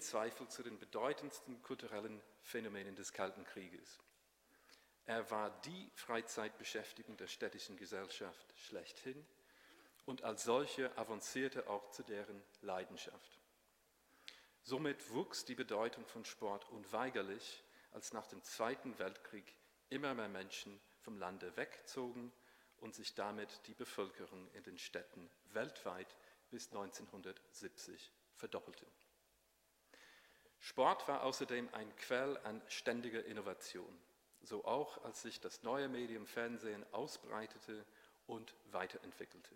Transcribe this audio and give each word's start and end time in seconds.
Zweifel 0.00 0.48
zu 0.48 0.62
den 0.62 0.78
bedeutendsten 0.78 1.62
kulturellen 1.62 2.20
Phänomenen 2.42 2.96
des 2.96 3.12
Kalten 3.12 3.44
Krieges. 3.44 4.00
Er 5.06 5.30
war 5.30 5.50
die 5.62 5.90
Freizeitbeschäftigung 5.94 7.16
der 7.16 7.26
städtischen 7.26 7.76
Gesellschaft 7.76 8.54
schlechthin 8.56 9.26
und 10.06 10.22
als 10.22 10.44
solche 10.44 10.96
avancierte 10.98 11.68
auch 11.68 11.90
zu 11.90 12.02
deren 12.02 12.42
Leidenschaft. 12.62 13.38
Somit 14.62 15.10
wuchs 15.10 15.44
die 15.44 15.54
Bedeutung 15.54 16.06
von 16.06 16.24
Sport 16.24 16.68
unweigerlich, 16.70 17.64
als 17.92 18.12
nach 18.12 18.26
dem 18.26 18.42
Zweiten 18.42 18.98
Weltkrieg 18.98 19.54
immer 19.88 20.14
mehr 20.14 20.28
Menschen 20.28 20.80
vom 21.00 21.18
Lande 21.18 21.56
wegzogen 21.56 22.32
und 22.78 22.94
sich 22.94 23.14
damit 23.14 23.66
die 23.66 23.74
Bevölkerung 23.74 24.48
in 24.52 24.62
den 24.62 24.78
Städten 24.78 25.30
weltweit 25.52 26.16
bis 26.50 26.68
1970 26.68 28.12
verdoppelte. 28.36 28.86
Sport 30.60 31.08
war 31.08 31.22
außerdem 31.22 31.68
ein 31.72 31.96
Quell 31.96 32.38
an 32.44 32.60
ständiger 32.68 33.24
Innovation, 33.24 33.98
so 34.42 34.64
auch 34.64 35.02
als 35.04 35.22
sich 35.22 35.40
das 35.40 35.62
neue 35.62 35.88
Medium 35.88 36.26
Fernsehen 36.26 36.84
ausbreitete 36.92 37.84
und 38.26 38.54
weiterentwickelte. 38.70 39.54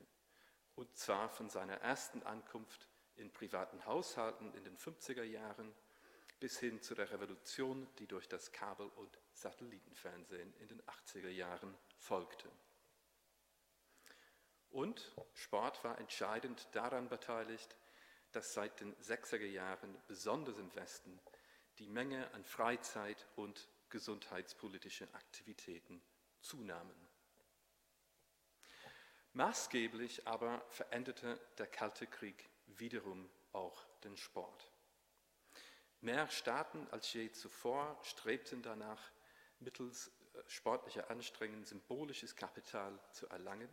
Und 0.74 0.96
zwar 0.96 1.28
von 1.28 1.50
seiner 1.50 1.76
ersten 1.82 2.22
Ankunft 2.22 2.88
in 3.16 3.30
privaten 3.30 3.84
Haushalten 3.84 4.52
in 4.54 4.64
den 4.64 4.76
50er 4.76 5.22
Jahren 5.22 5.74
bis 6.40 6.58
hin 6.58 6.80
zu 6.82 6.94
der 6.94 7.10
Revolution, 7.10 7.86
die 7.98 8.06
durch 8.06 8.26
das 8.26 8.50
Kabel- 8.50 8.90
und 8.96 9.18
Satellitenfernsehen 9.34 10.52
in 10.58 10.68
den 10.68 10.82
80er 10.82 11.28
Jahren 11.28 11.76
folgte. 11.98 12.50
Und 14.70 15.12
Sport 15.34 15.84
war 15.84 15.98
entscheidend 15.98 16.66
daran 16.72 17.08
beteiligt, 17.08 17.76
dass 18.34 18.54
seit 18.54 18.80
den 18.80 18.94
60er 18.96 19.46
Jahren, 19.46 19.96
besonders 20.06 20.58
im 20.58 20.74
Westen, 20.74 21.20
die 21.78 21.88
Menge 21.88 22.32
an 22.34 22.44
Freizeit- 22.44 23.26
und 23.36 23.68
gesundheitspolitischen 23.88 25.12
Aktivitäten 25.14 26.02
zunahmen. 26.40 26.96
Maßgeblich 29.32 30.26
aber 30.26 30.64
veränderte 30.68 31.40
der 31.58 31.66
Kalte 31.66 32.06
Krieg 32.06 32.48
wiederum 32.66 33.28
auch 33.52 33.84
den 34.04 34.16
Sport. 34.16 34.70
Mehr 36.00 36.28
Staaten 36.28 36.86
als 36.90 37.12
je 37.12 37.32
zuvor 37.32 37.98
strebten 38.02 38.62
danach, 38.62 39.10
mittels 39.58 40.08
äh, 40.08 40.42
sportlicher 40.46 41.10
Anstrengungen 41.10 41.64
symbolisches 41.64 42.36
Kapital 42.36 42.98
zu 43.10 43.26
erlangen. 43.28 43.70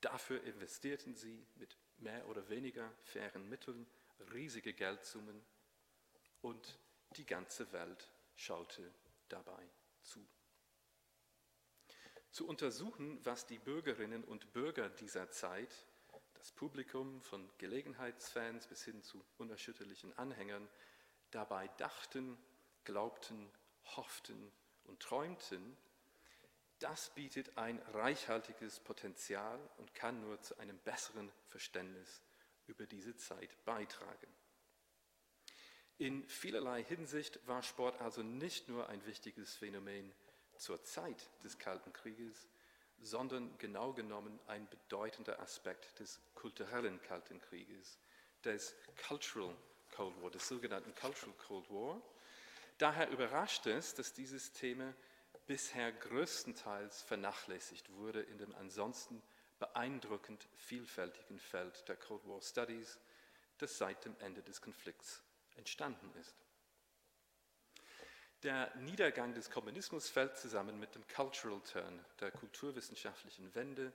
Dafür 0.00 0.42
investierten 0.44 1.14
sie 1.14 1.46
mit 1.56 1.76
mehr 1.98 2.26
oder 2.28 2.48
weniger 2.48 2.90
fairen 3.04 3.48
Mitteln 3.48 3.86
riesige 4.32 4.72
Geldsummen 4.72 5.44
und 6.40 6.78
die 7.16 7.26
ganze 7.26 7.70
Welt 7.72 8.08
schaute 8.36 8.92
dabei 9.28 9.68
zu. 10.02 10.26
Zu 12.30 12.46
untersuchen, 12.46 13.24
was 13.24 13.46
die 13.46 13.58
Bürgerinnen 13.58 14.24
und 14.24 14.52
Bürger 14.52 14.88
dieser 14.88 15.30
Zeit, 15.30 15.86
das 16.34 16.52
Publikum 16.52 17.20
von 17.22 17.50
Gelegenheitsfans 17.58 18.66
bis 18.68 18.84
hin 18.84 19.02
zu 19.02 19.24
unerschütterlichen 19.36 20.16
Anhängern, 20.16 20.68
dabei 21.32 21.68
dachten, 21.76 22.38
glaubten, 22.84 23.50
hofften 23.96 24.52
und 24.84 25.00
träumten, 25.00 25.76
das 26.80 27.10
bietet 27.10 27.56
ein 27.56 27.78
reichhaltiges 27.92 28.80
Potenzial 28.80 29.58
und 29.78 29.94
kann 29.94 30.20
nur 30.20 30.40
zu 30.40 30.58
einem 30.58 30.78
besseren 30.78 31.30
Verständnis 31.48 32.22
über 32.66 32.86
diese 32.86 33.16
Zeit 33.16 33.50
beitragen. 33.64 34.26
In 35.98 36.26
vielerlei 36.28 36.82
Hinsicht 36.82 37.46
war 37.46 37.62
Sport 37.62 38.00
also 38.00 38.22
nicht 38.22 38.68
nur 38.68 38.88
ein 38.88 39.04
wichtiges 39.04 39.54
Phänomen 39.54 40.10
zur 40.56 40.82
Zeit 40.82 41.28
des 41.44 41.58
Kalten 41.58 41.92
Krieges, 41.92 42.48
sondern 43.02 43.56
genau 43.58 43.92
genommen 43.92 44.38
ein 44.46 44.66
bedeutender 44.68 45.40
Aspekt 45.40 45.98
des 46.00 46.20
kulturellen 46.34 47.00
Kalten 47.02 47.40
Krieges, 47.40 47.98
des 48.44 48.74
Cultural 49.06 49.54
Cold 49.94 50.22
War, 50.22 50.30
des 50.30 50.48
sogenannten 50.48 50.94
Cultural 50.94 51.34
Cold 51.46 51.70
War. 51.70 52.00
Daher 52.78 53.10
überrascht 53.10 53.66
es, 53.66 53.94
dass 53.94 54.14
dieses 54.14 54.52
Thema 54.52 54.94
bisher 55.46 55.92
größtenteils 55.92 57.02
vernachlässigt 57.02 57.90
wurde 57.92 58.20
in 58.22 58.38
dem 58.38 58.54
ansonsten 58.54 59.22
beeindruckend 59.58 60.48
vielfältigen 60.54 61.38
Feld 61.38 61.86
der 61.88 61.96
Cold 61.96 62.26
War 62.26 62.40
Studies, 62.40 62.98
das 63.58 63.76
seit 63.76 64.04
dem 64.04 64.16
Ende 64.20 64.42
des 64.42 64.60
Konflikts 64.60 65.22
entstanden 65.56 66.10
ist. 66.18 66.34
Der 68.42 68.74
Niedergang 68.76 69.34
des 69.34 69.50
Kommunismus 69.50 70.08
fällt 70.08 70.38
zusammen 70.38 70.80
mit 70.80 70.94
dem 70.94 71.06
Cultural 71.08 71.60
Turn, 71.60 72.02
der 72.20 72.30
kulturwissenschaftlichen 72.30 73.54
Wende 73.54 73.92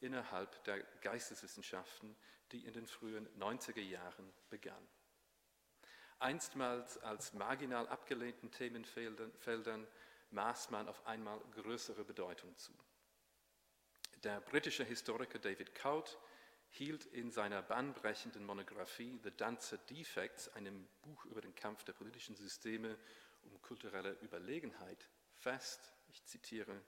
innerhalb 0.00 0.64
der 0.64 0.82
Geisteswissenschaften, 1.00 2.16
die 2.50 2.66
in 2.66 2.72
den 2.72 2.88
frühen 2.88 3.28
90er 3.38 3.80
Jahren 3.80 4.32
begann. 4.50 4.88
Einstmals 6.18 6.98
als 6.98 7.34
marginal 7.34 7.86
abgelehnten 7.86 8.50
Themenfeldern 8.50 9.86
maß 10.34 10.70
man 10.70 10.88
auf 10.88 11.06
einmal 11.06 11.40
größere 11.52 12.04
Bedeutung 12.04 12.56
zu. 12.56 12.72
Der 14.22 14.40
britische 14.40 14.84
Historiker 14.84 15.38
David 15.38 15.74
Cout 15.74 16.18
hielt 16.70 17.04
in 17.06 17.30
seiner 17.30 17.62
bahnbrechenden 17.62 18.44
Monographie 18.44 19.18
The 19.22 19.30
Dancer 19.30 19.78
Defects, 19.78 20.48
einem 20.54 20.88
Buch 21.02 21.24
über 21.26 21.40
den 21.40 21.54
Kampf 21.54 21.84
der 21.84 21.92
politischen 21.92 22.34
Systeme 22.34 22.98
um 23.42 23.60
kulturelle 23.62 24.12
Überlegenheit, 24.22 25.08
fest, 25.36 25.92
ich 26.08 26.24
zitiere, 26.24 26.80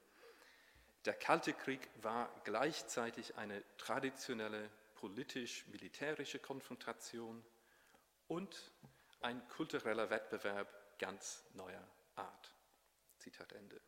der 1.05 1.15
Kalte 1.15 1.53
Krieg 1.53 1.89
war 2.03 2.29
gleichzeitig 2.43 3.37
eine 3.37 3.63
traditionelle 3.77 4.69
politisch-militärische 4.97 6.41
Konfrontation 6.41 7.45
und 8.27 8.73
ein 9.21 9.47
kultureller 9.49 10.11
Wettbewerb 10.11 10.99
ganz 10.99 11.45
neuer 11.55 11.87
Art. 12.17 12.56
Zitat 13.27 13.53
Ende. 13.55 13.81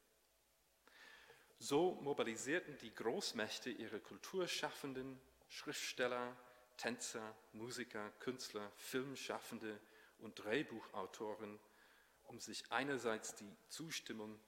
So 1.60 1.94
mobilisierten 2.02 2.76
die 2.78 2.92
Großmächte 2.92 3.70
ihre 3.70 4.00
Kulturschaffenden, 4.00 5.20
Schriftsteller, 5.46 6.36
Tänzer, 6.76 7.36
Musiker, 7.52 8.10
Künstler, 8.18 8.68
Filmschaffende 8.74 9.78
und 10.18 10.34
Drehbuchautoren, 10.40 11.60
um 12.24 12.40
sich 12.40 12.64
einerseits 12.72 13.36
die 13.36 13.56
Zustimmung 13.68 14.40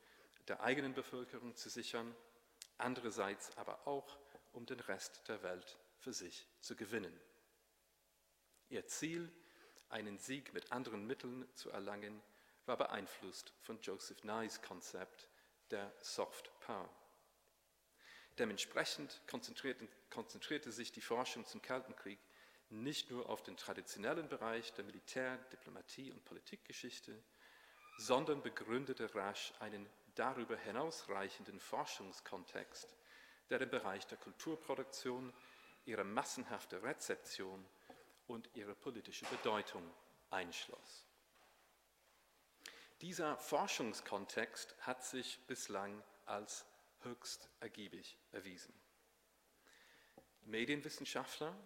der 0.49 0.61
eigenen 0.61 0.93
Bevölkerung 0.93 1.55
zu 1.55 1.69
sichern, 1.71 2.13
andererseits 2.77 3.57
aber 3.57 3.87
auch, 3.87 4.19
um 4.51 4.67
den 4.67 4.81
Rest 4.81 5.23
der 5.29 5.41
Welt 5.45 5.79
für 5.99 6.13
sich 6.13 6.49
zu 6.59 6.75
gewinnen. 6.75 7.17
Ihr 8.71 8.89
Ziel, 8.89 9.31
einen 9.89 10.19
Sieg 10.19 10.53
mit 10.53 10.73
anderen 10.73 11.07
Mitteln 11.07 11.49
zu 11.55 11.71
erlangen, 11.71 12.21
war 12.71 12.77
beeinflusst 12.77 13.53
von 13.63 13.81
Joseph 13.83 14.23
Nye's 14.23 14.63
Konzept 14.63 15.27
der 15.73 15.93
Soft 16.03 16.53
Power. 16.61 16.89
Dementsprechend 18.39 19.21
konzentrierte, 19.27 19.89
konzentrierte 20.09 20.71
sich 20.71 20.93
die 20.93 21.01
Forschung 21.01 21.45
zum 21.45 21.63
Kalten 21.63 21.97
Krieg 21.97 22.21
nicht 22.69 23.11
nur 23.11 23.29
auf 23.29 23.43
den 23.43 23.57
traditionellen 23.57 24.29
Bereich 24.29 24.73
der 24.75 24.85
Militär-, 24.85 25.39
Diplomatie 25.53 26.13
und 26.13 26.25
Politikgeschichte, 26.25 27.21
sondern 27.99 28.41
begründete 28.41 29.13
rasch 29.17 29.53
einen 29.59 29.91
darüber 30.15 30.57
hinausreichenden 30.57 31.59
Forschungskontext, 31.59 32.97
der 33.49 33.59
den 33.59 33.71
Bereich 33.71 34.07
der 34.07 34.19
Kulturproduktion, 34.19 35.33
ihre 35.87 36.05
massenhafte 36.05 36.81
Rezeption 36.85 37.67
und 38.29 38.49
ihre 38.55 38.77
politische 38.77 39.27
Bedeutung 39.27 39.83
einschloss. 40.31 41.10
Dieser 43.01 43.39
Forschungskontext 43.39 44.77
hat 44.81 45.03
sich 45.05 45.41
bislang 45.47 46.03
als 46.27 46.67
höchst 47.03 47.49
ergiebig 47.61 48.19
erwiesen. 48.33 48.75
Medienwissenschaftler, 50.45 51.57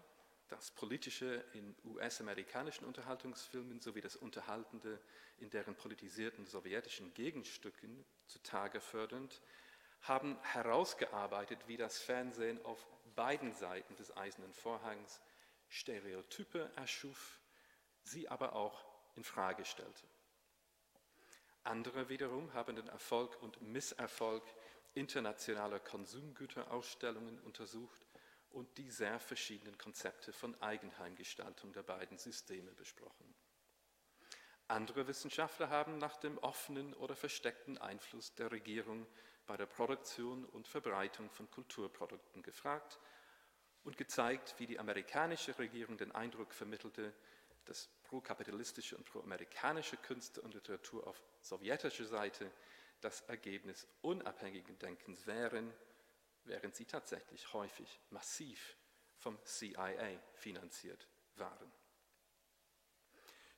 das 0.48 0.70
Politische 0.70 1.44
in 1.52 1.75
US-amerikanischen 1.84 2.84
Unterhaltungsfilmen 2.84 3.81
sowie 3.81 4.00
das 4.00 4.14
Unterhaltende 4.14 5.00
in 5.38 5.50
deren 5.50 5.75
politisierten 5.75 6.46
sowjetischen 6.46 7.12
Gegenstücken 7.14 8.04
zutage 8.26 8.81
fördernd, 8.81 9.42
haben 10.02 10.38
herausgearbeitet, 10.42 11.66
wie 11.66 11.76
das 11.76 11.98
Fernsehen 11.98 12.64
auf 12.64 12.86
beiden 13.16 13.54
Seiten 13.54 13.96
des 13.96 14.16
eisernen 14.16 14.52
Vorhangs 14.52 15.20
Stereotype 15.69 16.70
erschuf, 16.76 17.40
sie 18.04 18.28
aber 18.28 18.54
auch 18.54 18.84
in 19.16 19.25
Frage 19.25 19.64
stellte. 19.64 20.06
Andere 21.64 22.08
wiederum 22.08 22.52
haben 22.52 22.76
den 22.76 22.88
Erfolg 22.88 23.43
und 23.43 23.61
Misserfolg 23.62 24.43
internationaler 24.94 25.81
Konsumgüterausstellungen 25.81 27.40
untersucht 27.40 28.06
und 28.50 28.78
die 28.78 28.90
sehr 28.90 29.19
verschiedenen 29.19 29.76
Konzepte 29.78 30.32
von 30.32 30.61
Eigenheimgestaltung 30.62 31.72
der 31.72 31.82
beiden 31.82 32.19
Systeme 32.19 32.70
besprochen. 32.72 33.34
Andere 34.69 35.06
Wissenschaftler 35.06 35.69
haben 35.69 35.99
nach 35.99 36.16
dem 36.16 36.38
offenen 36.38 36.94
oder 36.94 37.16
versteckten 37.16 37.76
Einfluss 37.78 38.34
der 38.34 38.50
Regierung 38.52 39.06
bei 39.46 39.56
der 39.56 39.67
Produktion 39.67 40.44
und 40.46 40.69
Verbreitung 40.69 41.31
von 41.31 41.50
Kulturprodukten 41.50 42.43
gefragt 42.43 42.99
und 43.82 43.96
gezeigt, 43.96 44.55
wie 44.58 44.67
die 44.67 44.78
amerikanische 44.78 45.58
Regierung 45.58 45.99
den 45.99 46.12
Eindruck 46.12 46.55
vermittelte, 46.55 47.12
dass 47.64 47.88
pro-kapitalistische 48.05 48.96
und 48.96 49.05
pro-amerikanische 49.05 49.96
Künste 49.96 50.40
und 50.43 50.55
Literatur 50.55 51.06
auf 51.06 51.22
sowjetischer 51.40 52.06
Seite 52.06 52.50
das 53.00 53.20
Ergebnis 53.22 53.87
unabhängigen 54.02 54.78
Denkens 54.78 55.26
wären, 55.26 55.72
während 56.44 56.75
sie 56.75 56.84
tatsächlich 56.84 57.52
häufig 57.52 58.00
massiv 58.11 58.76
vom 59.16 59.38
CIA 59.44 60.20
finanziert 60.34 61.08
waren. 61.37 61.72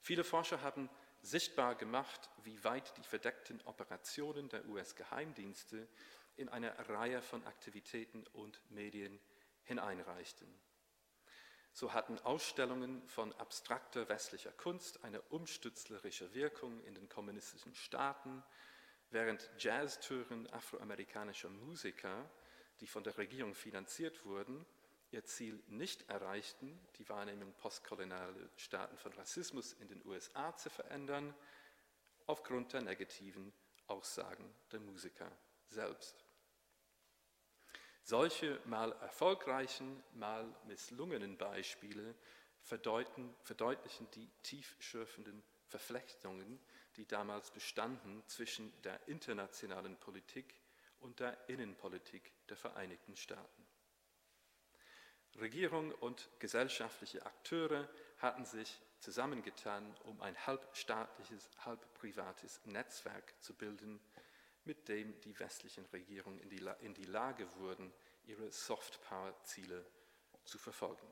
Viele 0.01 0.25
Forscher 0.25 0.63
haben 0.63 0.89
sichtbar 1.21 1.75
gemacht, 1.75 2.31
wie 2.45 2.63
weit 2.63 2.97
die 2.97 3.03
verdeckten 3.03 3.61
Operationen 3.63 4.49
der 4.49 4.65
US-Geheimdienste 4.67 5.89
in 6.37 6.49
eine 6.49 6.89
Reihe 6.89 7.23
von 7.23 7.45
Aktivitäten 7.47 8.25
und 8.29 8.61
Medien 8.71 9.19
hineinreichten. 9.65 10.47
So 11.77 11.93
hatten 11.93 12.19
Ausstellungen 12.21 13.07
von 13.07 13.35
abstrakter 13.35 14.09
westlicher 14.09 14.51
Kunst 14.53 15.05
eine 15.05 15.21
umstützlerische 15.29 16.33
Wirkung 16.33 16.83
in 16.85 16.95
den 16.95 17.07
kommunistischen 17.11 17.75
Staaten, 17.75 18.43
während 19.11 19.51
Jazztouren 19.59 20.51
afroamerikanischer 20.55 21.51
Musiker, 21.51 22.31
die 22.81 22.87
von 22.87 23.05
der 23.05 23.19
Regierung 23.19 23.55
finanziert 23.55 24.25
wurden, 24.25 24.65
ihr 25.11 25.27
Ziel 25.27 25.63
nicht 25.67 26.09
erreichten, 26.09 26.81
die 26.97 27.07
Wahrnehmung 27.11 27.53
postkolonialer 27.59 28.49
Staaten 28.57 28.97
von 28.97 29.13
Rassismus 29.13 29.75
in 29.75 29.89
den 29.89 30.03
USA 30.07 30.57
zu 30.57 30.71
verändern, 30.71 31.35
aufgrund 32.25 32.73
der 32.73 32.81
negativen 32.81 33.53
Aussagen 33.87 34.51
der 34.73 34.81
Musiker 34.81 35.31
selbst. 35.69 36.26
Solche 38.09 38.61
mal 38.67 38.93
erfolgreichen, 39.01 40.01
mal 40.15 40.47
misslungenen 40.69 41.37
Beispiele 41.37 42.15
verdeutlichen 42.63 44.09
die 44.15 44.31
tiefschürfenden 44.45 45.43
Verflechtungen, 45.67 46.61
die 46.95 47.05
damals 47.09 47.51
bestanden 47.51 48.23
zwischen 48.29 48.73
der 48.83 49.01
internationalen 49.09 49.97
Politik 49.97 50.55
und 51.01 51.19
der 51.19 51.37
Innenpolitik 51.49 52.31
der 52.49 52.57
Vereinigten 52.57 53.17
Staaten. 53.17 53.67
Regierung 55.41 55.91
und 55.95 56.29
gesellschaftliche 56.39 57.27
Akteure 57.27 57.89
hatten 58.19 58.45
sich 58.45 58.81
zusammengetan, 59.01 59.97
um 60.05 60.21
ein 60.21 60.47
halbstaatliches, 60.47 61.51
halbprivates 61.65 62.61
Netzwerk 62.67 63.35
zu 63.43 63.53
bilden, 63.53 63.99
mit 64.67 64.89
dem 64.89 65.19
die 65.21 65.39
westlichen 65.39 65.87
Regierungen 65.87 66.39
in 66.41 66.51
die, 66.51 66.65
in 66.81 66.95
die 66.95 67.05
Lage 67.05 67.47
wurden, 67.57 67.93
ihre 68.27 68.51
Soft-Power-Ziele 68.51 69.85
zu 70.45 70.59
verfolgen. 70.59 71.07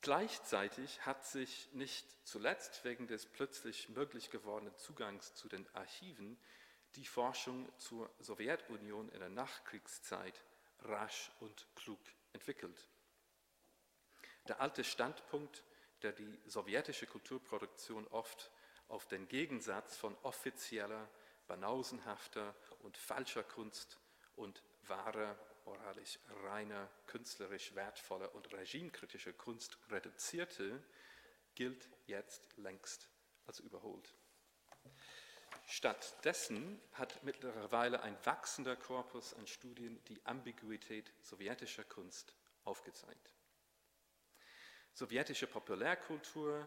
Gleichzeitig 0.00 1.04
hat 1.04 1.26
sich 1.26 1.72
nicht 1.72 2.06
zuletzt 2.24 2.84
wegen 2.84 3.08
des 3.08 3.26
plötzlich 3.26 3.88
möglich 3.88 4.30
gewordenen 4.30 4.76
Zugangs 4.76 5.34
zu 5.34 5.48
den 5.48 5.66
Archiven 5.74 6.38
die 6.94 7.04
Forschung 7.04 7.70
zur 7.78 8.10
Sowjetunion 8.20 9.08
in 9.10 9.18
der 9.18 9.28
Nachkriegszeit 9.28 10.44
rasch 10.80 11.32
und 11.40 11.66
klug 11.74 12.00
entwickelt. 12.32 12.88
Der 14.46 14.60
alte 14.60 14.84
Standpunkt, 14.84 15.64
der 16.02 16.12
die 16.12 16.38
sowjetische 16.46 17.06
Kulturproduktion 17.06 18.06
oft 18.08 18.50
auf 18.88 19.06
den 19.06 19.28
Gegensatz 19.28 19.96
von 19.96 20.16
offizieller, 20.22 21.08
banausenhafter 21.46 22.54
und 22.80 22.96
falscher 22.96 23.42
Kunst 23.42 23.98
und 24.36 24.62
wahrer, 24.86 25.38
moralisch 25.64 26.18
reiner, 26.44 26.88
künstlerisch 27.06 27.74
wertvoller 27.74 28.34
und 28.34 28.52
regimekritischer 28.52 29.32
Kunst 29.32 29.78
reduzierte, 29.90 30.82
gilt 31.54 31.88
jetzt 32.06 32.56
längst 32.56 33.08
als 33.46 33.60
überholt. 33.60 34.14
Stattdessen 35.66 36.80
hat 36.92 37.22
mittlerweile 37.24 38.00
ein 38.02 38.16
wachsender 38.24 38.76
Korpus 38.76 39.34
an 39.34 39.46
Studien 39.46 40.02
die 40.04 40.24
Ambiguität 40.24 41.12
sowjetischer 41.20 41.84
Kunst 41.84 42.34
aufgezeigt. 42.64 43.34
Sowjetische 44.94 45.46
Populärkultur 45.46 46.66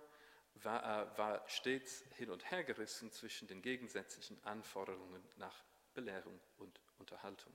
war, 0.56 1.18
war 1.18 1.48
stets 1.48 2.04
hin 2.16 2.30
und 2.30 2.50
her 2.52 2.64
gerissen 2.64 3.12
zwischen 3.12 3.48
den 3.48 3.62
gegensätzlichen 3.62 4.42
Anforderungen 4.44 5.24
nach 5.38 5.64
Belehrung 5.94 6.40
und 6.58 6.80
Unterhaltung. 6.98 7.54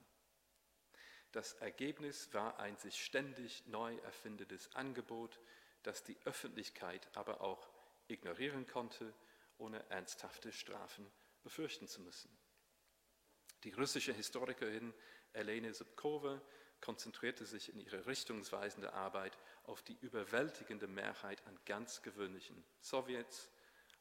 Das 1.33 1.55
Ergebnis 1.55 2.33
war 2.33 2.59
ein 2.59 2.77
sich 2.77 3.03
ständig 3.03 3.67
neu 3.67 3.97
erfindendes 3.99 4.75
Angebot, 4.75 5.39
das 5.83 6.03
die 6.03 6.17
Öffentlichkeit 6.25 7.09
aber 7.15 7.41
auch 7.41 7.69
ignorieren 8.09 8.67
konnte, 8.67 9.13
ohne 9.59 9.85
ernsthafte 9.91 10.53
Strafen 10.53 11.11
befürchten 11.43 11.89
zu 11.89 12.01
müssen. 12.03 12.31
Die 13.65 13.73
russische 13.73 14.13
Historikerin 14.13 14.95
Elene 15.33 15.75
Subkova 15.75 16.41
konzentrierte 16.81 17.46
sich 17.46 17.73
in 17.73 17.81
ihrer 17.81 18.06
richtungsweisenden 18.06 18.90
Arbeit 18.90 19.37
auf 19.64 19.82
die 19.82 19.96
überwältigende 20.00 20.87
Mehrheit 20.87 21.45
an 21.47 21.59
ganz 21.64 22.02
gewöhnlichen 22.02 22.64
Sowjets, 22.80 23.50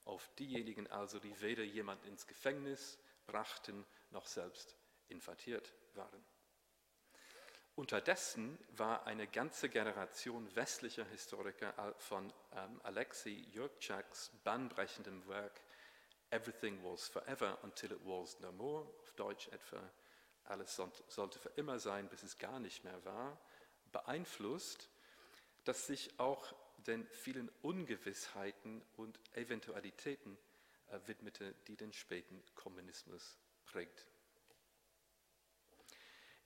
auf 0.04 0.30
diejenigen 0.38 0.88
also, 0.88 1.20
die 1.20 1.42
weder 1.42 1.64
jemand 1.64 2.06
ins 2.06 2.28
Gefängnis 2.28 3.00
brachten 3.26 3.86
noch 4.12 4.28
selbst 4.28 4.76
infartiert 5.08 5.74
waren. 5.96 6.24
Unterdessen 7.76 8.58
war 8.78 9.06
eine 9.06 9.28
ganze 9.28 9.68
Generation 9.68 10.56
westlicher 10.56 11.04
Historiker 11.06 11.94
von 11.98 12.32
ähm, 12.54 12.80
Alexei 12.84 13.32
Jurchaks 13.52 14.32
bahnbrechendem 14.44 15.28
Werk 15.28 15.62
Everything 16.30 16.82
was 16.84 17.08
forever 17.08 17.58
until 17.64 17.92
it 17.92 18.00
was 18.06 18.40
no 18.40 18.52
more, 18.52 18.88
auf 19.00 19.12
Deutsch 19.16 19.48
etwa 19.50 19.82
alles 20.46 20.76
sollte 21.08 21.40
für 21.40 21.50
immer 21.56 21.80
sein, 21.80 22.08
bis 22.10 22.24
es 22.24 22.38
gar 22.38 22.60
nicht 22.60 22.84
mehr 22.84 23.04
war, 23.06 23.38
beeinflusst, 23.92 24.90
dass 25.64 25.88
sich 25.88 26.20
auch 26.20 26.54
den 26.86 27.08
vielen 27.08 27.50
Ungewissheiten 27.62 28.82
und 28.98 29.20
Eventualitäten 29.34 30.38
äh, 30.88 31.00
widmete, 31.08 31.56
die 31.68 31.76
den 31.76 31.94
späten 31.94 32.44
Kommunismus 32.54 33.38
prägt. 33.66 34.06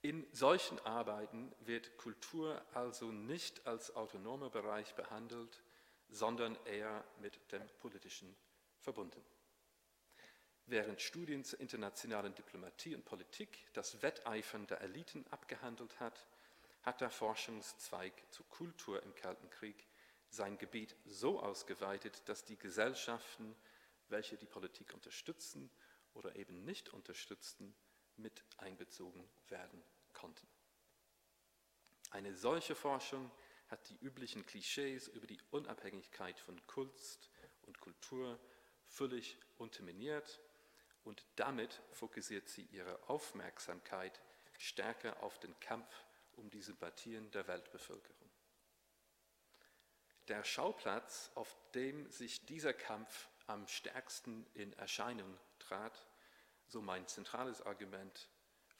In 0.01 0.25
solchen 0.31 0.79
Arbeiten 0.79 1.51
wird 1.59 1.97
Kultur 1.97 2.61
also 2.73 3.11
nicht 3.11 3.67
als 3.67 3.95
autonomer 3.95 4.49
Bereich 4.49 4.95
behandelt, 4.95 5.61
sondern 6.07 6.57
eher 6.65 7.03
mit 7.19 7.37
dem 7.51 7.61
Politischen 7.79 8.33
verbunden. 8.79 9.21
Während 10.71 11.01
Studien 11.01 11.43
zur 11.43 11.59
internationalen 11.61 12.35
Diplomatie 12.35 12.93
und 12.93 13.03
Politik 13.03 13.65
das 13.73 14.03
Wetteifern 14.03 14.67
der 14.67 14.81
Eliten 14.81 15.25
abgehandelt 15.31 15.99
hat, 15.99 16.27
hat 16.83 17.01
der 17.01 17.09
Forschungszweig 17.09 18.13
zur 18.29 18.47
Kultur 18.49 19.01
im 19.01 19.15
Kalten 19.15 19.49
Krieg 19.49 19.87
sein 20.29 20.59
Gebiet 20.59 20.95
so 21.05 21.39
ausgeweitet, 21.39 22.21
dass 22.25 22.45
die 22.45 22.55
Gesellschaften, 22.55 23.55
welche 24.09 24.37
die 24.37 24.45
Politik 24.45 24.93
unterstützen 24.93 25.71
oder 26.13 26.35
eben 26.35 26.63
nicht 26.65 26.89
unterstützten, 26.89 27.75
mit 28.17 28.43
einbezogen 28.57 29.27
werden 29.47 29.83
konnten. 30.13 30.47
Eine 32.11 32.35
solche 32.35 32.75
Forschung 32.75 33.31
hat 33.69 33.89
die 33.89 33.97
üblichen 34.01 34.45
Klischees 34.45 35.07
über 35.07 35.25
die 35.25 35.41
Unabhängigkeit 35.49 36.39
von 36.39 36.63
Kunst 36.67 37.31
und 37.63 37.79
Kultur 37.79 38.39
völlig 38.85 39.39
unterminiert 39.57 40.39
und 41.09 41.25
damit 41.37 41.81
fokussiert 41.91 42.47
sie 42.49 42.65
ihre 42.65 43.09
Aufmerksamkeit 43.09 44.21
stärker 44.59 45.23
auf 45.23 45.39
den 45.39 45.59
Kampf 45.59 45.91
um 46.33 46.51
die 46.51 46.61
Sympathien 46.61 47.31
der 47.31 47.47
Weltbevölkerung. 47.47 48.29
der 50.27 50.43
Schauplatz, 50.43 51.31
auf 51.33 51.57
dem 51.73 52.11
sich 52.11 52.45
dieser 52.45 52.71
Kampf 52.71 53.27
am 53.47 53.67
stärksten 53.67 54.45
in 54.53 54.71
Erscheinung 54.73 55.39
trat, 55.57 56.05
so 56.67 56.79
mein 56.79 57.07
zentrales 57.07 57.63
Argument, 57.63 58.29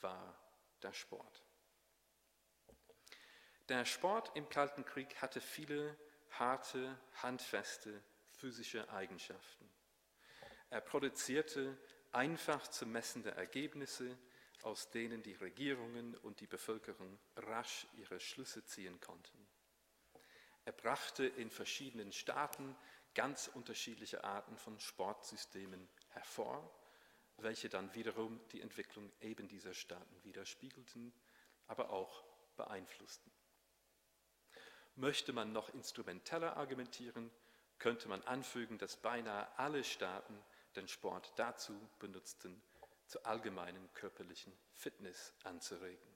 war 0.01 0.39
der 0.83 0.93
Sport. 0.93 1.41
Der 3.69 3.85
Sport 3.85 4.29
im 4.35 4.47
Kalten 4.49 4.85
Krieg 4.85 5.19
hatte 5.23 5.41
viele 5.41 5.97
harte, 6.29 6.95
handfeste 7.15 8.03
physische 8.27 8.87
Eigenschaften. 8.91 9.67
Er 10.69 10.81
produzierte 10.81 11.75
einfach 12.11 12.67
zu 12.67 12.85
messende 12.85 13.31
Ergebnisse, 13.31 14.17
aus 14.63 14.89
denen 14.91 15.23
die 15.23 15.35
Regierungen 15.35 16.15
und 16.17 16.39
die 16.41 16.47
Bevölkerung 16.47 17.17
rasch 17.35 17.87
ihre 17.97 18.19
Schlüsse 18.19 18.65
ziehen 18.65 18.99
konnten. 18.99 19.47
Er 20.65 20.73
brachte 20.73 21.25
in 21.25 21.49
verschiedenen 21.49 22.11
Staaten 22.11 22.75
ganz 23.15 23.49
unterschiedliche 23.53 24.23
Arten 24.23 24.57
von 24.57 24.79
Sportsystemen 24.79 25.89
hervor, 26.09 26.69
welche 27.37 27.69
dann 27.69 27.93
wiederum 27.95 28.39
die 28.51 28.61
Entwicklung 28.61 29.11
eben 29.21 29.47
dieser 29.47 29.73
Staaten 29.73 30.23
widerspiegelten, 30.23 31.13
aber 31.67 31.89
auch 31.89 32.23
beeinflussten. 32.55 33.31
Möchte 34.95 35.31
man 35.31 35.53
noch 35.53 35.69
instrumenteller 35.69 36.57
argumentieren, 36.57 37.31
könnte 37.77 38.09
man 38.09 38.21
anfügen, 38.23 38.77
dass 38.77 38.97
beinahe 38.97 39.47
alle 39.57 39.83
Staaten 39.83 40.37
den 40.79 40.87
Sport 40.87 41.33
dazu 41.35 41.77
benutzten, 41.99 42.61
zur 43.05 43.25
allgemeinen 43.25 43.91
körperlichen 43.93 44.57
Fitness 44.73 45.33
anzuregen. 45.43 46.07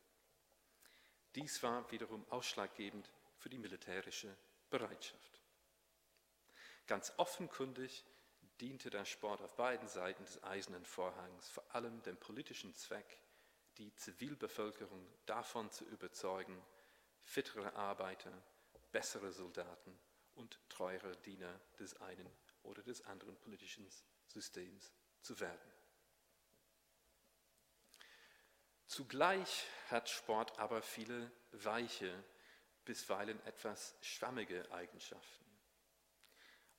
Dies 1.36 1.62
war 1.64 1.92
wiederum 1.92 2.26
ausschlaggebend 2.30 3.12
für 3.38 3.50
die 3.50 3.58
militärische 3.58 4.36
Bereitschaft. 4.70 5.42
Ganz 6.88 7.12
offenkundig 7.18 8.06
diente 8.62 8.90
der 8.90 9.06
Sport 9.06 9.42
auf 9.42 9.56
beiden 9.56 9.88
Seiten 9.88 10.24
des 10.24 10.44
Eisernen 10.44 10.86
Vorhangs 10.86 11.50
vor 11.50 11.64
allem 11.76 12.02
dem 12.04 12.18
politischen 12.18 12.74
Zweck, 12.76 13.20
die 13.78 13.94
Zivilbevölkerung 13.96 15.06
davon 15.26 15.72
zu 15.72 15.84
überzeugen, 15.86 16.62
fittere 17.24 17.76
Arbeiter 17.76 18.32
bessere 18.94 19.32
Soldaten 19.32 20.00
und 20.36 20.60
treuere 20.70 21.16
Diener 21.18 21.60
des 21.80 22.00
einen 22.00 22.30
oder 22.62 22.84
des 22.84 23.02
anderen 23.06 23.36
politischen 23.38 23.84
Systems 24.34 24.92
zu 25.22 25.40
werden. 25.40 25.72
Zugleich 28.88 29.66
hat 29.90 30.10
Sport 30.10 30.60
aber 30.60 30.82
viele 30.82 31.32
weiche, 31.52 32.24
bisweilen 32.86 33.44
etwas 33.46 33.96
schwammige 34.02 34.70
Eigenschaften. 34.72 35.46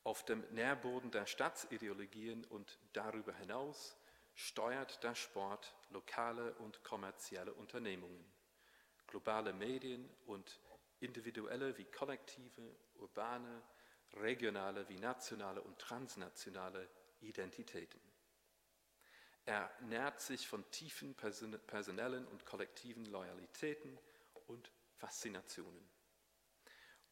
Auf 0.05 0.25
dem 0.25 0.41
Nährboden 0.51 1.11
der 1.11 1.27
Stadtsideologien 1.27 2.45
und 2.45 2.79
darüber 2.93 3.33
hinaus 3.33 3.97
steuert 4.35 5.03
der 5.03 5.15
Sport 5.15 5.75
lokale 5.91 6.55
und 6.57 6.85
kommerzielle 6.85 7.55
Unternehmungen, 7.55 8.25
globale 9.07 9.53
Medien 9.53 10.09
und 10.27 10.61
individuelle 11.01 11.77
wie 11.79 11.87
kollektive, 11.87 12.77
urbane, 12.97 13.63
regionale 14.13 14.89
wie 14.89 14.99
nationale 14.99 15.63
und 15.63 15.79
transnationale 15.79 16.89
Identitäten. 17.21 18.01
Er 19.47 19.71
nährt 19.81 20.21
sich 20.21 20.49
von 20.49 20.69
tiefen 20.71 21.15
personellen 21.15 22.27
und 22.27 22.47
kollektiven 22.47 23.05
Loyalitäten 23.07 23.99
und 24.47 24.71
Faszinationen. 24.97 25.87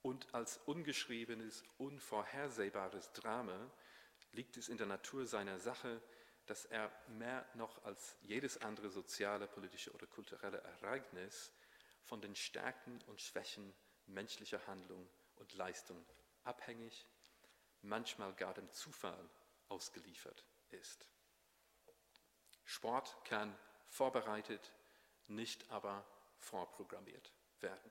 Und 0.00 0.34
als 0.34 0.56
ungeschriebenes, 0.64 1.62
unvorhersehbares 1.78 3.12
Drama 3.12 3.70
liegt 4.32 4.56
es 4.56 4.68
in 4.68 4.78
der 4.78 4.86
Natur 4.86 5.26
seiner 5.26 5.58
Sache, 5.58 6.02
dass 6.46 6.64
er 6.64 6.90
mehr 7.08 7.46
noch 7.54 7.84
als 7.84 8.16
jedes 8.22 8.60
andere 8.62 8.90
soziale, 8.90 9.46
politische 9.46 9.92
oder 9.92 10.06
kulturelle 10.06 10.58
Ereignis 10.58 11.52
von 12.02 12.20
den 12.20 12.34
Stärken 12.34 13.00
und 13.06 13.20
Schwächen 13.20 13.72
menschlicher 14.06 14.66
Handlung 14.66 15.08
und 15.36 15.54
Leistung 15.54 16.04
abhängig, 16.44 17.06
manchmal 17.82 18.34
gar 18.34 18.54
dem 18.54 18.70
Zufall 18.72 19.28
ausgeliefert 19.68 20.44
ist. 20.70 21.06
Sport 22.64 23.24
kann 23.24 23.56
vorbereitet, 23.88 24.72
nicht 25.26 25.70
aber 25.70 26.04
vorprogrammiert 26.38 27.32
werden. 27.60 27.90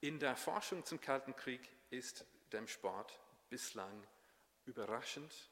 In 0.00 0.18
der 0.20 0.36
Forschung 0.36 0.84
zum 0.84 1.00
Kalten 1.00 1.34
Krieg 1.34 1.68
ist 1.90 2.24
dem 2.52 2.68
Sport 2.68 3.18
bislang 3.48 4.06
überraschend, 4.64 5.50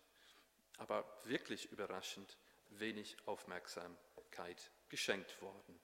aber 0.78 1.04
wirklich 1.24 1.70
überraschend 1.72 2.36
wenig 2.68 3.16
Aufmerksamkeit 3.26 4.70
geschenkt 4.88 5.40
worden 5.40 5.80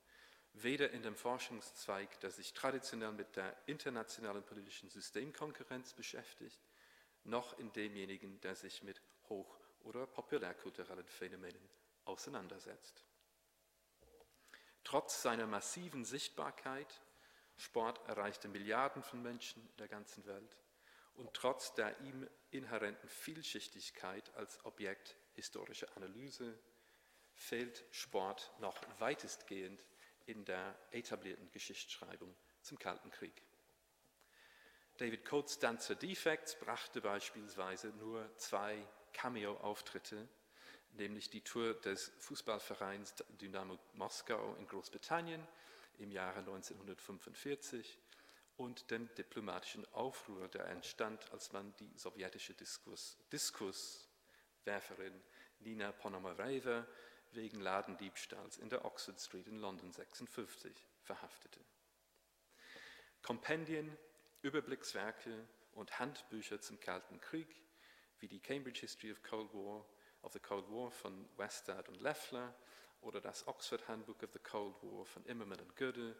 weder 0.54 0.90
in 0.90 1.02
dem 1.02 1.16
Forschungszweig, 1.16 2.20
der 2.20 2.30
sich 2.30 2.52
traditionell 2.52 3.12
mit 3.12 3.36
der 3.36 3.56
internationalen 3.66 4.42
politischen 4.44 4.90
Systemkonkurrenz 4.90 5.94
beschäftigt, 5.94 6.60
noch 7.24 7.58
in 7.58 7.72
demjenigen, 7.72 8.40
der 8.40 8.54
sich 8.54 8.82
mit 8.82 9.00
hoch- 9.28 9.58
oder 9.80 10.06
populärkulturellen 10.06 11.06
Phänomenen 11.06 11.68
auseinandersetzt. 12.04 13.04
Trotz 14.84 15.22
seiner 15.22 15.46
massiven 15.46 16.04
Sichtbarkeit, 16.04 17.00
Sport 17.56 18.00
erreichte 18.08 18.48
Milliarden 18.48 19.02
von 19.02 19.22
Menschen 19.22 19.62
in 19.68 19.76
der 19.76 19.88
ganzen 19.88 20.24
Welt, 20.26 20.56
und 21.14 21.34
trotz 21.34 21.74
der 21.74 22.00
ihm 22.00 22.28
inhärenten 22.50 23.08
Vielschichtigkeit 23.08 24.34
als 24.34 24.64
Objekt 24.64 25.16
historischer 25.34 25.94
Analyse, 25.96 26.58
fehlt 27.34 27.84
Sport 27.90 28.52
noch 28.58 28.76
weitestgehend 28.98 29.84
in 30.26 30.44
der 30.44 30.78
etablierten 30.90 31.50
Geschichtsschreibung 31.50 32.34
zum 32.62 32.78
Kalten 32.78 33.10
Krieg. 33.10 33.42
David 35.02 35.24
Coates 35.24 35.58
Dancer 35.58 35.96
Defects 35.96 36.54
brachte 36.54 37.00
beispielsweise 37.00 37.88
nur 37.88 38.30
zwei 38.36 38.86
Cameo-Auftritte, 39.12 40.28
nämlich 40.92 41.28
die 41.28 41.40
Tour 41.40 41.74
des 41.74 42.12
Fußballvereins 42.20 43.12
Dynamo 43.40 43.80
Moskau 43.94 44.54
in 44.60 44.68
Großbritannien 44.68 45.44
im 45.98 46.12
Jahre 46.12 46.38
1945 46.38 47.98
und 48.58 48.92
dem 48.92 49.12
diplomatischen 49.16 49.92
Aufruhr, 49.92 50.46
der 50.46 50.68
entstand, 50.68 51.32
als 51.32 51.50
man 51.50 51.74
die 51.80 51.90
sowjetische 51.96 52.54
Diskurs, 52.54 53.18
Diskurswerferin 53.32 55.20
Nina 55.58 55.90
Ponomareва 55.90 56.86
wegen 57.32 57.60
Ladendiebstahls 57.60 58.58
in 58.58 58.68
der 58.68 58.84
Oxford 58.84 59.20
Street 59.20 59.48
in 59.48 59.58
London 59.58 59.90
56 59.90 60.72
verhaftete. 61.02 61.58
Kompendien, 63.20 63.98
Überblickswerke 64.42 65.46
und 65.72 65.98
Handbücher 65.98 66.60
zum 66.60 66.78
Kalten 66.80 67.20
Krieg, 67.20 67.48
wie 68.18 68.28
die 68.28 68.40
Cambridge 68.40 68.80
History 68.80 69.12
of, 69.12 69.22
Cold 69.22 69.52
War, 69.54 69.86
of 70.22 70.32
the 70.32 70.40
Cold 70.40 70.68
War 70.68 70.90
von 70.90 71.28
Westad 71.36 71.88
und 71.88 72.00
Leffler 72.00 72.54
oder 73.00 73.20
das 73.20 73.46
Oxford 73.46 73.86
Handbook 73.88 74.22
of 74.22 74.32
the 74.32 74.38
Cold 74.38 74.74
War 74.82 75.04
von 75.04 75.24
Immerman 75.26 75.60
und 75.60 75.76
Goethe, 75.76 76.16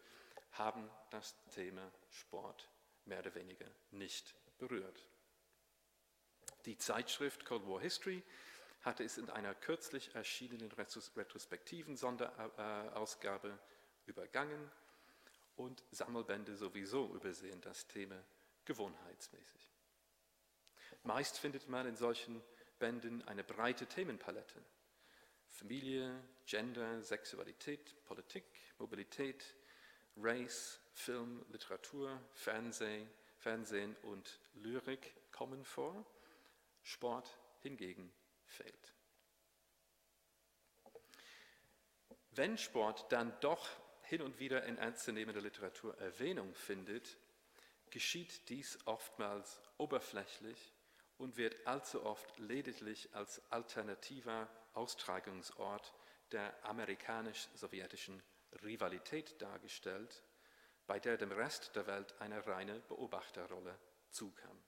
haben 0.53 0.89
das 1.11 1.37
Thema 1.51 1.93
Sport 2.11 2.69
mehr 3.05 3.21
oder 3.21 3.35
weniger 3.35 3.67
nicht 3.91 4.35
berührt. 4.59 5.05
Die 6.65 6.77
Zeitschrift 6.77 7.45
Cold 7.45 7.67
War 7.67 7.81
History 7.81 8.23
hatte 8.83 9.05
es 9.05 9.19
in 9.19 9.31
einer 9.31 9.55
kürzlich 9.55 10.15
erschienenen 10.15 10.71
retrospektiven 10.73 11.97
Sonderausgabe 11.97 13.59
übergangen 14.07 14.71
und 15.63 15.85
Sammelbände 15.91 16.57
sowieso 16.57 17.15
übersehen 17.15 17.61
das 17.61 17.87
Thema 17.87 18.23
gewohnheitsmäßig. 18.65 19.71
Meist 21.05 21.39
findet 21.39 21.69
man 21.69 21.87
in 21.87 21.97
solchen 21.97 22.43
Bänden 22.79 23.23
eine 23.29 23.45
breite 23.45 23.87
Themenpalette. 23.87 24.63
Familie, 25.49 26.23
Gender, 26.47 27.03
Sexualität, 27.03 27.95
Politik, 28.05 28.45
Mobilität, 28.79 29.55
Race, 30.17 30.81
Film, 30.93 31.45
Literatur, 31.51 32.21
Fernsehen, 32.33 33.09
Fernsehen 33.39 33.97
und 34.03 34.41
Lyrik 34.55 35.15
kommen 35.33 35.65
vor, 35.65 36.05
Sport 36.83 37.39
hingegen 37.61 38.13
fällt. 38.47 38.95
Wenn 42.35 42.57
Sport 42.57 43.11
dann 43.13 43.33
doch 43.41 43.69
hin 44.13 44.21
und 44.21 44.39
wieder 44.39 44.65
in 44.65 44.77
ernstzunehmender 44.77 45.41
Literatur 45.41 45.97
Erwähnung 45.97 46.55
findet, 46.55 47.17
geschieht 47.89 48.47
dies 48.51 48.79
oftmals 48.85 49.59
oberflächlich 49.79 50.75
und 51.17 51.39
wird 51.39 51.67
allzu 51.67 52.05
oft 52.05 52.39
lediglich 52.39 53.09
als 53.15 53.41
alternativer 53.51 54.51
Austragungsort 54.75 55.95
der 56.31 56.53
amerikanisch-sowjetischen 56.67 58.23
Rivalität 58.63 59.41
dargestellt, 59.41 60.23
bei 60.87 61.01
der 61.01 61.17
dem 61.17 61.33
Rest 61.33 61.75
der 61.75 61.87
Welt 61.87 62.15
eine 62.21 62.47
reine 62.47 62.81
Beobachterrolle 62.81 63.79
zukam. 64.11 64.63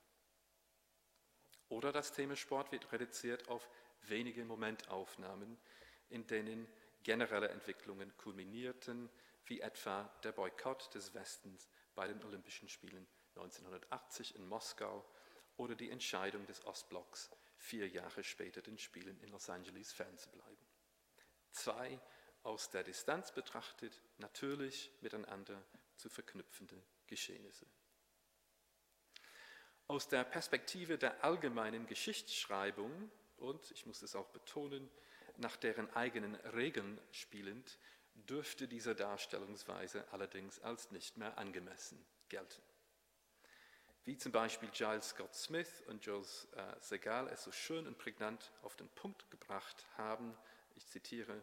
Oder 1.69 1.93
das 1.93 2.13
Thema 2.13 2.35
Sport 2.35 2.73
wird 2.73 2.91
reduziert 2.93 3.47
auf 3.49 3.69
wenige 4.09 4.43
Momentaufnahmen, 4.47 5.59
in 6.09 6.27
denen 6.27 6.67
generelle 7.03 7.51
Entwicklungen 7.51 8.17
kulminierten, 8.17 9.11
wie 9.47 9.61
etwa 9.61 10.05
der 10.23 10.33
Boykott 10.33 10.95
des 10.95 11.15
Westens 11.15 11.69
bei 11.95 12.07
den 12.07 12.23
Olympischen 12.25 12.69
Spielen 12.69 13.07
1980 13.37 14.37
in 14.37 14.47
Moskau 14.47 15.05
oder 15.57 15.75
die 15.75 15.91
Entscheidung 15.91 16.47
des 16.47 16.65
Ostblocks, 16.67 17.31
vier 17.57 17.89
Jahre 17.89 18.25
später 18.25 18.63
den 18.63 18.79
Spielen 18.79 19.21
in 19.21 19.31
Los 19.31 19.49
Angeles 19.49 19.93
fernzubleiben. 19.93 20.67
Zwei 21.51 22.01
aus 22.43 22.71
der 22.71 22.83
Distanz 22.83 23.33
betrachtet 23.33 24.03
natürlich 24.19 24.91
miteinander 25.01 25.65
zu 25.97 26.09
verknüpfende 26.09 26.83
Geschehnisse. 27.07 27.67
Aus 29.87 30.09
der 30.09 30.25
Perspektive 30.25 30.99
der 30.99 31.23
allgemeinen 31.23 31.87
Geschichtsschreibung 31.87 33.11
und, 33.37 33.71
ich 33.71 33.87
muss 33.87 34.03
es 34.03 34.17
auch 34.17 34.29
betonen, 34.29 34.91
nach 35.37 35.57
deren 35.57 35.91
eigenen 35.95 36.35
Regeln 36.35 37.01
spielend, 37.13 37.79
dürfte 38.15 38.69
diese 38.69 38.95
Darstellungsweise 38.95 40.07
allerdings 40.13 40.61
als 40.61 40.91
nicht 40.91 41.17
mehr 41.17 41.37
angemessen 41.39 42.05
gelten. 42.29 42.63
Wie 44.05 44.19
zum 44.19 44.33
Beispiel 44.33 44.69
Giles 44.71 45.11
Scott 45.11 45.35
Smith 45.35 45.83
und 45.87 46.05
Jules 46.05 46.47
äh, 46.57 46.81
Segal 46.81 47.29
es 47.29 47.43
so 47.43 47.53
schön 47.53 47.87
und 47.87 47.97
prägnant 47.97 48.53
auf 48.63 48.77
den 48.77 48.89
Punkt 48.91 49.31
gebracht 49.31 49.87
haben, 49.97 50.37
ich 50.75 50.87
zitiere, 50.87 51.43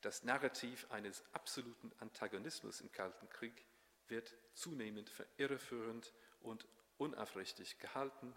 das 0.00 0.24
Narrativ 0.24 0.90
eines 0.90 1.22
absoluten 1.32 1.92
Antagonismus 2.00 2.80
im 2.80 2.90
Kalten 2.90 3.28
Krieg 3.28 3.66
wird 4.08 4.34
zunehmend 4.54 5.10
für 5.10 5.26
irreführend 5.36 6.12
und 6.40 6.66
unaufrichtig 6.98 7.78
gehalten 7.78 8.34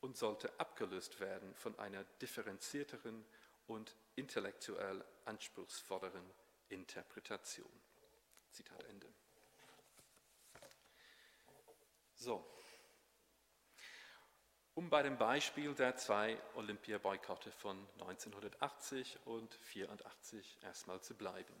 und 0.00 0.16
sollte 0.16 0.52
abgelöst 0.58 1.20
werden 1.20 1.54
von 1.54 1.78
einer 1.78 2.04
differenzierteren 2.20 3.24
und 3.66 3.96
intellektuell 4.16 5.04
anspruchsvolleren 5.24 6.24
Interpretation. 6.72 7.70
Zitat 8.50 8.82
Ende. 8.84 9.12
So, 12.14 12.52
um 14.74 14.88
bei 14.88 15.02
dem 15.02 15.18
Beispiel 15.18 15.74
der 15.74 15.96
zwei 15.96 16.40
Olympiaboykotte 16.54 17.52
von 17.52 17.76
1980 18.00 19.26
und 19.26 19.52
1984 19.54 20.58
erstmal 20.62 21.02
zu 21.02 21.14
bleiben. 21.14 21.54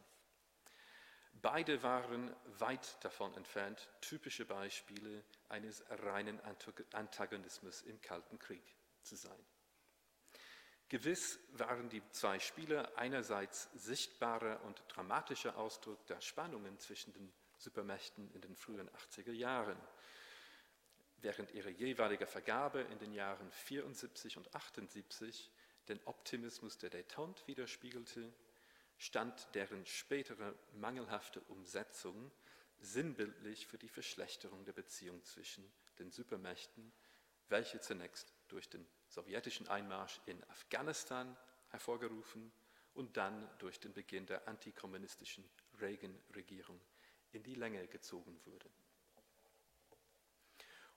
Beide 1.34 1.82
waren 1.82 2.34
weit 2.58 3.04
davon 3.04 3.34
entfernt, 3.34 3.90
typische 4.00 4.46
Beispiele 4.46 5.24
eines 5.48 5.84
reinen 5.90 6.40
Antagonismus 6.92 7.82
im 7.82 8.00
Kalten 8.00 8.38
Krieg 8.38 8.76
zu 9.02 9.16
sein. 9.16 9.44
Gewiss 10.92 11.38
waren 11.52 11.88
die 11.88 12.02
zwei 12.10 12.38
Spiele 12.38 12.98
einerseits 12.98 13.70
sichtbarer 13.72 14.62
und 14.64 14.84
dramatischer 14.88 15.56
Ausdruck 15.56 16.04
der 16.04 16.20
Spannungen 16.20 16.78
zwischen 16.78 17.14
den 17.14 17.32
Supermächten 17.56 18.30
in 18.34 18.42
den 18.42 18.54
frühen 18.54 18.90
80er 18.90 19.32
Jahren. 19.32 19.78
Während 21.22 21.50
ihre 21.52 21.70
jeweilige 21.70 22.26
Vergabe 22.26 22.82
in 22.82 22.98
den 22.98 23.14
Jahren 23.14 23.50
74 23.52 24.36
und 24.36 24.54
78 24.54 25.50
den 25.88 25.98
Optimismus 26.04 26.76
der 26.76 26.90
Détente 26.90 27.46
widerspiegelte, 27.46 28.30
stand 28.98 29.48
deren 29.54 29.86
spätere 29.86 30.54
mangelhafte 30.74 31.40
Umsetzung 31.48 32.30
sinnbildlich 32.80 33.66
für 33.66 33.78
die 33.78 33.88
Verschlechterung 33.88 34.62
der 34.66 34.74
Beziehung 34.74 35.24
zwischen 35.24 35.64
den 35.98 36.10
Supermächten, 36.10 36.92
welche 37.48 37.80
zunächst 37.80 38.34
durch 38.52 38.68
den 38.68 38.86
sowjetischen 39.08 39.66
Einmarsch 39.68 40.20
in 40.26 40.42
Afghanistan 40.50 41.36
hervorgerufen 41.70 42.52
und 42.94 43.16
dann 43.16 43.48
durch 43.58 43.80
den 43.80 43.94
Beginn 43.94 44.26
der 44.26 44.46
antikommunistischen 44.46 45.48
Reagan-Regierung 45.80 46.78
in 47.32 47.42
die 47.42 47.54
Länge 47.54 47.86
gezogen 47.88 48.38
wurde. 48.44 48.70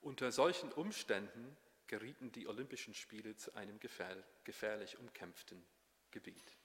Unter 0.01 0.31
solchen 0.31 0.71
Umständen 0.73 1.55
gerieten 1.87 2.31
die 2.31 2.47
Olympischen 2.47 2.93
Spiele 2.93 3.37
zu 3.37 3.53
einem 3.55 3.79
gefährlich 3.79 4.99
umkämpften 4.99 5.65
Gebiet. 6.11 6.57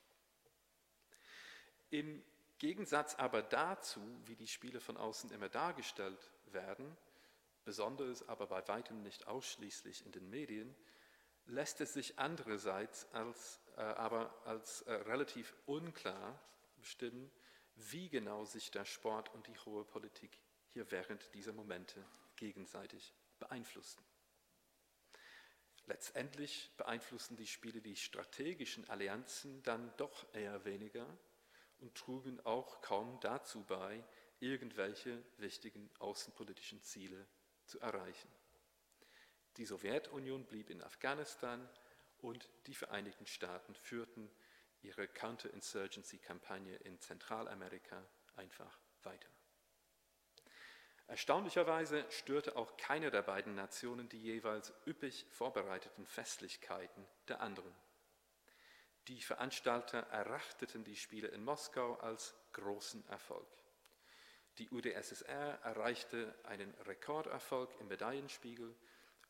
Im 1.90 2.22
Gegensatz 2.58 3.14
aber 3.14 3.42
dazu, 3.42 4.00
wie 4.26 4.36
die 4.36 4.48
Spiele 4.48 4.80
von 4.80 4.96
außen 4.96 5.30
immer 5.30 5.48
dargestellt 5.48 6.30
werden, 6.46 6.96
besonders 7.64 8.28
aber 8.28 8.46
bei 8.46 8.66
weitem 8.68 9.02
nicht 9.02 9.26
ausschließlich 9.26 10.04
in 10.06 10.12
den 10.12 10.28
Medien, 10.30 10.74
lässt 11.46 11.80
es 11.80 11.92
sich 11.94 12.18
andererseits 12.18 13.06
als, 13.12 13.60
äh, 13.76 13.80
aber 13.80 14.34
als 14.44 14.82
äh, 14.82 14.92
relativ 14.92 15.54
unklar 15.66 16.40
bestimmen, 16.76 17.30
wie 17.74 18.08
genau 18.08 18.44
sich 18.44 18.70
der 18.70 18.84
Sport 18.84 19.32
und 19.34 19.46
die 19.46 19.58
hohe 19.60 19.84
Politik 19.84 20.38
hier 20.68 20.90
während 20.90 21.34
dieser 21.34 21.52
Momente 21.52 22.04
gegenseitig 22.36 23.14
beeinflussten. 23.38 24.04
Letztendlich 25.86 26.70
beeinflussten 26.76 27.36
die 27.36 27.46
Spiele 27.46 27.80
die 27.80 27.96
strategischen 27.96 28.88
Allianzen 28.88 29.62
dann 29.64 29.92
doch 29.96 30.32
eher 30.34 30.64
weniger 30.64 31.06
und 31.78 31.94
trugen 31.96 32.38
auch 32.44 32.80
kaum 32.80 33.18
dazu 33.20 33.64
bei, 33.64 34.04
irgendwelche 34.38 35.22
wichtigen 35.38 35.90
außenpolitischen 35.98 36.82
Ziele 36.82 37.26
zu 37.70 37.80
erreichen. 37.80 38.28
Die 39.56 39.64
Sowjetunion 39.64 40.44
blieb 40.44 40.70
in 40.70 40.82
Afghanistan 40.82 41.68
und 42.18 42.48
die 42.66 42.74
Vereinigten 42.74 43.26
Staaten 43.26 43.74
führten 43.74 44.30
ihre 44.82 45.06
Counterinsurgency-Kampagne 45.06 46.76
in 46.78 47.00
Zentralamerika 47.00 48.04
einfach 48.36 48.78
weiter. 49.02 49.28
Erstaunlicherweise 51.06 52.04
störte 52.10 52.56
auch 52.56 52.76
keine 52.76 53.10
der 53.10 53.22
beiden 53.22 53.54
Nationen 53.54 54.08
die 54.08 54.22
jeweils 54.22 54.72
üppig 54.86 55.26
vorbereiteten 55.30 56.06
Festlichkeiten 56.06 57.06
der 57.28 57.40
anderen. 57.40 57.74
Die 59.08 59.20
Veranstalter 59.20 59.98
erachteten 60.10 60.84
die 60.84 60.96
Spiele 60.96 61.28
in 61.28 61.44
Moskau 61.44 61.94
als 61.96 62.34
großen 62.52 63.06
Erfolg. 63.08 63.59
Die 64.58 64.68
UdSSR 64.70 65.60
erreichte 65.62 66.34
einen 66.44 66.74
Rekorderfolg 66.86 67.70
im 67.80 67.88
Medaillenspiegel 67.88 68.74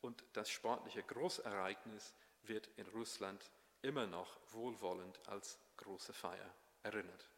und 0.00 0.24
das 0.32 0.50
sportliche 0.50 1.02
Großereignis 1.02 2.14
wird 2.42 2.68
in 2.76 2.86
Russland 2.88 3.50
immer 3.82 4.06
noch 4.06 4.38
wohlwollend 4.52 5.20
als 5.28 5.58
große 5.76 6.12
Feier 6.12 6.54
erinnert. 6.82 7.30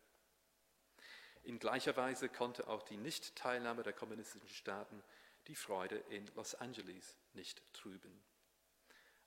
In 1.44 1.58
gleicher 1.58 1.96
Weise 1.96 2.28
konnte 2.28 2.68
auch 2.68 2.82
die 2.82 2.96
Nichtteilnahme 2.96 3.82
der 3.82 3.92
kommunistischen 3.92 4.48
Staaten 4.48 5.02
die 5.48 5.56
Freude 5.56 5.96
in 6.10 6.26
Los 6.36 6.54
Angeles 6.54 7.16
nicht 7.32 7.62
trüben. 7.72 8.22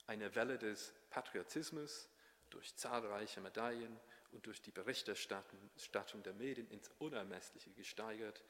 Eine 0.07 0.33
Welle 0.35 0.57
des 0.57 0.93
Patriotismus 1.09 2.07
durch 2.49 2.75
zahlreiche 2.77 3.41
Medaillen 3.41 3.99
und 4.35 4.45
durch 4.45 4.61
die 4.61 4.71
Berichterstattung 4.71 6.21
der 6.23 6.33
Medien 6.33 6.69
ins 6.69 6.91
Unermessliche 6.99 7.71
gesteigert, 7.71 8.43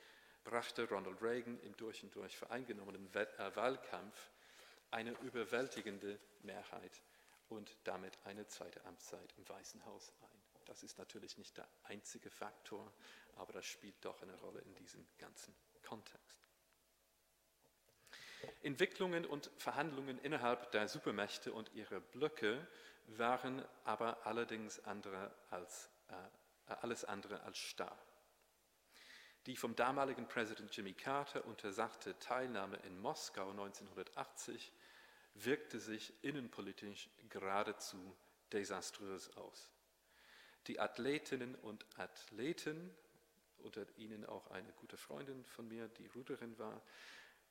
brachte 0.44 0.90
Ronald 0.90 1.22
Reagan 1.22 1.60
im 1.60 1.78
durch 1.78 2.04
und 2.04 2.14
durch 2.16 2.36
vereingenommenen 2.36 3.08
äh, 3.14 3.56
Wahlkampf 3.56 4.32
eine 4.90 5.12
überwältigende 5.22 6.20
Mehrheit 6.42 7.02
und 7.50 7.78
damit 7.84 8.18
eine 8.26 8.48
zweite 8.48 8.84
Amtszeit 8.86 9.34
im 9.38 9.48
Weißen 9.48 9.86
Haus 9.86 10.12
ein. 10.22 10.42
Das 10.66 10.82
ist 10.82 10.98
natürlich 10.98 11.38
nicht 11.38 11.56
der 11.58 11.68
einzige 11.84 12.32
Faktor, 12.32 12.92
aber 13.36 13.54
das 13.54 13.66
spielt 13.66 14.04
doch 14.04 14.20
eine 14.24 14.36
Rolle 14.40 14.62
in 14.62 14.76
diesem 14.76 15.06
ganzen 15.20 15.56
Kontext. 15.84 16.35
Entwicklungen 18.66 19.26
und 19.26 19.52
Verhandlungen 19.58 20.18
innerhalb 20.20 20.72
der 20.72 20.88
Supermächte 20.88 21.54
und 21.54 21.72
ihrer 21.76 22.00
Blöcke 22.00 22.68
waren 23.08 23.64
aber 23.84 24.26
allerdings 24.26 24.80
andere 24.86 25.32
als, 25.52 25.92
äh, 26.10 26.74
alles 26.82 27.06
andere 27.06 27.44
als 27.44 27.60
starr. 27.60 27.98
Die 29.46 29.56
vom 29.56 29.76
damaligen 29.76 30.28
Präsident 30.28 30.76
Jimmy 30.76 30.94
Carter 30.94 31.46
untersagte 31.46 32.18
Teilnahme 32.18 32.78
in 32.88 33.00
Moskau 33.00 33.52
1980 33.52 34.74
wirkte 35.36 35.80
sich 35.80 36.12
innenpolitisch 36.24 37.10
geradezu 37.30 38.16
desaströs 38.52 39.38
aus. 39.38 39.70
Die 40.66 40.80
Athletinnen 40.80 41.54
und 41.54 41.86
Athleten, 42.00 42.90
unter 43.60 43.86
ihnen 43.98 44.26
auch 44.26 44.50
eine 44.50 44.72
gute 44.74 44.98
Freundin 44.98 45.46
von 45.46 45.68
mir, 45.68 45.88
die 45.90 46.08
Ruderin 46.08 46.58
war, 46.58 46.82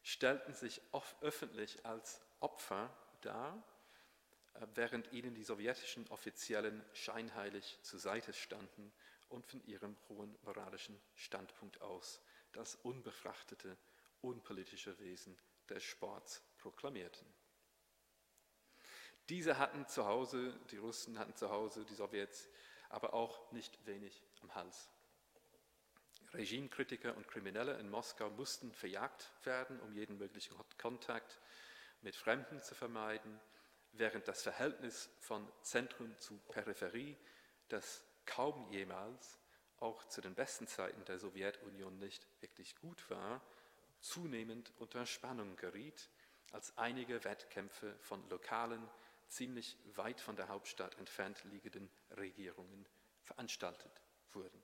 stellten 0.05 0.55
sich 0.55 0.81
öffentlich 1.21 1.85
als 1.85 2.21
Opfer 2.39 2.95
dar 3.23 3.61
äh, 4.55 4.67
während 4.75 5.13
ihnen 5.13 5.35
die 5.35 5.43
sowjetischen 5.43 6.07
Offiziellen 6.09 6.85
scheinheilig 6.93 7.79
zur 7.83 7.99
Seite 7.99 8.33
standen 8.33 8.93
und 9.29 9.47
von 9.47 9.65
ihrem 9.67 9.97
hohen 10.09 10.39
moralischen 10.43 11.01
Standpunkt 11.15 11.81
aus 11.81 12.21
das 12.53 12.77
unbefrachtete, 12.77 13.77
unpolitische 14.21 14.97
Wesen 15.01 15.37
des 15.69 15.83
Sports 15.83 16.43
proklamierten. 16.59 17.27
Diese 19.31 19.59
hatten 19.59 19.89
zu 19.89 20.05
Hause, 20.05 20.55
die 20.71 20.77
Russen 20.77 21.19
hatten 21.19 21.35
zu 21.35 21.51
Hause, 21.51 21.85
die 21.87 21.95
Sowjets, 21.95 22.49
aber 22.91 23.15
auch 23.15 23.51
nicht 23.53 23.85
wenig 23.87 24.23
am 24.43 24.55
Hals. 24.55 24.89
Regimekritiker 26.35 27.17
und 27.17 27.29
Kriminelle 27.29 27.79
in 27.79 27.91
Moskau 27.91 28.31
mussten 28.31 28.73
verjagt 28.73 29.31
werden, 29.45 29.81
um 29.81 29.93
jeden 29.95 30.19
möglichen 30.19 30.57
Kontakt 30.79 31.41
mit 32.03 32.17
Fremden 32.17 32.61
zu 32.61 32.75
vermeiden, 32.75 33.41
während 33.93 34.27
das 34.27 34.43
Verhältnis 34.43 35.11
von 35.21 35.47
Zentrum 35.63 36.17
zu 36.19 36.39
Peripherie, 36.49 37.17
das 37.69 38.05
kaum 38.27 38.71
jemals, 38.71 39.39
auch 39.79 40.05
zu 40.09 40.21
den 40.21 40.35
besten 40.35 40.67
Zeiten 40.67 41.05
der 41.05 41.19
Sowjetunion 41.19 41.99
nicht 41.99 42.27
wirklich 42.41 42.75
gut 42.77 43.09
war, 43.11 43.41
zunehmend 44.01 44.73
unter 44.79 45.07
Spannung 45.07 45.57
geriet, 45.57 46.11
als 46.53 46.77
einige 46.79 47.23
Wettkämpfe 47.25 47.97
von 48.01 48.29
lokalen, 48.29 48.89
ziemlich 49.29 49.77
weit 49.95 50.21
von 50.21 50.37
der 50.37 50.49
Hauptstadt 50.49 50.97
entfernt 50.99 51.43
liegenden 51.45 51.91
Regierungen 52.17 52.87
veranstaltet 53.23 54.03
wurden. 54.33 54.64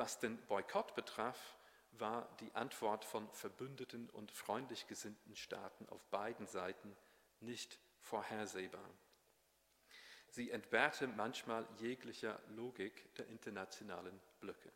Was 0.00 0.18
den 0.18 0.38
Boykott 0.46 0.94
betraf, 0.94 1.58
war 1.92 2.26
die 2.40 2.54
Antwort 2.54 3.04
von 3.04 3.30
verbündeten 3.32 4.08
und 4.08 4.32
freundlich 4.32 4.86
gesinnten 4.86 5.36
Staaten 5.36 5.86
auf 5.90 6.02
beiden 6.06 6.46
Seiten 6.46 6.96
nicht 7.40 7.78
vorhersehbar. 7.98 8.88
Sie 10.30 10.52
entbehrte 10.52 11.06
manchmal 11.06 11.68
jeglicher 11.76 12.40
Logik 12.48 13.14
der 13.16 13.26
internationalen 13.26 14.18
Blöcke. 14.40 14.72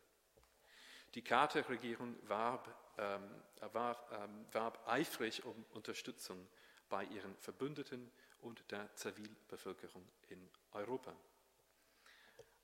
Die 1.14 1.24
Carter-Regierung 1.24 2.16
warb, 2.28 2.68
ähm, 2.98 3.42
warb, 3.72 4.12
ähm, 4.12 4.44
warb 4.52 4.86
eifrig 4.86 5.42
um 5.42 5.64
Unterstützung 5.70 6.46
bei 6.90 7.02
ihren 7.04 7.34
Verbündeten 7.38 8.12
und 8.42 8.70
der 8.70 8.94
Zivilbevölkerung 8.94 10.06
in 10.28 10.50
Europa. 10.72 11.16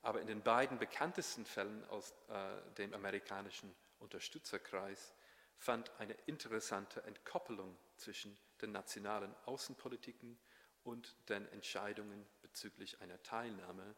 Aber 0.01 0.21
in 0.21 0.27
den 0.27 0.41
beiden 0.41 0.79
bekanntesten 0.79 1.45
Fällen 1.45 1.85
aus 1.89 2.13
äh, 2.29 2.73
dem 2.77 2.93
amerikanischen 2.93 3.75
Unterstützerkreis 3.99 5.13
fand 5.57 5.91
eine 5.99 6.13
interessante 6.25 7.03
Entkoppelung 7.03 7.77
zwischen 7.97 8.35
den 8.61 8.71
nationalen 8.71 9.35
Außenpolitiken 9.45 10.39
und 10.83 11.15
den 11.29 11.47
Entscheidungen 11.49 12.25
bezüglich 12.41 12.99
einer 13.01 13.21
Teilnahme 13.21 13.95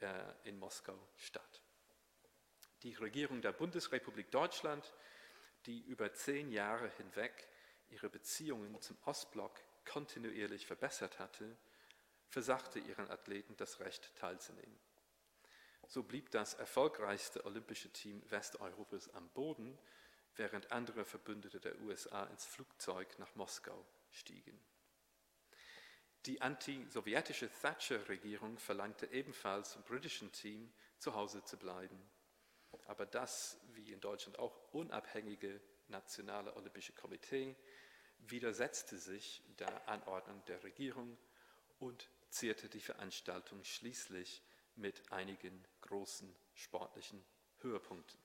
äh, 0.00 0.08
in 0.42 0.58
Moskau 0.58 0.98
statt. 1.16 1.62
Die 2.82 2.94
Regierung 2.94 3.40
der 3.40 3.52
Bundesrepublik 3.52 4.30
Deutschland, 4.32 4.92
die 5.66 5.82
über 5.82 6.12
zehn 6.12 6.50
Jahre 6.50 6.88
hinweg 6.96 7.48
ihre 7.88 8.10
Beziehungen 8.10 8.80
zum 8.80 8.98
Ostblock 9.04 9.60
kontinuierlich 9.84 10.66
verbessert 10.66 11.18
hatte, 11.18 11.56
versagte 12.28 12.80
ihren 12.80 13.08
Athleten 13.10 13.56
das 13.56 13.78
Recht 13.80 14.14
teilzunehmen. 14.16 14.78
So 15.86 16.02
blieb 16.02 16.30
das 16.30 16.54
erfolgreichste 16.54 17.44
olympische 17.44 17.92
Team 17.92 18.22
Westeuropas 18.30 19.08
am 19.10 19.28
Boden, 19.30 19.78
während 20.36 20.72
andere 20.72 21.04
Verbündete 21.04 21.60
der 21.60 21.80
USA 21.80 22.24
ins 22.24 22.44
Flugzeug 22.44 23.18
nach 23.18 23.34
Moskau 23.34 23.84
stiegen. 24.10 24.58
Die 26.26 26.40
anti-sowjetische 26.40 27.50
Thatcher-Regierung 27.60 28.58
verlangte 28.58 29.06
ebenfalls 29.12 29.74
vom 29.74 29.82
britischen 29.82 30.32
Team 30.32 30.72
zu 30.98 31.14
Hause 31.14 31.44
zu 31.44 31.58
bleiben. 31.58 32.00
Aber 32.86 33.04
das, 33.04 33.58
wie 33.74 33.92
in 33.92 34.00
Deutschland 34.00 34.38
auch, 34.38 34.72
unabhängige 34.72 35.60
nationale 35.88 36.56
olympische 36.56 36.94
Komitee 36.94 37.54
widersetzte 38.18 38.96
sich 38.96 39.42
der 39.58 39.86
Anordnung 39.88 40.42
der 40.46 40.62
Regierung 40.64 41.18
und 41.78 42.08
zierte 42.30 42.68
die 42.70 42.80
Veranstaltung 42.80 43.62
schließlich 43.62 44.42
mit 44.76 45.10
einigen 45.12 45.64
großen 45.82 46.34
sportlichen 46.54 47.24
Höhepunkten. 47.58 48.18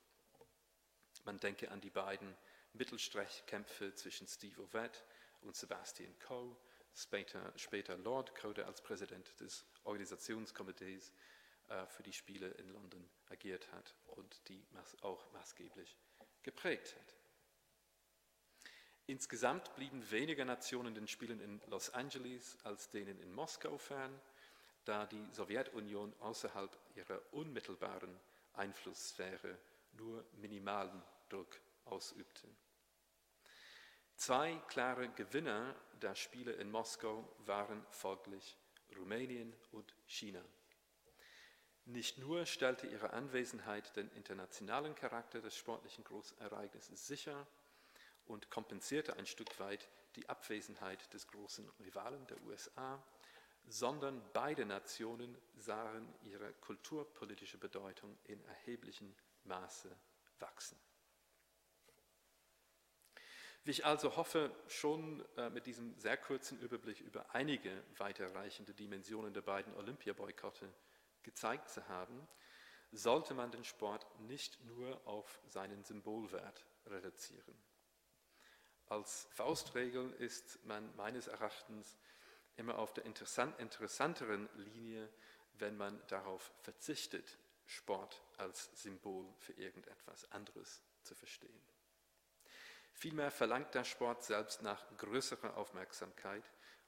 Man 1.25 1.39
denke 1.39 1.69
an 1.71 1.81
die 1.81 1.89
beiden 1.89 2.35
Mittelstreckenkämpfe 2.73 3.93
zwischen 3.93 4.27
Steve 4.27 4.61
Ovett 4.61 5.03
und 5.41 5.55
Sebastian 5.55 6.17
Coe, 6.19 6.55
später, 6.93 7.53
später 7.55 7.97
Lord 7.97 8.35
Coe, 8.35 8.53
der 8.53 8.67
als 8.67 8.81
Präsident 8.81 9.39
des 9.39 9.65
Organisationskomitees 9.83 11.11
äh, 11.67 11.85
für 11.87 12.03
die 12.03 12.13
Spiele 12.13 12.49
in 12.51 12.69
London 12.69 13.09
agiert 13.29 13.71
hat 13.71 13.95
und 14.05 14.47
die 14.49 14.65
auch 15.01 15.31
maßgeblich 15.31 15.97
geprägt 16.41 16.95
hat. 16.95 17.15
Insgesamt 19.05 19.73
blieben 19.75 20.09
weniger 20.11 20.45
Nationen 20.45 20.93
den 20.93 21.07
Spielen 21.07 21.39
in 21.41 21.61
Los 21.67 21.89
Angeles 21.89 22.57
als 22.63 22.89
denen 22.89 23.19
in 23.19 23.33
Moskau 23.33 23.77
fern 23.77 24.19
da 24.89 25.05
die 25.05 25.23
Sowjetunion 25.31 26.11
außerhalb 26.19 26.75
ihrer 26.95 27.21
unmittelbaren 27.31 28.19
Einflusssphäre 28.53 29.55
nur 29.93 30.25
minimalen 30.41 31.03
Druck 31.29 31.59
ausübte. 31.85 32.47
Zwei 34.15 34.55
klare 34.67 35.09
Gewinner 35.09 35.75
der 36.01 36.15
Spiele 36.15 36.53
in 36.53 36.71
Moskau 36.71 37.23
waren 37.45 37.85
folglich 37.91 38.57
Rumänien 38.97 39.55
und 39.71 39.93
China. 40.07 40.43
Nicht 41.85 42.17
nur 42.17 42.47
stellte 42.47 42.87
ihre 42.87 43.13
Anwesenheit 43.13 43.95
den 43.95 44.09
internationalen 44.13 44.95
Charakter 44.95 45.39
des 45.39 45.55
sportlichen 45.55 46.03
Großereignisses 46.03 47.05
sicher 47.05 47.45
und 48.25 48.49
kompensierte 48.49 49.15
ein 49.17 49.27
Stück 49.27 49.59
weit 49.59 49.87
die 50.15 50.27
Abwesenheit 50.27 51.13
des 51.13 51.27
großen 51.27 51.69
Rivalen 51.79 52.25
der 52.25 52.41
USA, 52.41 53.03
sondern 53.69 54.21
beide 54.33 54.65
Nationen 54.65 55.37
sahen 55.55 56.11
ihre 56.23 56.53
kulturpolitische 56.53 57.57
Bedeutung 57.57 58.17
in 58.25 58.43
erheblichem 58.45 59.15
Maße 59.43 59.95
wachsen. 60.39 60.77
Wie 63.63 63.71
ich 63.71 63.85
also 63.85 64.15
hoffe, 64.15 64.51
schon 64.67 65.23
äh, 65.37 65.49
mit 65.49 65.67
diesem 65.67 65.97
sehr 65.99 66.17
kurzen 66.17 66.59
Überblick 66.59 67.01
über 67.01 67.35
einige 67.35 67.83
weiterreichende 67.97 68.73
Dimensionen 68.73 69.33
der 69.33 69.41
beiden 69.41 69.75
Olympiaboykotte 69.75 70.73
gezeigt 71.23 71.69
zu 71.69 71.87
haben, 71.87 72.27
sollte 72.91 73.35
man 73.35 73.51
den 73.51 73.63
Sport 73.63 74.07
nicht 74.21 74.59
nur 74.65 75.05
auf 75.05 75.39
seinen 75.47 75.83
Symbolwert 75.83 76.65
reduzieren. 76.87 77.55
Als 78.87 79.27
Faustregel 79.31 80.11
ist 80.13 80.65
man 80.65 80.95
meines 80.95 81.27
Erachtens 81.27 81.99
immer 82.59 82.77
auf 82.77 82.93
der 82.93 83.05
interessanteren 83.05 84.49
Linie, 84.55 85.09
wenn 85.53 85.77
man 85.77 85.99
darauf 86.07 86.51
verzichtet, 86.61 87.37
Sport 87.65 88.21
als 88.37 88.69
Symbol 88.81 89.25
für 89.39 89.53
irgendetwas 89.53 90.31
anderes 90.31 90.81
zu 91.03 91.15
verstehen. 91.15 91.61
Vielmehr 92.93 93.31
verlangt 93.31 93.73
der 93.75 93.85
Sport 93.85 94.23
selbst 94.23 94.61
nach 94.61 94.85
größerer 94.97 95.55
Aufmerksamkeit 95.55 96.43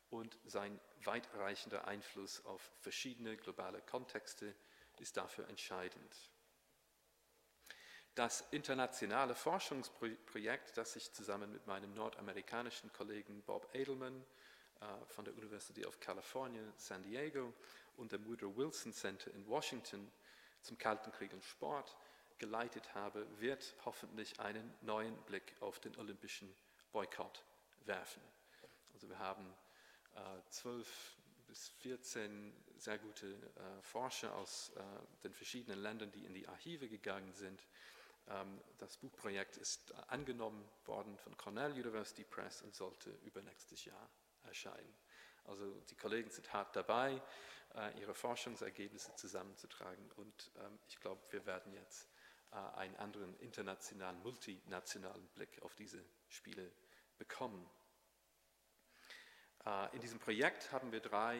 und 0.09 0.37
sein 0.45 0.79
weitreichender 1.03 1.87
Einfluss 1.87 2.43
auf 2.45 2.61
verschiedene 2.81 3.37
globale 3.37 3.81
Kontexte 3.81 4.53
ist 4.99 5.15
dafür 5.15 5.47
entscheidend. 5.47 6.31
Das 8.13 8.41
internationale 8.51 9.35
Forschungsprojekt, 9.35 10.75
das 10.75 10.97
ich 10.97 11.13
zusammen 11.13 11.51
mit 11.53 11.65
meinem 11.65 11.93
nordamerikanischen 11.93 12.91
Kollegen 12.91 13.41
Bob 13.43 13.73
Edelman 13.73 14.25
von 15.07 15.25
der 15.25 15.33
University 15.35 15.85
of 15.85 15.99
California, 15.99 16.63
San 16.75 17.03
Diego 17.03 17.53
und 17.97 18.11
dem 18.11 18.25
Woodrow 18.25 18.55
Wilson 18.55 18.93
Center 18.93 19.31
in 19.33 19.47
Washington 19.47 20.11
zum 20.61 20.77
Kalten 20.77 21.11
Krieg 21.11 21.33
und 21.33 21.43
Sport 21.43 21.95
geleitet 22.37 22.95
habe, 22.95 23.27
wird 23.39 23.75
hoffentlich 23.85 24.39
einen 24.39 24.73
neuen 24.81 25.15
Blick 25.23 25.55
auf 25.59 25.79
den 25.79 25.95
olympischen 25.97 26.53
Boykott 26.91 27.43
werfen. 27.85 28.21
Also 28.93 29.07
wir 29.09 29.19
haben 29.19 29.45
äh, 30.15 30.19
zwölf 30.49 31.17
bis 31.47 31.69
14 31.79 32.53
sehr 32.77 32.97
gute 32.97 33.27
äh, 33.27 33.81
Forscher 33.81 34.33
aus 34.35 34.71
äh, 34.75 34.81
den 35.23 35.33
verschiedenen 35.33 35.79
Ländern, 35.79 36.11
die 36.11 36.25
in 36.25 36.33
die 36.33 36.47
Archive 36.47 36.87
gegangen 36.87 37.31
sind. 37.33 37.63
Ähm, 38.27 38.59
das 38.79 38.97
Buchprojekt 38.97 39.57
ist 39.57 39.93
angenommen 40.07 40.67
worden 40.85 41.17
von 41.17 41.37
Cornell 41.37 41.73
University 41.73 42.23
Press 42.23 42.61
und 42.61 42.73
sollte 42.73 43.11
übernächstes 43.23 43.85
Jahr 43.85 44.09
erscheinen. 44.51 44.93
Also 45.45 45.79
die 45.89 45.95
Kollegen 45.95 46.29
sind 46.29 46.51
hart 46.51 46.75
dabei, 46.75 47.21
äh, 47.73 47.97
ihre 47.99 48.13
Forschungsergebnisse 48.13 49.15
zusammenzutragen 49.15 50.11
und 50.17 50.51
ähm, 50.57 50.77
ich 50.89 50.99
glaube, 50.99 51.21
wir 51.31 51.45
werden 51.45 51.73
jetzt 51.73 52.09
äh, 52.51 52.55
einen 52.77 52.97
anderen 52.97 53.33
internationalen, 53.39 54.21
multinationalen 54.21 55.25
Blick 55.29 55.61
auf 55.61 55.73
diese 55.75 56.03
Spiele 56.27 56.69
bekommen. 57.17 57.65
Äh, 59.65 59.95
in 59.95 60.01
diesem 60.01 60.19
Projekt 60.19 60.71
haben 60.73 60.91
wir 60.91 60.99
drei 60.99 61.39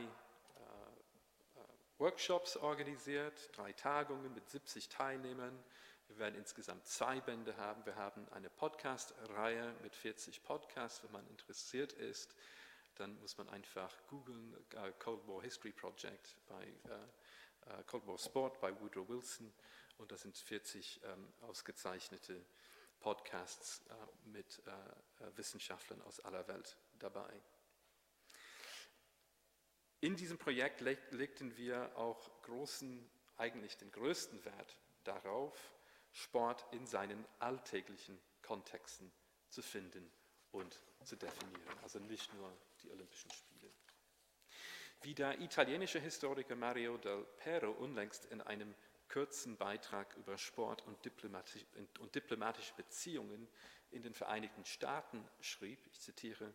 Workshops 1.98 2.58
organisiert, 2.58 3.56
drei 3.56 3.74
Tagungen 3.74 4.34
mit 4.34 4.50
70 4.50 4.90
Teilnehmern. 4.90 5.64
Wir 6.08 6.18
werden 6.18 6.36
insgesamt 6.36 6.88
zwei 6.88 7.22
Bände 7.22 7.56
haben. 7.58 7.86
Wir 7.86 7.96
haben 7.96 8.28
eine 8.32 8.50
Podcast-Reihe 8.50 9.76
mit 9.84 9.96
40 9.96 10.42
Podcasts. 10.42 11.04
Wenn 11.04 11.12
man 11.12 11.28
interessiert 11.28 11.94
ist, 11.94 12.36
dann 13.02 13.20
muss 13.20 13.36
man 13.38 13.50
einfach 13.50 13.92
googeln 14.08 14.56
uh, 14.76 14.92
Cold 15.00 15.28
War 15.28 15.42
History 15.42 15.72
Project 15.72 16.38
bei 16.48 16.68
uh, 16.86 17.84
Cold 17.88 18.06
War 18.06 18.18
Sport 18.20 18.62
bei 18.62 18.80
Woodrow 18.80 19.10
Wilson 19.10 19.52
und 19.98 20.12
das 20.12 20.22
sind 20.22 20.38
40 20.38 21.02
ähm, 21.04 21.34
ausgezeichnete 21.42 22.46
Podcasts 23.00 23.82
äh, 23.90 24.30
mit 24.30 24.62
äh, 24.68 25.38
Wissenschaftlern 25.38 26.02
aus 26.04 26.20
aller 26.20 26.48
Welt 26.48 26.78
dabei. 27.00 27.32
In 30.00 30.16
diesem 30.16 30.38
Projekt 30.38 30.82
legten 30.82 31.58
wir 31.58 31.96
auch 31.98 32.42
großen, 32.44 33.10
eigentlich 33.38 33.78
den 33.78 33.92
größten 33.92 34.46
Wert 34.46 34.78
darauf, 35.04 35.74
Sport 36.12 36.68
in 36.72 36.86
seinen 36.86 37.26
alltäglichen 37.40 38.20
Kontexten 38.44 39.12
zu 39.50 39.64
finden 39.64 40.12
und 40.52 40.80
zu 41.04 41.16
definieren, 41.16 41.80
also 41.82 42.00
nicht 42.00 42.34
nur 42.34 42.52
die 42.84 42.92
Olympischen 42.92 43.32
Spiele. 43.32 43.72
Wie 45.02 45.16
der 45.16 45.40
italienische 45.40 46.00
Historiker 46.00 46.56
Mario 46.56 46.98
del 46.98 47.26
Pero 47.38 47.72
unlängst 47.72 48.26
in 48.26 48.42
einem 48.42 48.76
kurzen 49.10 49.58
Beitrag 49.58 50.16
über 50.16 50.38
Sport 50.38 50.86
und 50.88 51.04
diplomatische, 51.04 51.66
und 52.00 52.16
diplomatische 52.16 52.74
Beziehungen 52.76 53.48
in 53.92 54.04
den 54.04 54.14
Vereinigten 54.14 54.64
Staaten 54.64 55.28
schrieb, 55.42 55.80
ich 55.88 56.00
zitiere, 56.00 56.54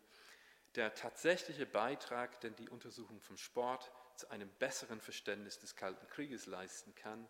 der 0.75 0.93
tatsächliche 0.93 1.65
Beitrag, 1.65 2.39
den 2.41 2.55
die 2.55 2.69
Untersuchung 2.69 3.19
vom 3.21 3.37
Sport 3.37 3.91
zu 4.15 4.29
einem 4.29 4.49
besseren 4.59 5.01
Verständnis 5.01 5.59
des 5.59 5.75
Kalten 5.75 6.07
Krieges 6.07 6.45
leisten 6.45 6.95
kann, 6.95 7.27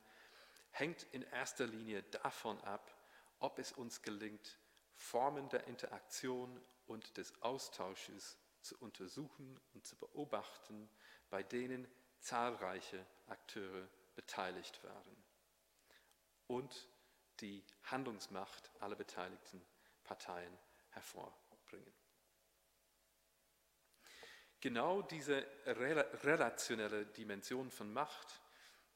hängt 0.71 1.03
in 1.11 1.23
erster 1.23 1.65
Linie 1.65 2.03
davon 2.03 2.59
ab, 2.61 2.93
ob 3.39 3.59
es 3.59 3.71
uns 3.71 4.01
gelingt, 4.01 4.57
Formen 4.97 5.47
der 5.49 5.67
Interaktion 5.67 6.59
und 6.87 7.17
des 7.17 7.41
Austausches 7.41 8.37
zu 8.61 8.77
untersuchen 8.79 9.59
und 9.73 9.85
zu 9.85 9.95
beobachten, 9.95 10.89
bei 11.29 11.43
denen 11.43 11.87
zahlreiche 12.19 13.05
Akteure 13.27 13.87
beteiligt 14.15 14.83
waren 14.83 15.23
und 16.47 16.89
die 17.39 17.63
Handlungsmacht 17.83 18.71
aller 18.79 18.95
beteiligten 18.95 19.63
Parteien 20.03 20.57
hervorbringen. 20.89 21.93
Genau 24.59 25.03
diese 25.03 25.45
relationelle 25.67 27.05
Dimension 27.05 27.69
von 27.69 27.93
Macht 27.93 28.41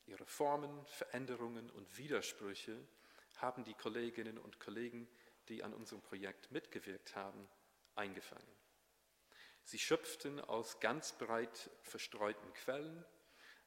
Ihre 0.08 0.26
Formen, 0.26 0.86
Veränderungen 0.88 1.70
und 1.70 1.98
Widersprüche 1.98 2.76
haben 3.38 3.64
die 3.64 3.76
Kolleginnen 3.76 4.38
und 4.38 4.60
Kollegen, 4.60 5.08
die 5.50 5.64
an 5.64 5.74
unserem 5.74 6.02
Projekt 6.02 6.52
mitgewirkt 6.52 7.16
haben, 7.16 7.48
eingefangen. 7.96 8.56
Sie 9.64 9.80
schöpften 9.80 10.40
aus 10.40 10.80
ganz 10.80 11.14
breit 11.14 11.70
verstreuten 11.84 12.54
Quellen, 12.54 13.06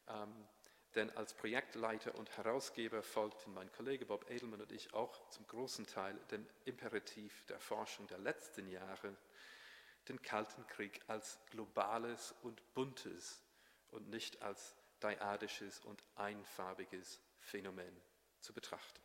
ähm, 0.08 0.48
denn 0.94 1.10
als 1.16 1.34
Projektleiter 1.34 2.14
und 2.14 2.36
Herausgeber 2.36 3.02
folgten 3.02 3.52
mein 3.52 3.70
Kollege 3.72 4.06
Bob 4.06 4.30
Edelman 4.30 4.60
und 4.60 4.72
ich 4.72 4.94
auch 4.94 5.28
zum 5.30 5.46
großen 5.46 5.86
Teil 5.86 6.16
dem 6.30 6.46
Imperativ 6.64 7.44
der 7.46 7.58
Forschung 7.58 8.06
der 8.06 8.18
letzten 8.18 8.68
Jahre, 8.68 9.16
den 10.08 10.22
Kalten 10.22 10.66
Krieg 10.66 11.00
als 11.08 11.38
globales 11.50 12.34
und 12.42 12.74
buntes 12.74 13.42
und 13.90 14.08
nicht 14.08 14.40
als 14.42 14.76
dyadisches 15.02 15.80
und 15.80 16.04
einfarbiges 16.14 17.20
Phänomen 17.38 18.00
zu 18.40 18.52
betrachten. 18.52 19.00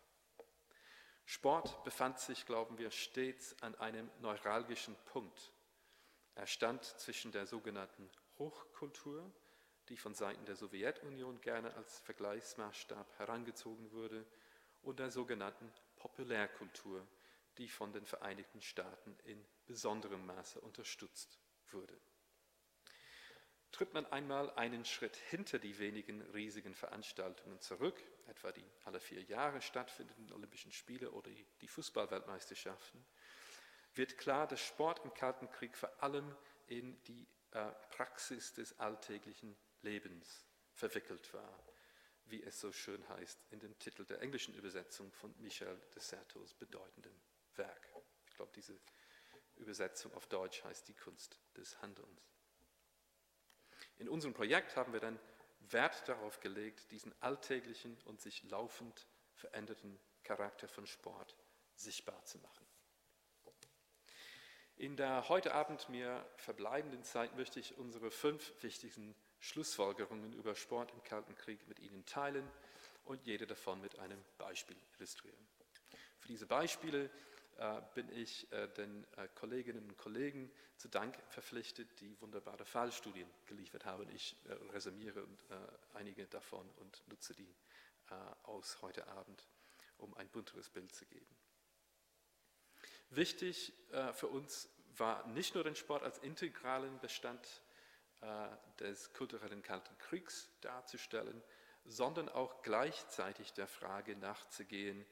Sport 1.31 1.83
befand 1.83 2.17
sich, 2.17 2.47
glauben 2.47 2.79
wir, 2.79 2.89
stets 2.89 3.55
an 3.61 3.75
einem 3.75 4.09
neuralgischen 4.19 4.95
Punkt. 5.05 5.53
Er 6.33 6.47
stand 6.47 6.83
zwischen 6.83 7.31
der 7.31 7.45
sogenannten 7.45 8.09
Hochkultur, 8.39 9.31
die 9.89 9.97
von 9.97 10.15
Seiten 10.15 10.43
der 10.45 10.55
Sowjetunion 10.55 11.39
gerne 11.39 11.71
als 11.75 11.99
Vergleichsmaßstab 11.99 13.19
herangezogen 13.19 13.91
wurde, 13.91 14.25
und 14.81 14.97
der 14.97 15.11
sogenannten 15.11 15.71
Populärkultur, 15.97 17.05
die 17.59 17.69
von 17.69 17.93
den 17.93 18.07
Vereinigten 18.07 18.63
Staaten 18.63 19.15
in 19.25 19.45
besonderem 19.67 20.25
Maße 20.25 20.59
unterstützt 20.59 21.37
wurde. 21.69 21.95
Tritt 23.71 23.93
man 23.93 24.07
einmal 24.07 24.49
einen 24.55 24.83
Schritt 24.83 25.15
hinter 25.15 25.59
die 25.59 25.77
wenigen 25.77 26.23
riesigen 26.31 26.73
Veranstaltungen 26.73 27.61
zurück, 27.61 28.01
etwa 28.29 28.51
die 28.51 28.65
alle 28.85 28.99
vier 28.99 29.23
Jahre 29.23 29.61
stattfindenden 29.61 30.31
Olympischen 30.31 30.71
Spiele 30.71 31.11
oder 31.11 31.29
die 31.61 31.67
Fußballweltmeisterschaften, 31.67 33.05
wird 33.95 34.17
klar, 34.17 34.47
dass 34.47 34.61
Sport 34.61 35.03
im 35.03 35.13
Kalten 35.13 35.49
Krieg 35.51 35.75
vor 35.75 35.91
allem 36.01 36.35
in 36.67 37.01
die 37.03 37.27
äh, 37.51 37.71
Praxis 37.89 38.53
des 38.53 38.79
alltäglichen 38.79 39.57
Lebens 39.81 40.45
verwickelt 40.73 41.33
war, 41.33 41.63
wie 42.25 42.43
es 42.43 42.59
so 42.59 42.71
schön 42.71 43.07
heißt 43.09 43.39
in 43.49 43.59
dem 43.59 43.77
Titel 43.79 44.05
der 44.05 44.21
englischen 44.21 44.53
Übersetzung 44.53 45.11
von 45.11 45.33
Michel 45.39 45.79
de 45.95 46.01
Certeaus 46.01 46.53
bedeutendem 46.53 47.19
Werk. 47.55 47.89
Ich 48.27 48.35
glaube, 48.35 48.51
diese 48.55 48.79
Übersetzung 49.55 50.13
auf 50.13 50.27
Deutsch 50.27 50.63
heißt 50.63 50.87
die 50.87 50.93
Kunst 50.93 51.39
des 51.57 51.81
Handelns. 51.81 52.21
In 53.97 54.07
unserem 54.07 54.33
Projekt 54.33 54.75
haben 54.75 54.93
wir 54.93 54.99
dann 54.99 55.19
Wert 55.59 56.07
darauf 56.07 56.39
gelegt, 56.39 56.91
diesen 56.91 57.13
alltäglichen 57.21 57.97
und 58.05 58.19
sich 58.21 58.43
laufend 58.43 59.07
veränderten 59.33 59.99
Charakter 60.23 60.67
von 60.67 60.85
Sport 60.87 61.35
sichtbar 61.75 62.23
zu 62.25 62.37
machen. 62.39 62.65
In 64.75 64.95
der 64.95 65.27
heute 65.27 65.53
Abend 65.53 65.89
mir 65.89 66.25
verbleibenden 66.37 67.03
Zeit 67.03 67.35
möchte 67.35 67.59
ich 67.59 67.77
unsere 67.77 68.11
fünf 68.11 68.53
wichtigsten 68.63 69.13
Schlussfolgerungen 69.39 70.33
über 70.33 70.55
Sport 70.55 70.91
im 70.93 71.03
Kalten 71.03 71.35
Krieg 71.35 71.67
mit 71.67 71.79
Ihnen 71.79 72.05
teilen 72.05 72.49
und 73.03 73.25
jede 73.25 73.45
davon 73.45 73.81
mit 73.81 73.99
einem 73.99 74.23
Beispiel 74.37 74.77
illustrieren. 74.97 75.47
Für 76.19 76.27
diese 76.29 76.45
Beispiele 76.45 77.09
bin 77.93 78.09
ich 78.13 78.49
äh, 78.53 78.67
den 78.69 79.05
äh, 79.17 79.27
Kolleginnen 79.35 79.83
und 79.83 79.97
Kollegen 79.97 80.49
zu 80.77 80.87
Dank 80.87 81.17
verpflichtet, 81.27 81.99
die 81.99 82.19
wunderbare 82.21 82.63
Fallstudien 82.63 83.29
geliefert 83.47 83.83
haben. 83.85 84.09
Ich 84.15 84.37
resümiere 84.71 85.27
einige 85.93 86.25
davon 86.27 86.69
und 86.77 87.03
nutze 87.07 87.33
die 87.33 87.53
aus 88.43 88.81
heute 88.81 89.05
Abend, 89.09 89.45
um 89.97 90.13
ein 90.13 90.29
bunteres 90.29 90.69
Bild 90.69 90.95
zu 90.95 91.05
geben. 91.05 91.35
Wichtig 93.09 93.73
für 94.13 94.27
uns 94.27 94.69
war 94.95 95.27
nicht 95.27 95.53
nur 95.53 95.65
den 95.65 95.75
Sport 95.75 96.03
als 96.03 96.19
integralen 96.19 96.97
Bestand 97.01 97.61
des 98.79 99.11
kulturellen 99.11 99.61
Kalten 99.61 99.97
Kriegs 99.97 100.49
darzustellen, 100.61 101.43
sondern 101.83 102.29
auch 102.29 102.61
gleichzeitig 102.61 103.51
der 103.51 103.67
Frage 103.67 104.15
nachzugehen, 104.15 105.05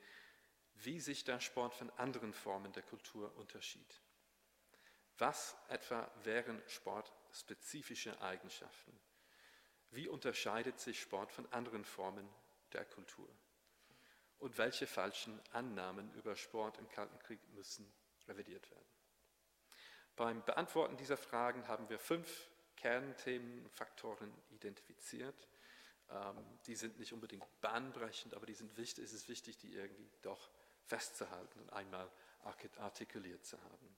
wie 0.84 1.00
sich 1.00 1.24
der 1.24 1.40
Sport 1.40 1.74
von 1.74 1.90
anderen 1.92 2.34
Formen 2.34 2.72
der 2.74 2.84
Kultur 2.84 3.36
unterschied. 3.38 4.02
Was 5.18 5.58
etwa 5.70 6.12
wären 6.24 6.62
sportspezifische 6.68 8.22
Eigenschaften? 8.22 9.00
Wie 9.90 10.08
unterscheidet 10.08 10.80
sich 10.80 11.02
Sport 11.02 11.32
von 11.32 11.52
anderen 11.52 11.86
Formen 11.86 12.28
der 12.74 12.86
Kultur? 12.86 13.30
Und 14.40 14.58
welche 14.60 14.86
falschen 14.86 15.42
Annahmen 15.52 16.14
über 16.14 16.36
Sport 16.36 16.78
im 16.78 16.88
Kalten 16.90 17.18
Krieg 17.20 17.40
müssen 17.54 17.92
revidiert 18.28 18.70
werden? 18.70 18.86
Beim 20.16 20.44
Beantworten 20.46 20.98
dieser 20.98 21.18
Fragen 21.18 21.68
haben 21.68 21.90
wir 21.90 21.98
fünf 22.00 22.50
Kernthemen, 22.76 23.68
Faktoren 23.70 24.32
identifiziert. 24.50 25.48
Ähm, 26.10 26.60
die 26.68 26.76
sind 26.76 27.00
nicht 27.00 27.14
unbedingt 27.14 27.46
bahnbrechend, 27.62 28.34
aber 28.34 28.46
die 28.46 28.54
sind 28.54 28.78
wichtig, 28.78 29.04
es 29.04 29.14
ist 29.14 29.28
wichtig, 29.28 29.58
die 29.58 29.74
irgendwie 29.74 30.10
doch 30.22 30.50
festzuhalten 30.88 31.60
und 31.60 31.72
einmal 31.74 32.10
artikuliert 32.78 33.46
zu 33.46 33.62
haben. 33.62 33.98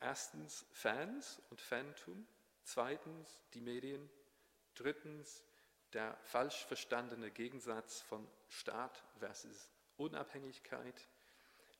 Erstens 0.00 0.66
Fans 0.72 1.40
und 1.50 1.60
Fantum, 1.60 2.26
zweitens 2.64 3.40
die 3.54 3.60
Medien, 3.60 4.10
drittens 4.74 5.44
der 5.92 6.16
falsch 6.24 6.64
verstandene 6.66 7.30
Gegensatz 7.30 8.00
von 8.00 8.26
Staat 8.48 9.02
versus 9.18 9.70
Unabhängigkeit, 9.96 11.08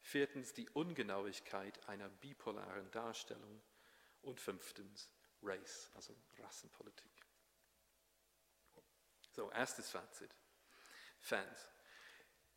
viertens 0.03 0.53
die 0.53 0.69
Ungenauigkeit 0.71 1.89
einer 1.89 2.09
bipolaren 2.09 2.91
Darstellung 2.91 3.61
und 4.23 4.41
fünftens 4.41 5.09
Race, 5.43 5.91
also 5.95 6.15
Rassenpolitik. 6.39 7.11
So, 9.33 9.51
erstes 9.51 9.91
Fazit. 9.91 10.31
Fans. 11.21 11.69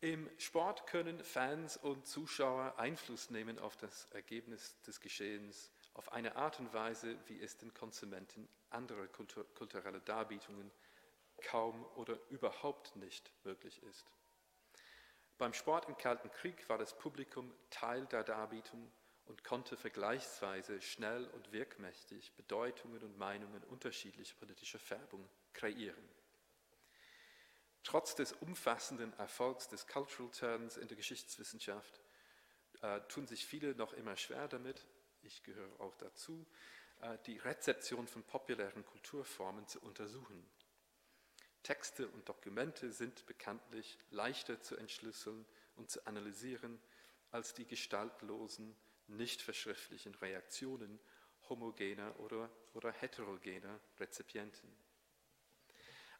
Im 0.00 0.28
Sport 0.38 0.86
können 0.86 1.24
Fans 1.24 1.78
und 1.78 2.06
Zuschauer 2.06 2.78
Einfluss 2.78 3.30
nehmen 3.30 3.58
auf 3.58 3.76
das 3.76 4.06
Ergebnis 4.12 4.78
des 4.82 5.00
Geschehens 5.00 5.70
auf 5.94 6.12
eine 6.12 6.36
Art 6.36 6.60
und 6.60 6.72
Weise, 6.74 7.16
wie 7.28 7.40
es 7.40 7.56
den 7.56 7.72
Konsumenten 7.72 8.46
anderer 8.68 9.06
kulturelle 9.06 10.02
Darbietungen 10.02 10.70
kaum 11.42 11.86
oder 11.96 12.18
überhaupt 12.28 12.94
nicht 12.96 13.32
möglich 13.44 13.82
ist. 13.84 14.04
Beim 15.38 15.54
Sport 15.54 15.88
im 15.88 15.96
Kalten 15.96 16.30
Krieg 16.30 16.68
war 16.68 16.76
das 16.76 16.96
Publikum 16.98 17.52
Teil 17.70 18.04
der 18.06 18.24
Darbietung 18.24 18.92
und 19.24 19.44
konnte 19.44 19.78
vergleichsweise 19.78 20.80
schnell 20.82 21.26
und 21.28 21.52
wirkmächtig 21.52 22.34
Bedeutungen 22.36 23.02
und 23.02 23.16
Meinungen 23.16 23.64
unterschiedlicher 23.64 24.36
politischer 24.36 24.78
Färbung 24.78 25.26
kreieren. 25.54 26.08
Trotz 27.86 28.16
des 28.16 28.32
umfassenden 28.32 29.12
Erfolgs 29.12 29.68
des 29.68 29.86
Cultural 29.86 30.28
Turns 30.32 30.76
in 30.76 30.88
der 30.88 30.96
Geschichtswissenschaft 30.96 32.00
äh, 32.82 33.00
tun 33.02 33.28
sich 33.28 33.46
viele 33.46 33.76
noch 33.76 33.92
immer 33.92 34.16
schwer 34.16 34.48
damit, 34.48 34.84
ich 35.22 35.44
gehöre 35.44 35.80
auch 35.80 35.94
dazu, 35.94 36.44
äh, 37.00 37.16
die 37.26 37.38
Rezeption 37.38 38.08
von 38.08 38.24
populären 38.24 38.84
Kulturformen 38.84 39.68
zu 39.68 39.80
untersuchen. 39.82 40.44
Texte 41.62 42.08
und 42.08 42.28
Dokumente 42.28 42.90
sind 42.90 43.24
bekanntlich 43.26 44.00
leichter 44.10 44.60
zu 44.60 44.76
entschlüsseln 44.76 45.46
und 45.76 45.88
zu 45.88 46.04
analysieren 46.08 46.80
als 47.30 47.54
die 47.54 47.66
gestaltlosen, 47.66 48.74
nicht 49.06 49.42
verschriftlichen 49.42 50.16
Reaktionen 50.16 50.98
homogener 51.48 52.18
oder, 52.18 52.50
oder 52.74 52.90
heterogener 52.90 53.78
Rezipienten. 54.00 54.85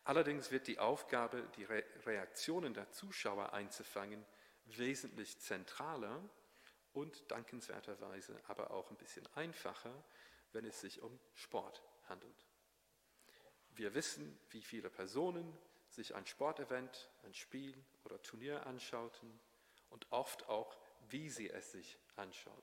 Allerdings 0.07 0.53
wird 0.53 0.69
die 0.69 0.79
Aufgabe, 0.79 1.43
die 1.57 1.65
Re 1.65 1.83
Reaktionen 2.05 2.73
der 2.75 2.93
Zuschauer 2.93 3.53
einzufangen, 3.53 4.25
wesentlich 4.67 5.41
zentraler 5.41 6.23
und 6.93 7.29
dankenswerterweise 7.29 8.41
aber 8.47 8.71
auch 8.71 8.89
ein 8.89 8.97
bisschen 8.97 9.27
einfacher, 9.35 9.93
wenn 10.53 10.65
es 10.65 10.81
sich 10.81 11.03
um 11.03 11.19
Sport 11.35 11.83
handelt. 12.09 12.47
Wir 13.71 13.95
wissen, 13.95 14.39
wie 14.51 14.63
viele 14.63 14.91
Personen 14.91 15.53
sich 15.89 16.15
ein 16.15 16.25
Sportevent, 16.25 17.11
ein 17.25 17.35
Spiel 17.35 17.75
oder 18.05 18.23
Turnier 18.23 18.65
anschauten 18.65 19.41
und 19.91 20.07
oft 20.13 20.49
auch, 20.49 20.77
wie 21.09 21.31
sie 21.31 21.51
es 21.51 21.73
sich 21.73 21.99
anschauten. 22.15 22.63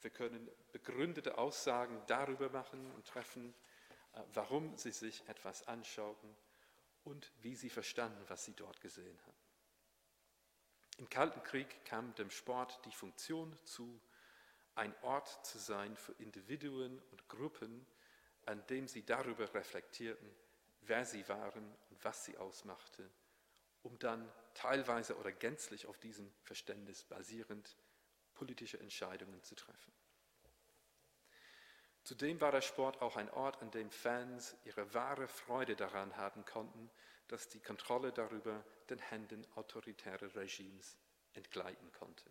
Wir 0.00 0.10
können 0.10 0.50
begründete 0.72 1.38
Aussagen 1.38 2.02
darüber 2.08 2.50
machen 2.50 2.90
und 2.96 3.06
treffen, 3.06 3.54
warum 4.34 4.76
sie 4.76 4.92
sich 4.92 5.26
etwas 5.28 5.66
anschauten 5.68 6.34
und 7.04 7.30
wie 7.42 7.54
sie 7.54 7.70
verstanden, 7.70 8.22
was 8.28 8.44
sie 8.44 8.54
dort 8.54 8.80
gesehen 8.80 9.18
haben. 9.26 9.36
Im 10.98 11.10
Kalten 11.10 11.42
Krieg 11.42 11.84
kam 11.84 12.14
dem 12.14 12.30
Sport 12.30 12.80
die 12.86 12.92
Funktion 12.92 13.56
zu, 13.64 14.00
ein 14.74 14.94
Ort 15.02 15.44
zu 15.46 15.58
sein 15.58 15.96
für 15.96 16.12
Individuen 16.12 17.00
und 17.10 17.28
Gruppen, 17.28 17.86
an 18.46 18.66
dem 18.68 18.88
sie 18.88 19.04
darüber 19.04 19.52
reflektierten, 19.54 20.28
wer 20.82 21.04
sie 21.04 21.28
waren 21.28 21.74
und 21.90 22.04
was 22.04 22.24
sie 22.24 22.36
ausmachte, 22.38 23.10
um 23.82 23.98
dann 23.98 24.30
teilweise 24.54 25.16
oder 25.16 25.32
gänzlich 25.32 25.86
auf 25.86 25.98
diesem 25.98 26.32
Verständnis 26.42 27.04
basierend 27.04 27.76
politische 28.34 28.78
Entscheidungen 28.78 29.42
zu 29.42 29.54
treffen. 29.54 29.92
Zudem 32.06 32.40
war 32.40 32.52
der 32.52 32.60
Sport 32.60 33.02
auch 33.02 33.16
ein 33.16 33.28
Ort, 33.30 33.60
an 33.60 33.72
dem 33.72 33.90
Fans 33.90 34.54
ihre 34.64 34.94
wahre 34.94 35.26
Freude 35.26 35.74
daran 35.74 36.16
haben 36.16 36.44
konnten, 36.44 36.88
dass 37.26 37.48
die 37.48 37.58
Kontrolle 37.58 38.12
darüber 38.12 38.62
den 38.88 39.00
Händen 39.00 39.44
autoritärer 39.56 40.32
Regimes 40.36 40.96
entgleiten 41.32 41.90
konnte. 41.90 42.30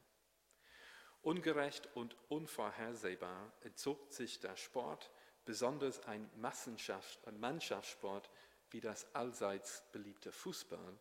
Ungerecht 1.23 1.93
und 1.93 2.15
unvorhersehbar 2.29 3.51
entzog 3.63 4.13
sich 4.13 4.39
der 4.39 4.55
Sport 4.55 5.11
besonders 5.43 5.99
ein 6.05 6.31
Mannschaftssport 6.37 8.29
wie 8.69 8.79
das 8.79 9.13
allseits 9.13 9.83
beliebte 9.91 10.31
Fußball, 10.31 10.97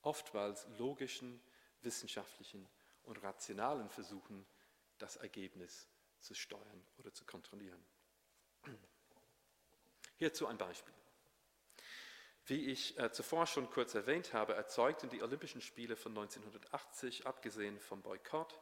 oftmals 0.00 0.66
logischen, 0.78 1.42
wissenschaftlichen 1.82 2.66
und 3.02 3.22
rationalen 3.22 3.90
Versuchen, 3.90 4.46
das 4.96 5.16
Ergebnis 5.16 5.86
zu 6.20 6.32
steuern 6.32 6.86
oder 6.96 7.12
zu 7.12 7.26
kontrollieren. 7.26 7.84
Hierzu 10.16 10.46
ein 10.46 10.58
Beispiel. 10.58 10.94
Wie 12.46 12.70
ich 12.70 12.98
äh, 12.98 13.12
zuvor 13.12 13.46
schon 13.46 13.68
kurz 13.70 13.94
erwähnt 13.94 14.32
habe, 14.32 14.54
erzeugten 14.54 15.10
die 15.10 15.22
Olympischen 15.22 15.60
Spiele 15.60 15.96
von 15.96 16.12
1980, 16.12 17.26
abgesehen 17.26 17.78
vom 17.78 18.00
Boykott, 18.00 18.58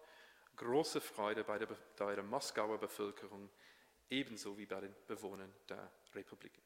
große 0.57 1.01
Freude 1.01 1.45
bei 1.45 1.59
der, 1.59 1.69
bei 1.97 2.15
der 2.15 2.25
Moskauer 2.25 2.79
Bevölkerung, 2.79 3.49
ebenso 4.11 4.59
wie 4.59 4.67
bei 4.67 4.81
den 4.81 4.95
Bewohnern 5.07 5.55
der 5.69 5.91
Republik. 6.15 6.61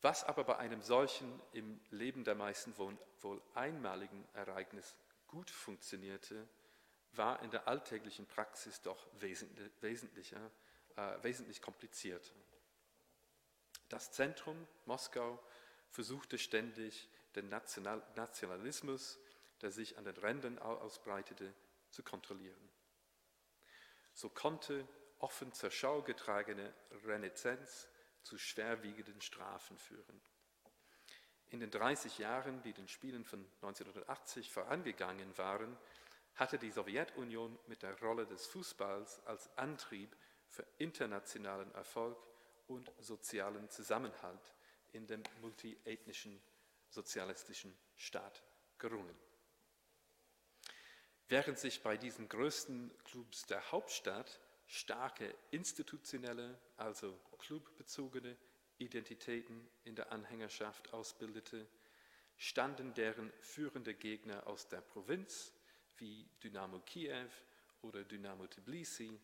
Was 0.00 0.24
aber 0.24 0.44
bei 0.44 0.58
einem 0.58 0.82
solchen 0.82 1.40
im 1.52 1.80
Leben 1.90 2.22
der 2.22 2.34
meisten 2.34 2.76
wohl 2.76 3.42
einmaligen 3.54 4.28
Ereignis 4.34 4.94
gut 5.26 5.50
funktionierte, 5.50 6.48
war 7.12 7.42
in 7.42 7.50
der 7.50 7.66
alltäglichen 7.66 8.26
Praxis 8.26 8.80
doch 8.82 9.06
wesentlicher, 9.80 10.50
äh, 10.98 11.22
wesentlich 11.22 11.62
komplizierter. 11.62 12.34
Das 13.88 14.10
Zentrum 14.10 14.66
Moskau 14.84 15.38
versuchte 15.90 16.38
ständig 16.38 17.08
den 17.36 17.48
National 17.48 18.02
Nationalismus, 18.16 19.18
der 19.62 19.70
sich 19.70 19.96
an 19.96 20.04
den 20.04 20.16
Rändern 20.16 20.58
ausbreitete, 20.58 21.54
zu 21.90 22.02
kontrollieren. 22.02 22.68
So 24.12 24.28
konnte 24.28 24.86
offen 25.20 25.52
zur 25.52 25.70
Schau 25.70 26.02
getragene 26.02 26.74
Renaissance 27.06 27.88
zu 28.22 28.36
schwerwiegenden 28.36 29.20
Strafen 29.20 29.78
führen. 29.78 30.20
In 31.50 31.60
den 31.60 31.70
30 31.70 32.18
Jahren, 32.18 32.60
die 32.62 32.74
den 32.74 32.88
Spielen 32.88 33.24
von 33.24 33.40
1980 33.62 34.50
vorangegangen 34.50 35.38
waren, 35.38 35.78
hatte 36.34 36.58
die 36.58 36.70
Sowjetunion 36.70 37.58
mit 37.68 37.82
der 37.82 37.98
Rolle 38.00 38.26
des 38.26 38.46
Fußballs 38.46 39.24
als 39.26 39.56
Antrieb 39.56 40.14
für 40.48 40.66
internationalen 40.78 41.72
Erfolg 41.74 42.16
und 42.66 42.90
sozialen 42.98 43.68
Zusammenhalt 43.70 44.54
in 44.92 45.06
dem 45.06 45.22
multiethnischen 45.40 46.40
sozialistischen 46.90 47.76
Staat 47.96 48.42
gerungen. 48.78 49.14
Während 51.28 51.58
sich 51.58 51.82
bei 51.82 51.96
diesen 51.96 52.28
größten 52.28 52.90
Clubs 53.04 53.42
der 53.46 53.70
Hauptstadt 53.70 54.40
starke 54.66 55.34
institutionelle, 55.50 56.58
also 56.76 57.18
clubbezogene 57.38 58.36
Identitäten 58.78 59.68
in 59.84 59.94
der 59.94 60.10
Anhängerschaft 60.12 60.92
ausbildete, 60.94 61.66
standen 62.36 62.94
deren 62.94 63.32
führende 63.40 63.94
Gegner 63.94 64.46
aus 64.46 64.68
der 64.68 64.80
Provinz 64.80 65.52
wie 65.96 66.28
Dynamo 66.42 66.80
Kiew 66.80 67.28
oder 67.82 68.04
Dynamo 68.04 68.46
Tbilisi 68.46 69.20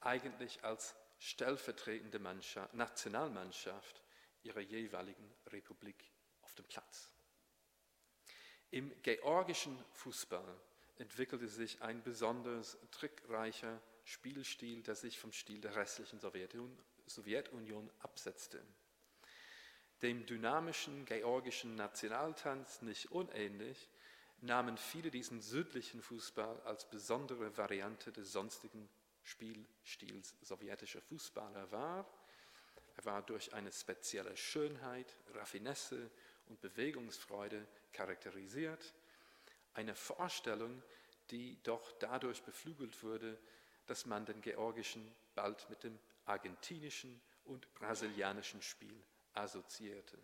eigentlich 0.00 0.64
als 0.64 0.94
stellvertretende 1.18 2.18
Mannschaft, 2.18 2.74
Nationalmannschaft 2.74 4.02
ihrer 4.42 4.60
jeweiligen 4.60 5.30
Republik 5.48 6.10
auf 6.42 6.54
dem 6.54 6.64
Platz. 6.66 7.12
Im 8.70 8.92
georgischen 9.02 9.82
Fußball 9.92 10.60
entwickelte 10.98 11.48
sich 11.48 11.82
ein 11.82 12.02
besonders 12.02 12.78
trickreicher 12.90 13.80
Spielstil, 14.04 14.82
der 14.82 14.94
sich 14.94 15.18
vom 15.18 15.32
Stil 15.32 15.60
der 15.60 15.74
restlichen 15.76 16.20
Sowjetunion 16.20 17.90
absetzte. 18.00 18.64
Dem 20.02 20.24
dynamischen 20.24 21.04
georgischen 21.04 21.74
Nationaltanz 21.74 22.80
nicht 22.82 23.10
unähnlich 23.10 23.90
nahmen 24.40 24.78
viele 24.78 25.10
diesen 25.10 25.42
südlichen 25.42 26.00
Fußball 26.00 26.60
als 26.62 26.88
besondere 26.88 27.56
Variante 27.58 28.10
des 28.10 28.32
sonstigen 28.32 28.88
Spielstils 29.30 30.34
sowjetischer 30.42 31.00
Fußballer 31.00 31.70
wahr. 31.70 32.06
Er 32.96 33.04
war 33.04 33.22
durch 33.22 33.52
eine 33.54 33.70
spezielle 33.72 34.36
Schönheit, 34.36 35.16
Raffinesse 35.34 36.10
und 36.46 36.60
Bewegungsfreude 36.60 37.66
charakterisiert. 37.92 38.92
Eine 39.74 39.94
Vorstellung, 39.94 40.82
die 41.30 41.62
doch 41.62 41.92
dadurch 42.00 42.42
beflügelt 42.42 43.02
wurde, 43.02 43.38
dass 43.86 44.04
man 44.04 44.26
den 44.26 44.40
georgischen 44.40 45.14
bald 45.34 45.70
mit 45.70 45.84
dem 45.84 45.98
argentinischen 46.26 47.20
und 47.44 47.72
brasilianischen 47.74 48.62
Spiel 48.62 49.00
assoziierte. 49.34 50.18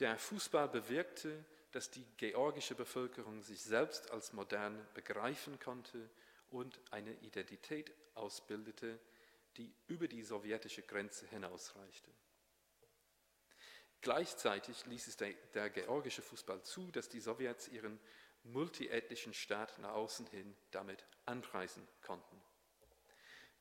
Der 0.00 0.18
Fußball 0.18 0.68
bewirkte, 0.68 1.44
dass 1.70 1.90
die 1.90 2.04
georgische 2.16 2.74
Bevölkerung 2.74 3.42
sich 3.42 3.62
selbst 3.62 4.10
als 4.10 4.32
modern 4.32 4.86
begreifen 4.94 5.58
konnte 5.60 6.10
und 6.50 6.80
eine 6.90 7.12
Identität 7.20 7.92
ausbildete, 8.14 8.98
die 9.56 9.74
über 9.86 10.08
die 10.08 10.22
sowjetische 10.22 10.82
Grenze 10.82 11.26
hinausreichte. 11.26 12.10
Gleichzeitig 14.00 14.86
ließ 14.86 15.08
es 15.08 15.16
der, 15.16 15.32
der 15.54 15.70
georgische 15.70 16.22
Fußball 16.22 16.62
zu, 16.62 16.90
dass 16.92 17.08
die 17.08 17.20
Sowjets 17.20 17.68
ihren 17.68 17.98
multiethnischen 18.44 19.34
Staat 19.34 19.78
nach 19.80 19.92
außen 19.92 20.26
hin 20.26 20.56
damit 20.70 21.04
anpreisen 21.26 21.86
konnten. 22.02 22.40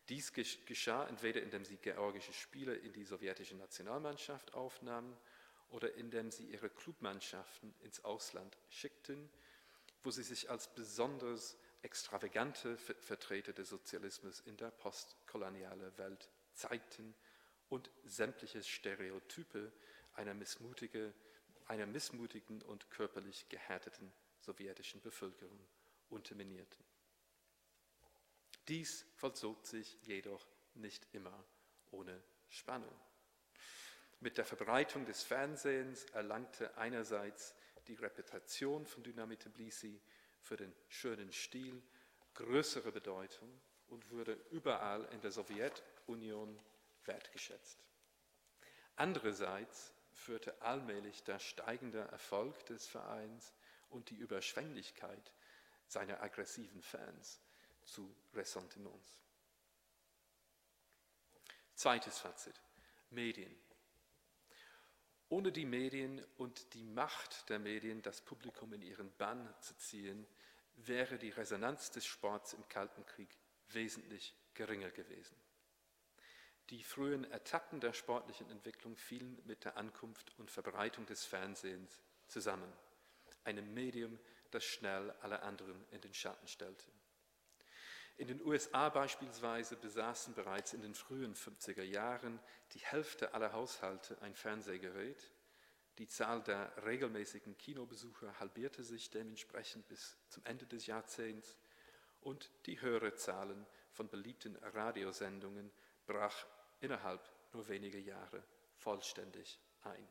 Dies 0.09 0.31
geschah 0.31 1.07
entweder 1.07 1.41
indem 1.41 1.65
sie 1.65 1.77
georgische 1.77 2.31
Spieler 2.31 2.79
in 2.79 2.93
die 2.93 3.03
sowjetische 3.03 3.55
Nationalmannschaft 3.55 4.53
aufnahmen 4.53 5.17
oder 5.69 5.93
indem 5.95 6.31
sie 6.31 6.45
ihre 6.45 6.69
Clubmannschaften 6.69 7.73
ins 7.81 8.05
Ausland 8.05 8.57
schickten, 8.69 9.29
wo 10.03 10.11
sie 10.11 10.23
sich 10.23 10.49
als 10.49 10.73
besonders 10.73 11.57
extravagante 11.81 12.77
Vertreter 12.77 13.53
des 13.53 13.69
Sozialismus 13.69 14.39
in 14.41 14.57
der 14.57 14.71
postkolonialen 14.71 15.97
Welt 15.97 16.29
zeigten 16.53 17.15
und 17.69 17.91
sämtliche 18.05 18.63
Stereotype 18.63 19.71
einer, 20.13 20.33
missmutige, 20.33 21.13
einer 21.65 21.85
missmutigen 21.85 22.61
und 22.63 22.89
körperlich 22.89 23.47
gehärteten 23.49 24.11
sowjetischen 24.39 25.01
Bevölkerung 25.01 25.59
unterminierten. 26.09 26.83
Dies 28.67 29.05
vollzog 29.15 29.65
sich 29.65 29.97
jedoch 30.03 30.45
nicht 30.73 31.07
immer 31.13 31.45
ohne 31.91 32.21
Spannung. 32.49 32.93
Mit 34.19 34.37
der 34.37 34.45
Verbreitung 34.45 35.05
des 35.05 35.23
Fernsehens 35.23 36.05
erlangte 36.05 36.75
einerseits 36.77 37.55
die 37.87 37.93
Reputation 37.93 38.85
von 38.85 39.03
Dynamit 39.03 39.41
Tbilisi 39.41 40.01
für 40.47 40.55
den 40.55 40.73
schönen 40.87 41.31
Stil 41.33 41.83
größere 42.33 42.91
Bedeutung 42.91 43.49
und 43.87 44.09
wurde 44.11 44.33
überall 44.51 45.03
in 45.11 45.19
der 45.19 45.31
Sowjetunion 45.31 46.57
wertgeschätzt. 47.03 47.77
Andererseits 48.95 49.91
führte 50.13 50.61
allmählich 50.61 51.23
der 51.23 51.39
steigende 51.39 51.99
Erfolg 51.99 52.65
des 52.67 52.87
Vereins 52.87 53.53
und 53.89 54.09
die 54.09 54.15
Überschwänglichkeit 54.15 55.33
seiner 55.87 56.21
aggressiven 56.21 56.81
Fans 56.81 57.39
zu 57.83 58.15
Ressentiments. 58.33 59.21
Zweites 61.75 62.19
Fazit. 62.19 62.59
Medien. 63.09 63.55
Ohne 65.29 65.51
die 65.51 65.65
Medien 65.65 66.23
und 66.37 66.73
die 66.73 66.85
Macht 66.85 67.49
der 67.49 67.59
Medien, 67.59 68.01
das 68.01 68.21
Publikum 68.21 68.71
in 68.73 68.81
ihren 68.81 69.11
Bann 69.17 69.53
zu 69.59 69.75
ziehen, 69.75 70.25
wäre 70.75 71.17
die 71.17 71.31
Resonanz 71.31 71.91
des 71.91 72.05
Sports 72.05 72.53
im 72.53 72.67
Kalten 72.69 73.05
Krieg 73.05 73.29
wesentlich 73.69 74.33
geringer 74.53 74.91
gewesen. 74.91 75.35
Die 76.69 76.83
frühen 76.83 77.29
Etappen 77.31 77.79
der 77.79 77.93
sportlichen 77.93 78.49
Entwicklung 78.49 78.95
fielen 78.95 79.41
mit 79.45 79.65
der 79.65 79.77
Ankunft 79.77 80.33
und 80.37 80.51
Verbreitung 80.51 81.05
des 81.05 81.25
Fernsehens 81.25 82.01
zusammen, 82.27 82.71
einem 83.43 83.73
Medium, 83.73 84.19
das 84.51 84.63
schnell 84.63 85.11
alle 85.21 85.41
anderen 85.43 85.85
in 85.91 86.01
den 86.01 86.13
Schatten 86.13 86.47
stellte. 86.47 86.85
In 88.17 88.27
den 88.27 88.43
USA 88.43 88.89
beispielsweise 88.89 89.75
besaßen 89.75 90.33
bereits 90.33 90.73
in 90.73 90.81
den 90.81 90.95
frühen 90.95 91.35
50er 91.35 91.83
Jahren 91.83 92.39
die 92.73 92.79
Hälfte 92.79 93.35
aller 93.35 93.53
Haushalte 93.53 94.19
ein 94.23 94.33
Fernsehgerät. 94.33 95.31
Die 95.99 96.07
Zahl 96.07 96.41
der 96.41 96.71
regelmäßigen 96.83 97.55
Kinobesucher 97.59 98.39
halbierte 98.39 98.83
sich 98.83 99.11
dementsprechend 99.11 99.87
bis 99.87 100.17
zum 100.29 100.43
Ende 100.45 100.65
des 100.65 100.87
Jahrzehnts 100.87 101.59
und 102.21 102.49
die 102.65 102.81
Hörerzahlen 102.81 103.67
von 103.91 104.09
beliebten 104.09 104.55
Radiosendungen 104.57 105.71
brach 106.07 106.47
innerhalb 106.79 107.21
nur 107.53 107.67
weniger 107.67 107.99
Jahre 107.99 108.43
vollständig 108.77 109.59
ein. 109.83 110.07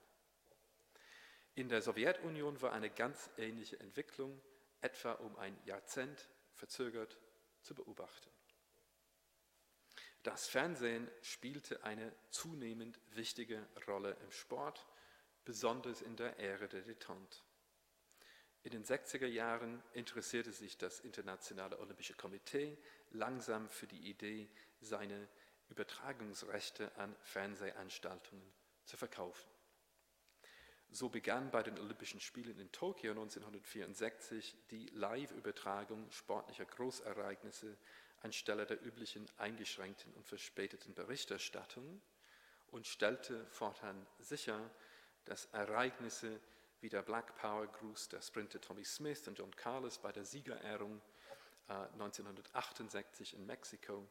In 1.56 1.68
der 1.68 1.82
Sowjetunion 1.82 2.62
war 2.62 2.72
eine 2.72 2.90
ganz 2.90 3.30
ähnliche 3.36 3.80
Entwicklung 3.80 4.40
etwa 4.80 5.12
um 5.12 5.34
ein 5.36 5.58
Jahrzehnt 5.64 6.28
verzögert 6.52 7.18
zu 7.66 7.74
beobachten. 7.74 8.30
Das 10.22 10.48
Fernsehen 10.48 11.08
spielte 11.22 11.84
eine 11.84 12.12
zunehmend 12.30 12.98
wichtige 13.10 13.66
Rolle 13.86 14.16
im 14.22 14.30
Sport, 14.30 14.86
besonders 15.44 16.02
in 16.02 16.16
der 16.16 16.38
Ära 16.38 16.66
der 16.66 16.82
Detente. 16.82 17.38
In 18.62 18.72
den 18.72 18.84
60er 18.84 19.26
Jahren 19.26 19.82
interessierte 19.92 20.52
sich 20.52 20.76
das 20.78 21.00
Internationale 21.00 21.78
Olympische 21.78 22.14
Komitee 22.14 22.76
langsam 23.10 23.68
für 23.68 23.86
die 23.86 24.10
Idee, 24.10 24.48
seine 24.80 25.28
Übertragungsrechte 25.68 26.90
an 26.96 27.14
Fernsehanstaltungen 27.22 28.52
zu 28.84 28.96
verkaufen. 28.96 29.55
So 30.96 31.10
begann 31.10 31.50
bei 31.50 31.62
den 31.62 31.78
Olympischen 31.78 32.20
Spielen 32.20 32.58
in 32.58 32.72
Tokio 32.72 33.10
1964 33.10 34.56
die 34.70 34.86
Live-Übertragung 34.94 36.10
sportlicher 36.10 36.64
Großereignisse 36.64 37.76
anstelle 38.22 38.64
der 38.64 38.82
üblichen 38.82 39.28
eingeschränkten 39.36 40.14
und 40.14 40.26
verspäteten 40.26 40.94
Berichterstattung 40.94 42.00
und 42.68 42.86
stellte 42.86 43.44
fortan 43.48 44.06
sicher, 44.20 44.70
dass 45.26 45.44
Ereignisse 45.52 46.40
wie 46.80 46.88
der 46.88 47.02
Black 47.02 47.36
Power 47.36 47.66
Gruß 47.66 48.08
der 48.08 48.22
Sprinter 48.22 48.58
Tommy 48.62 48.86
Smith 48.86 49.28
und 49.28 49.38
John 49.38 49.54
Carlos 49.54 49.98
bei 49.98 50.12
der 50.12 50.24
Siegerehrung 50.24 51.02
äh, 51.68 51.74
1968 51.74 53.34
in 53.34 53.44
Mexiko 53.44 54.08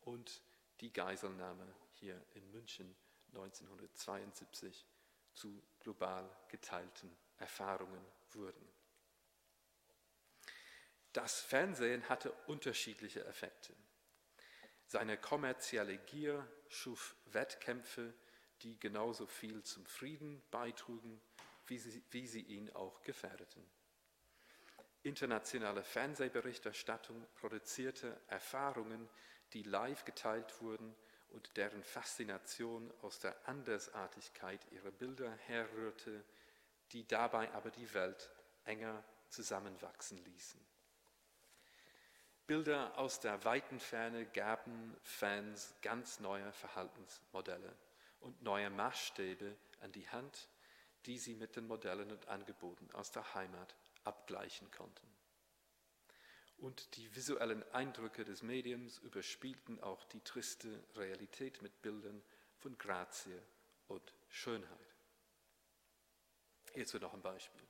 und 0.00 0.42
die 0.80 0.92
Geiselnahme 0.92 1.72
hier 1.92 2.20
in 2.34 2.50
München 2.50 2.96
1972 3.28 4.84
zu 5.32 5.62
global 5.86 6.28
geteilten 6.48 7.16
Erfahrungen 7.38 8.04
wurden. 8.32 8.68
Das 11.12 11.40
Fernsehen 11.40 12.08
hatte 12.08 12.32
unterschiedliche 12.48 13.24
Effekte. 13.24 13.72
Seine 14.88 15.16
kommerzielle 15.16 15.96
Gier 15.98 16.44
schuf 16.68 17.14
Wettkämpfe, 17.26 18.12
die 18.62 18.80
genauso 18.80 19.28
viel 19.28 19.62
zum 19.62 19.86
Frieden 19.86 20.42
beitrugen, 20.50 21.20
wie 21.68 21.78
sie, 21.78 22.02
wie 22.10 22.26
sie 22.26 22.42
ihn 22.42 22.68
auch 22.74 23.00
gefährdeten. 23.02 23.64
Internationale 25.04 25.84
Fernsehberichterstattung 25.84 27.24
produzierte 27.36 28.20
Erfahrungen, 28.26 29.08
die 29.52 29.62
live 29.62 30.04
geteilt 30.04 30.60
wurden 30.60 30.96
und 31.36 31.54
deren 31.58 31.82
Faszination 31.84 32.90
aus 33.02 33.20
der 33.20 33.36
Andersartigkeit 33.46 34.60
ihrer 34.72 34.90
Bilder 34.90 35.30
herrührte, 35.46 36.24
die 36.92 37.06
dabei 37.06 37.52
aber 37.52 37.70
die 37.70 37.92
Welt 37.92 38.30
enger 38.64 39.04
zusammenwachsen 39.28 40.16
ließen. 40.24 40.58
Bilder 42.46 42.96
aus 42.96 43.20
der 43.20 43.44
weiten 43.44 43.78
Ferne 43.78 44.24
gaben 44.24 44.96
Fans 45.02 45.74
ganz 45.82 46.20
neue 46.20 46.50
Verhaltensmodelle 46.52 47.76
und 48.20 48.40
neue 48.42 48.70
Maßstäbe 48.70 49.54
an 49.82 49.92
die 49.92 50.08
Hand, 50.08 50.48
die 51.04 51.18
sie 51.18 51.34
mit 51.34 51.54
den 51.54 51.66
Modellen 51.66 52.10
und 52.12 52.28
Angeboten 52.28 52.88
aus 52.92 53.10
der 53.10 53.34
Heimat 53.34 53.74
abgleichen 54.04 54.70
konnten 54.70 55.06
und 56.58 56.96
die 56.96 57.14
visuellen 57.14 57.62
Eindrücke 57.72 58.24
des 58.24 58.42
Mediums 58.42 58.98
überspielten 58.98 59.82
auch 59.82 60.04
die 60.04 60.20
triste 60.20 60.82
Realität 60.94 61.62
mit 61.62 61.82
Bildern 61.82 62.22
von 62.58 62.76
Grazie 62.78 63.40
und 63.88 64.14
Schönheit. 64.28 64.94
Hierzu 66.72 66.98
noch 66.98 67.14
ein 67.14 67.22
Beispiel. 67.22 67.66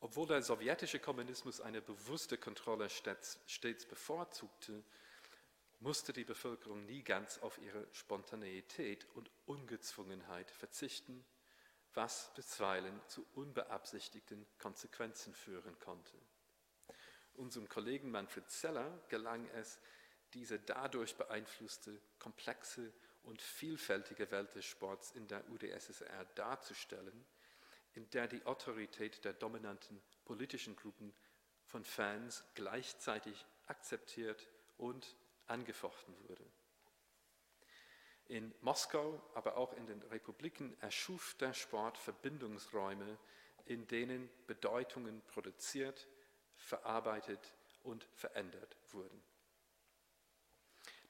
Obwohl 0.00 0.26
der 0.26 0.42
sowjetische 0.42 0.98
Kommunismus 0.98 1.60
eine 1.60 1.80
bewusste 1.80 2.36
Kontrolle 2.36 2.90
stets 2.90 3.38
bevorzugte, 3.88 4.84
musste 5.80 6.12
die 6.12 6.24
Bevölkerung 6.24 6.84
nie 6.84 7.02
ganz 7.02 7.38
auf 7.38 7.58
ihre 7.58 7.86
Spontaneität 7.92 9.06
und 9.14 9.30
Ungezwungenheit 9.46 10.50
verzichten, 10.50 11.24
was 11.94 12.32
bisweilen 12.34 13.00
zu 13.06 13.24
unbeabsichtigten 13.34 14.46
Konsequenzen 14.58 15.34
führen 15.34 15.78
konnte. 15.78 16.18
Unserem 17.36 17.68
Kollegen 17.68 18.10
Manfred 18.10 18.50
Zeller 18.50 19.00
gelang 19.08 19.48
es, 19.50 19.80
diese 20.34 20.58
dadurch 20.58 21.16
beeinflusste, 21.16 22.00
komplexe 22.18 22.92
und 23.22 23.40
vielfältige 23.40 24.30
Welt 24.30 24.54
des 24.54 24.64
Sports 24.64 25.12
in 25.12 25.26
der 25.28 25.48
UdSSR 25.50 26.24
darzustellen, 26.34 27.24
in 27.94 28.08
der 28.10 28.26
die 28.26 28.44
Autorität 28.44 29.24
der 29.24 29.32
dominanten 29.32 30.02
politischen 30.24 30.76
Gruppen 30.76 31.14
von 31.66 31.84
Fans 31.84 32.44
gleichzeitig 32.54 33.46
akzeptiert 33.66 34.48
und 34.76 35.16
angefochten 35.46 36.14
wurde. 36.28 36.44
In 38.26 38.54
Moskau, 38.62 39.22
aber 39.34 39.56
auch 39.56 39.72
in 39.74 39.86
den 39.86 40.02
Republiken 40.02 40.76
erschuf 40.80 41.34
der 41.34 41.52
Sport 41.52 41.98
Verbindungsräume, 41.98 43.18
in 43.66 43.86
denen 43.86 44.30
Bedeutungen 44.46 45.22
produziert, 45.26 46.08
verarbeitet 46.64 47.52
und 47.82 48.06
verändert 48.14 48.76
wurden. 48.90 49.22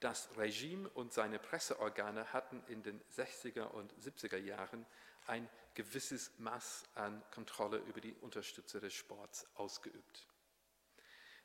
Das 0.01 0.29
Regime 0.37 0.89
und 0.91 1.13
seine 1.13 1.39
Presseorgane 1.39 2.33
hatten 2.33 2.63
in 2.69 2.83
den 2.83 3.01
60er 3.17 3.69
und 3.69 3.93
70er 3.95 4.37
Jahren 4.37 4.85
ein 5.27 5.49
gewisses 5.75 6.31
Maß 6.39 6.85
an 6.95 7.23
Kontrolle 7.31 7.79
über 7.79 8.01
die 8.01 8.15
Unterstützer 8.21 8.81
des 8.81 8.93
Sports 8.93 9.47
ausgeübt. 9.55 10.27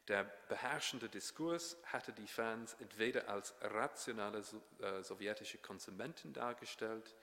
Der 0.09 0.23
beherrschende 0.49 1.07
Diskurs 1.07 1.77
hatte 1.85 2.11
die 2.11 2.27
Fans 2.27 2.75
entweder 2.79 3.29
als 3.29 3.53
rationale 3.61 4.43
äh, 4.81 5.03
sowjetische 5.03 5.59
Konsumenten 5.59 6.33
dargestellt, 6.33 7.15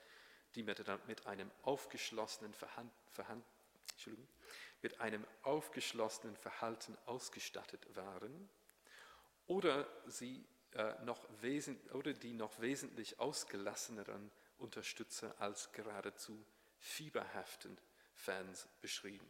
die 0.55 0.63
mit 0.63 1.27
einem 1.27 1.51
aufgeschlossenen, 1.63 2.53
Verhand, 2.53 2.91
Verhand, 3.11 3.43
mit 4.81 4.99
einem 5.01 5.25
aufgeschlossenen 5.43 6.35
Verhalten 6.35 6.97
ausgestattet 7.05 7.95
waren, 7.95 8.49
oder, 9.47 9.87
sie, 10.07 10.45
äh, 10.73 10.93
noch 11.05 11.25
oder 11.93 12.13
die 12.13 12.33
noch 12.33 12.59
wesentlich 12.59 13.19
ausgelasseneren 13.19 14.29
Unterstützer 14.57 15.33
als 15.39 15.71
geradezu 15.71 16.45
fieberhaften 16.79 17.77
Fans 18.13 18.67
beschrieben. 18.81 19.25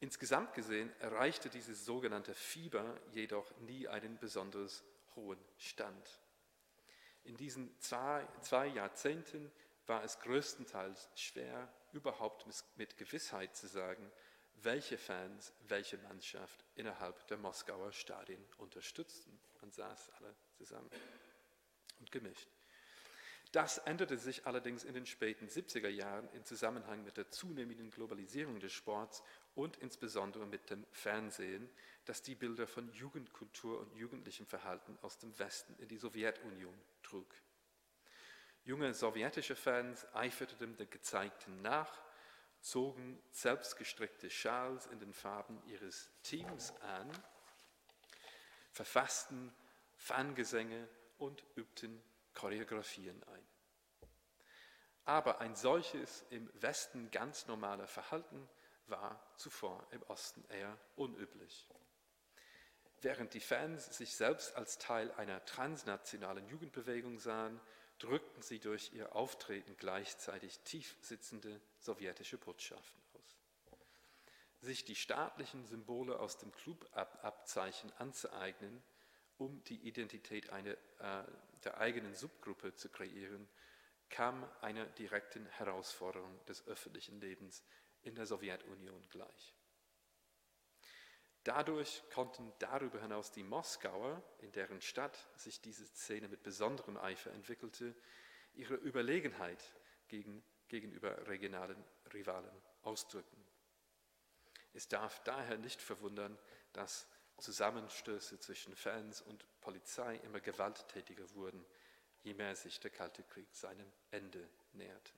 Insgesamt 0.00 0.54
gesehen 0.54 0.90
erreichte 1.00 1.50
dieses 1.50 1.84
sogenannte 1.84 2.34
Fieber 2.34 2.98
jedoch 3.12 3.50
nie 3.58 3.86
einen 3.86 4.18
besonders 4.18 4.82
hohen 5.14 5.38
Stand. 5.58 6.20
In 7.24 7.36
diesen 7.36 7.78
zwei, 7.80 8.26
zwei 8.40 8.66
Jahrzehnten 8.68 9.52
war 9.90 10.04
es 10.04 10.20
größtenteils 10.20 11.08
schwer, 11.16 11.68
überhaupt 11.92 12.46
mit 12.76 12.96
Gewissheit 12.96 13.56
zu 13.56 13.66
sagen, 13.66 14.08
welche 14.62 14.96
Fans 14.96 15.52
welche 15.66 15.98
Mannschaft 15.98 16.64
innerhalb 16.76 17.26
der 17.26 17.38
Moskauer 17.38 17.90
Stadien 17.90 18.40
unterstützten. 18.58 19.36
Man 19.60 19.72
saß 19.72 20.10
alle 20.10 20.32
zusammen 20.52 20.88
und 21.98 22.12
gemischt. 22.12 22.48
Das 23.50 23.78
änderte 23.78 24.16
sich 24.16 24.46
allerdings 24.46 24.84
in 24.84 24.94
den 24.94 25.06
späten 25.06 25.48
70er 25.48 25.88
Jahren 25.88 26.28
im 26.34 26.44
Zusammenhang 26.44 27.02
mit 27.02 27.16
der 27.16 27.28
zunehmenden 27.28 27.90
Globalisierung 27.90 28.60
des 28.60 28.72
Sports 28.72 29.24
und 29.56 29.76
insbesondere 29.78 30.46
mit 30.46 30.70
dem 30.70 30.86
Fernsehen, 30.92 31.68
das 32.04 32.22
die 32.22 32.36
Bilder 32.36 32.68
von 32.68 32.92
Jugendkultur 32.92 33.80
und 33.80 33.92
jugendlichem 33.96 34.46
Verhalten 34.46 34.96
aus 35.02 35.18
dem 35.18 35.36
Westen 35.40 35.74
in 35.80 35.88
die 35.88 35.98
Sowjetunion 35.98 36.80
trug. 37.02 37.26
Junge 38.64 38.92
sowjetische 38.94 39.56
Fans 39.56 40.06
eiferten 40.14 40.76
den 40.76 40.90
Gezeigten 40.90 41.62
nach, 41.62 42.00
zogen 42.60 43.22
selbstgestrickte 43.30 44.28
Schals 44.30 44.86
in 44.86 45.00
den 45.00 45.12
Farben 45.12 45.62
ihres 45.66 46.10
Teams 46.22 46.72
an, 46.80 47.10
verfassten 48.70 49.52
Fangesänge 49.96 50.88
und 51.18 51.44
übten 51.56 52.02
Choreografien 52.34 53.22
ein. 53.24 53.46
Aber 55.04 55.40
ein 55.40 55.56
solches 55.56 56.24
im 56.30 56.50
Westen 56.60 57.10
ganz 57.10 57.46
normaler 57.46 57.86
Verhalten 57.86 58.48
war 58.86 59.20
zuvor 59.36 59.86
im 59.90 60.02
Osten 60.04 60.44
eher 60.50 60.76
unüblich. 60.96 61.68
Während 63.02 63.32
die 63.32 63.40
Fans 63.40 63.96
sich 63.96 64.14
selbst 64.14 64.54
als 64.56 64.76
Teil 64.76 65.10
einer 65.12 65.44
transnationalen 65.46 66.46
Jugendbewegung 66.48 67.18
sahen, 67.18 67.58
drückten 68.00 68.42
sie 68.42 68.58
durch 68.58 68.92
ihr 68.92 69.14
Auftreten 69.14 69.76
gleichzeitig 69.76 70.58
tief 70.60 70.96
sitzende 71.00 71.60
sowjetische 71.78 72.38
Botschaften 72.38 73.00
aus. 73.14 73.36
Sich 74.60 74.84
die 74.84 74.96
staatlichen 74.96 75.64
Symbole 75.66 76.18
aus 76.18 76.38
dem 76.38 76.52
Clubabzeichen 76.52 77.92
anzueignen, 77.98 78.82
um 79.38 79.62
die 79.64 79.86
Identität 79.86 80.50
eine, 80.50 80.72
äh, 80.98 81.24
der 81.64 81.78
eigenen 81.78 82.14
Subgruppe 82.14 82.74
zu 82.74 82.88
kreieren, 82.88 83.48
kam 84.08 84.44
einer 84.60 84.86
direkten 84.86 85.46
Herausforderung 85.46 86.44
des 86.46 86.66
öffentlichen 86.66 87.20
Lebens 87.20 87.62
in 88.02 88.14
der 88.14 88.26
Sowjetunion 88.26 89.08
gleich. 89.08 89.54
Dadurch 91.44 92.02
konnten 92.10 92.52
darüber 92.58 93.00
hinaus 93.00 93.32
die 93.32 93.42
Moskauer, 93.42 94.22
in 94.40 94.52
deren 94.52 94.82
Stadt 94.82 95.28
sich 95.36 95.60
diese 95.60 95.86
Szene 95.86 96.28
mit 96.28 96.42
besonderem 96.42 96.98
Eifer 96.98 97.32
entwickelte, 97.32 97.94
ihre 98.52 98.74
Überlegenheit 98.74 99.72
gegen, 100.08 100.44
gegenüber 100.68 101.26
regionalen 101.28 101.82
Rivalen 102.12 102.62
ausdrücken. 102.82 103.42
Es 104.74 104.86
darf 104.86 105.22
daher 105.24 105.56
nicht 105.56 105.80
verwundern, 105.80 106.38
dass 106.72 107.08
Zusammenstöße 107.38 108.38
zwischen 108.38 108.76
Fans 108.76 109.22
und 109.22 109.46
Polizei 109.60 110.16
immer 110.16 110.40
gewalttätiger 110.40 111.28
wurden, 111.34 111.64
je 112.22 112.34
mehr 112.34 112.54
sich 112.54 112.80
der 112.80 112.90
Kalte 112.90 113.22
Krieg 113.22 113.48
seinem 113.54 113.90
Ende 114.10 114.46
näherte. 114.72 115.12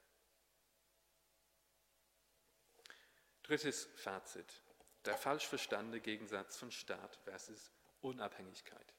Drittes 3.43 3.89
Fazit. 3.97 4.62
Der 5.05 5.17
falsch 5.17 5.47
verstandene 5.47 6.01
Gegensatz 6.01 6.57
von 6.57 6.71
Staat 6.71 7.17
versus 7.25 7.73
Unabhängigkeit. 8.03 8.95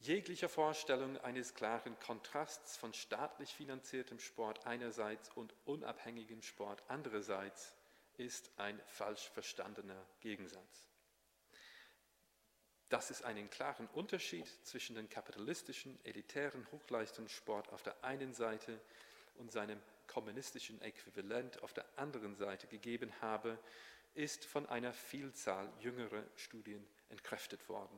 Jeglicher 0.00 0.48
Vorstellung 0.48 1.16
eines 1.18 1.54
klaren 1.54 1.98
Kontrasts 1.98 2.76
von 2.76 2.92
staatlich 2.92 3.52
finanziertem 3.52 4.20
Sport 4.20 4.64
einerseits 4.66 5.30
und 5.30 5.54
unabhängigem 5.64 6.42
Sport 6.42 6.82
andererseits 6.88 7.74
ist 8.16 8.50
ein 8.58 8.80
falsch 8.86 9.28
verstandener 9.30 10.06
Gegensatz. 10.20 10.88
Dass 12.90 13.10
es 13.10 13.22
einen 13.22 13.50
klaren 13.50 13.88
Unterschied 13.88 14.46
zwischen 14.64 14.94
dem 14.94 15.08
kapitalistischen, 15.08 15.98
elitären 16.04 16.70
Hochleistungssport 16.70 17.70
auf 17.70 17.82
der 17.82 18.02
einen 18.04 18.34
Seite 18.34 18.80
und 19.34 19.52
seinem 19.52 19.80
kommunistischen 20.06 20.80
Äquivalent 20.80 21.62
auf 21.62 21.72
der 21.72 21.86
anderen 21.96 22.34
Seite 22.36 22.66
gegeben 22.66 23.12
habe, 23.20 23.58
ist 24.18 24.44
von 24.44 24.66
einer 24.66 24.92
Vielzahl 24.92 25.72
jüngerer 25.78 26.24
Studien 26.34 26.84
entkräftet 27.08 27.68
worden. 27.68 27.96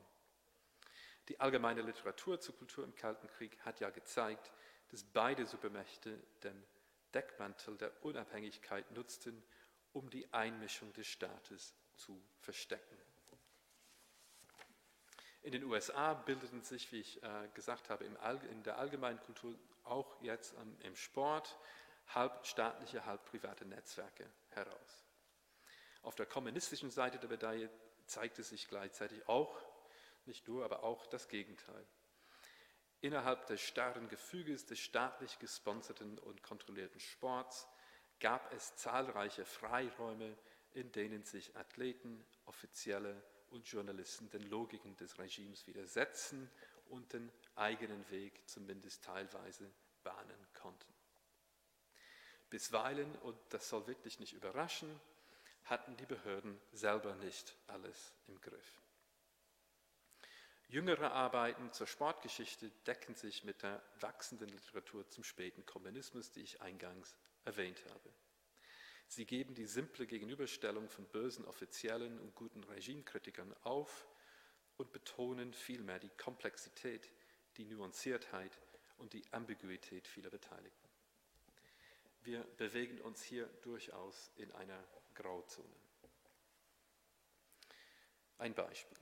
Die 1.28 1.40
allgemeine 1.40 1.80
Literatur 1.80 2.38
zur 2.38 2.56
Kultur 2.56 2.84
im 2.84 2.94
Kalten 2.94 3.26
Krieg 3.28 3.58
hat 3.64 3.80
ja 3.80 3.88
gezeigt, 3.88 4.52
dass 4.90 5.02
beide 5.02 5.46
Supermächte 5.46 6.22
den 6.42 6.62
Deckmantel 7.14 7.78
der 7.78 8.04
Unabhängigkeit 8.04 8.90
nutzten, 8.90 9.42
um 9.94 10.10
die 10.10 10.30
Einmischung 10.30 10.92
des 10.92 11.06
Staates 11.06 11.74
zu 11.96 12.22
verstecken. 12.40 12.98
In 15.40 15.52
den 15.52 15.64
USA 15.64 16.12
bildeten 16.12 16.62
sich, 16.62 16.92
wie 16.92 17.00
ich 17.00 17.22
äh, 17.22 17.48
gesagt 17.54 17.88
habe, 17.88 18.04
in 18.04 18.62
der 18.62 18.76
allgemeinen 18.76 19.20
Kultur, 19.20 19.58
auch 19.84 20.20
jetzt 20.20 20.54
im 20.82 20.96
Sport, 20.96 21.58
halb 22.08 22.44
staatliche, 22.44 23.06
halb 23.06 23.24
private 23.24 23.64
Netzwerke 23.64 24.30
heraus. 24.50 25.09
Auf 26.03 26.14
der 26.14 26.26
kommunistischen 26.26 26.90
Seite 26.90 27.18
der 27.18 27.28
Medaille 27.28 27.70
zeigte 28.07 28.42
sich 28.42 28.68
gleichzeitig 28.68 29.28
auch, 29.28 29.61
nicht 30.26 30.46
nur, 30.48 30.64
aber 30.64 30.82
auch 30.82 31.07
das 31.07 31.28
Gegenteil. 31.28 31.86
Innerhalb 33.01 33.46
des 33.46 33.61
starren 33.61 34.09
Gefüges 34.09 34.66
des 34.66 34.78
staatlich 34.78 35.38
gesponserten 35.38 36.18
und 36.18 36.42
kontrollierten 36.42 37.01
Sports 37.01 37.66
gab 38.18 38.53
es 38.53 38.76
zahlreiche 38.76 39.46
Freiräume, 39.46 40.36
in 40.72 40.92
denen 40.92 41.24
sich 41.24 41.57
Athleten, 41.57 42.24
Offizielle 42.44 43.22
und 43.48 43.66
Journalisten 43.66 44.28
den 44.30 44.42
Logiken 44.42 44.96
des 44.96 45.18
Regimes 45.18 45.66
widersetzen 45.66 46.51
und 46.90 47.12
den 47.12 47.32
eigenen 47.55 48.09
Weg 48.11 48.46
zumindest 48.48 49.05
teilweise 49.05 49.70
bahnen 50.05 50.46
konnten. 50.55 50.94
Bisweilen, 52.51 53.16
und 53.18 53.38
das 53.51 53.68
soll 53.68 53.86
wirklich 53.86 54.18
nicht 54.18 54.32
überraschen, 54.32 55.01
hatten 55.70 55.96
die 55.96 56.06
Behörden 56.06 56.60
selber 56.72 57.14
nicht 57.14 57.56
alles 57.68 58.12
im 58.26 58.40
Griff. 58.40 58.80
Jüngere 60.68 61.12
Arbeiten 61.12 61.72
zur 61.72 61.86
Sportgeschichte 61.86 62.70
decken 62.86 63.14
sich 63.14 63.44
mit 63.44 63.62
der 63.62 63.82
wachsenden 64.00 64.48
Literatur 64.48 65.08
zum 65.08 65.24
späten 65.24 65.64
Kommunismus, 65.66 66.32
die 66.32 66.42
ich 66.42 66.60
eingangs 66.60 67.16
erwähnt 67.44 67.82
habe. 67.88 68.12
Sie 69.06 69.26
geben 69.26 69.54
die 69.54 69.66
simple 69.66 70.06
Gegenüberstellung 70.06 70.88
von 70.88 71.04
bösen 71.06 71.44
Offiziellen 71.44 72.20
und 72.20 72.34
guten 72.34 72.62
Regimekritikern 72.64 73.52
auf 73.62 74.06
und 74.76 74.92
betonen 74.92 75.52
vielmehr 75.52 75.98
die 75.98 76.10
Komplexität, 76.10 77.10
die 77.56 77.64
Nuanciertheit 77.64 78.58
und 78.98 79.12
die 79.12 79.24
Ambiguität 79.32 80.06
vieler 80.06 80.30
Beteiligten. 80.30 80.88
Wir 82.22 82.44
bewegen 82.58 83.00
uns 83.00 83.22
hier 83.22 83.46
durchaus 83.62 84.30
in 84.36 84.52
einer 84.52 84.84
Grauzone. 85.20 85.68
Ein 88.38 88.54
Beispiel. 88.54 88.96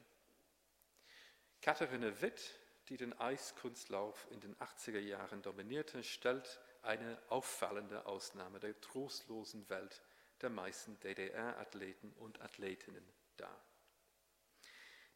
Katharine 1.62 2.20
Witt, 2.20 2.58
die 2.88 2.96
den 2.96 3.12
Eiskunstlauf 3.20 4.26
in 4.32 4.40
den 4.40 4.56
80er 4.56 4.98
Jahren 4.98 5.42
dominierte, 5.42 6.02
stellt 6.02 6.60
eine 6.82 7.20
auffallende 7.28 8.06
Ausnahme 8.06 8.58
der 8.58 8.80
trostlosen 8.80 9.68
Welt 9.68 10.02
der 10.40 10.50
meisten 10.50 10.98
DDR-Athleten 11.00 12.12
und 12.14 12.40
Athletinnen 12.40 13.06
dar. 13.36 13.64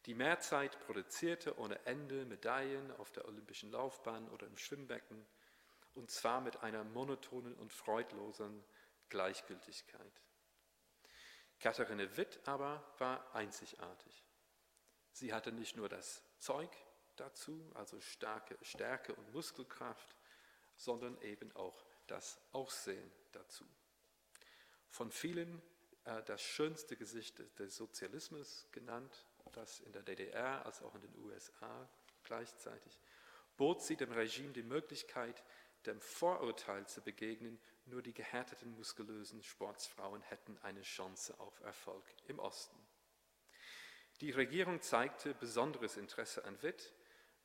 Die 0.05 0.13
Mehrzeit 0.13 0.79
produzierte 0.85 1.57
ohne 1.57 1.85
Ende 1.85 2.25
Medaillen 2.25 2.91
auf 2.91 3.11
der 3.11 3.25
olympischen 3.25 3.71
Laufbahn 3.71 4.29
oder 4.29 4.47
im 4.47 4.57
Schwimmbecken, 4.57 5.25
und 5.95 6.11
zwar 6.11 6.39
mit 6.39 6.63
einer 6.63 6.83
monotonen 6.83 7.55
und 7.55 7.73
freudlosen 7.73 8.63
Gleichgültigkeit. 9.09 10.21
Katharine 11.63 12.17
Witt 12.17 12.41
aber 12.45 12.83
war 12.97 13.33
einzigartig. 13.33 14.25
Sie 15.13 15.33
hatte 15.33 15.53
nicht 15.53 15.77
nur 15.77 15.87
das 15.87 16.21
Zeug 16.37 16.69
dazu, 17.15 17.71
also 17.73 18.01
starke 18.01 18.57
Stärke 18.61 19.15
und 19.15 19.33
Muskelkraft, 19.33 20.13
sondern 20.75 21.17
eben 21.21 21.55
auch 21.55 21.85
das 22.07 22.37
Aussehen 22.51 23.09
dazu. 23.31 23.63
Von 24.89 25.09
vielen 25.09 25.61
äh, 26.03 26.21
das 26.23 26.41
schönste 26.41 26.97
Gesicht 26.97 27.41
des 27.57 27.77
Sozialismus 27.77 28.67
genannt, 28.73 29.25
das 29.53 29.79
in 29.79 29.93
der 29.93 30.03
DDR 30.03 30.65
als 30.65 30.81
auch 30.81 30.93
in 30.95 31.01
den 31.01 31.15
USA 31.15 31.89
gleichzeitig, 32.23 32.99
bot 33.55 33.81
sie 33.81 33.95
dem 33.95 34.11
Regime 34.11 34.51
die 34.51 34.63
Möglichkeit, 34.63 35.41
dem 35.85 36.01
Vorurteil 36.01 36.85
zu 36.87 37.01
begegnen, 37.01 37.57
nur 37.85 38.01
die 38.01 38.13
gehärteten, 38.13 38.71
muskulösen 38.71 39.43
Sportsfrauen 39.43 40.21
hätten 40.21 40.57
eine 40.59 40.81
Chance 40.81 41.39
auf 41.39 41.59
Erfolg 41.61 42.03
im 42.27 42.39
Osten. 42.39 42.77
Die 44.21 44.31
Regierung 44.31 44.81
zeigte 44.81 45.33
besonderes 45.33 45.97
Interesse 45.97 46.45
an 46.45 46.61
Witt, 46.61 46.93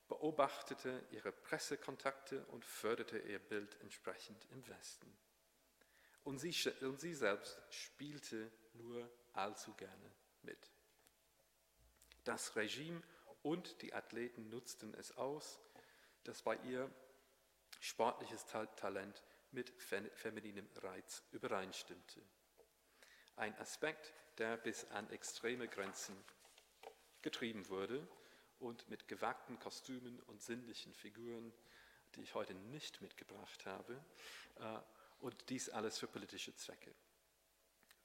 beobachtete 0.07 1.05
ihre 1.11 1.33
Pressekontakte 1.33 2.45
und 2.47 2.65
förderte 2.65 3.19
ihr 3.19 3.39
Bild 3.39 3.79
entsprechend 3.81 4.47
im 4.51 4.67
Westen. 4.69 5.17
Und 6.25 6.39
sie, 6.39 6.55
und 6.83 7.01
sie 7.01 7.15
selbst 7.15 7.59
spielte 7.71 8.51
nur 8.75 9.11
allzu 9.33 9.75
gerne 9.75 10.13
mit. 10.43 10.71
Das 12.25 12.57
Regime 12.57 13.03
und 13.43 13.81
die 13.83 13.95
Athleten 13.95 14.49
nutzten 14.49 14.95
es 14.95 15.17
aus, 15.17 15.61
dass 16.25 16.43
bei 16.43 16.57
ihr 16.57 16.91
sportliches 17.81 18.47
Talent 18.47 19.23
mit 19.53 19.71
femininem 19.81 20.69
Reiz 20.77 21.23
übereinstimmte. 21.33 22.23
Ein 23.37 23.57
Aspekt, 23.59 24.13
der 24.39 24.57
bis 24.57 24.85
an 24.91 25.09
extreme 25.11 25.69
Grenzen 25.69 26.17
getrieben 27.23 27.69
wurde 27.69 28.07
und 28.59 28.89
mit 28.89 29.09
gewagten 29.09 29.59
Kostümen 29.59 30.21
und 30.23 30.43
sinnlichen 30.43 30.95
Figuren, 30.95 31.53
die 32.15 32.23
ich 32.23 32.35
heute 32.35 32.55
nicht 32.55 33.01
mitgebracht 33.01 33.67
habe, 33.67 34.05
äh, 34.57 34.79
und 35.21 35.51
dies 35.51 35.69
alles 35.69 35.99
für 35.99 36.07
politische 36.07 36.55
Zwecke. 36.55 36.95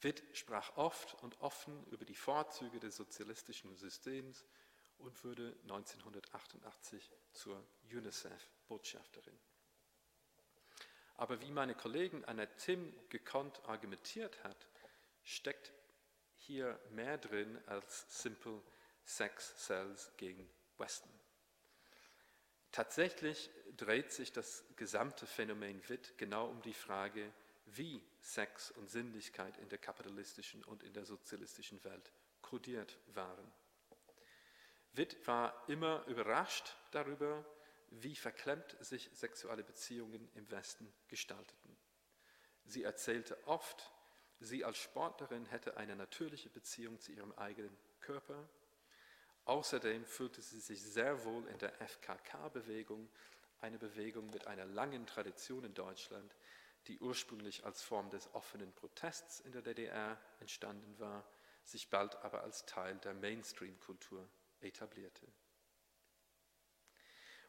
Witt 0.02 0.24
sprach 0.34 0.76
oft 0.78 1.14
und 1.24 1.40
offen 1.40 1.86
über 1.88 2.06
die 2.06 2.16
Vorzüge 2.16 2.80
des 2.80 2.96
sozialistischen 2.96 3.76
Systems 3.76 4.46
und 4.98 5.24
wurde 5.24 5.56
1988 5.64 7.10
zur 7.32 7.66
UNICEF-Botschafterin. 7.92 9.40
Aber 11.16 11.40
wie 11.42 11.52
meine 11.52 11.76
Kollegin 11.76 12.26
Annette 12.26 12.58
Tim 12.58 12.94
gekonnt 13.10 13.62
argumentiert 13.66 14.44
hat, 14.44 14.68
steckt 15.24 15.72
hier 16.38 16.80
mehr 16.92 17.18
drin 17.18 17.60
als 17.68 18.22
simple 18.22 18.62
Sex 19.06 19.56
Cells 19.58 20.12
gegen 20.18 20.50
Weston. 20.78 21.12
Tatsächlich 22.72 23.52
dreht 23.78 24.12
sich 24.12 24.32
das 24.32 24.66
gesamte 24.76 25.28
Phänomen 25.28 25.88
Witt 25.90 26.18
genau 26.18 26.48
um 26.48 26.62
die 26.64 26.74
Frage, 26.74 27.32
wie 27.66 28.02
Sex 28.20 28.72
und 28.72 28.90
Sinnlichkeit 28.90 29.58
in 29.58 29.70
der 29.70 29.78
kapitalistischen 29.78 30.64
und 30.64 30.84
in 30.84 30.94
der 30.94 31.06
sozialistischen 31.06 31.84
Welt 31.84 32.12
kodiert 32.42 32.98
waren. 33.14 33.52
Witt 34.94 35.26
war 35.28 35.64
immer 35.68 36.04
überrascht 36.08 36.76
darüber, 36.92 37.46
wie 38.02 38.16
verklemmt 38.16 38.76
sich 38.80 39.10
sexuelle 39.14 39.64
Beziehungen 39.64 40.28
im 40.34 40.50
Westen 40.50 40.92
gestalteten. 41.08 41.78
Sie 42.66 42.84
erzählte 42.84 43.38
oft, 43.48 43.92
sie 44.40 44.66
als 44.66 44.78
Sportlerin 44.78 45.46
hätte 45.46 45.78
eine 45.78 45.96
natürliche 45.96 46.50
Beziehung 46.50 47.00
zu 47.00 47.12
ihrem 47.12 47.32
eigenen 47.34 47.78
Körper. 48.00 48.50
Außerdem 49.46 50.06
fühlte 50.06 50.42
sie 50.42 50.60
sich 50.60 50.82
sehr 50.82 51.24
wohl 51.26 51.48
in 51.48 51.58
der 51.60 51.74
FKK-Bewegung, 51.82 53.10
eine 53.62 53.78
Bewegung 53.78 54.30
mit 54.30 54.48
einer 54.48 54.66
langen 54.66 55.06
Tradition 55.06 55.64
in 55.64 55.74
Deutschland, 55.74 56.36
die 56.88 57.00
ursprünglich 57.00 57.64
als 57.64 57.82
Form 57.82 58.10
des 58.10 58.34
offenen 58.34 58.74
Protests 58.74 59.40
in 59.42 59.52
der 59.52 59.62
DDR 59.62 60.20
entstanden 60.40 60.98
war, 61.00 61.26
sich 61.64 61.90
bald 61.90 62.16
aber 62.18 62.44
als 62.44 62.66
Teil 62.66 62.98
der 62.98 63.14
Mainstream-Kultur 63.14 64.28
etablierte. 64.62 65.28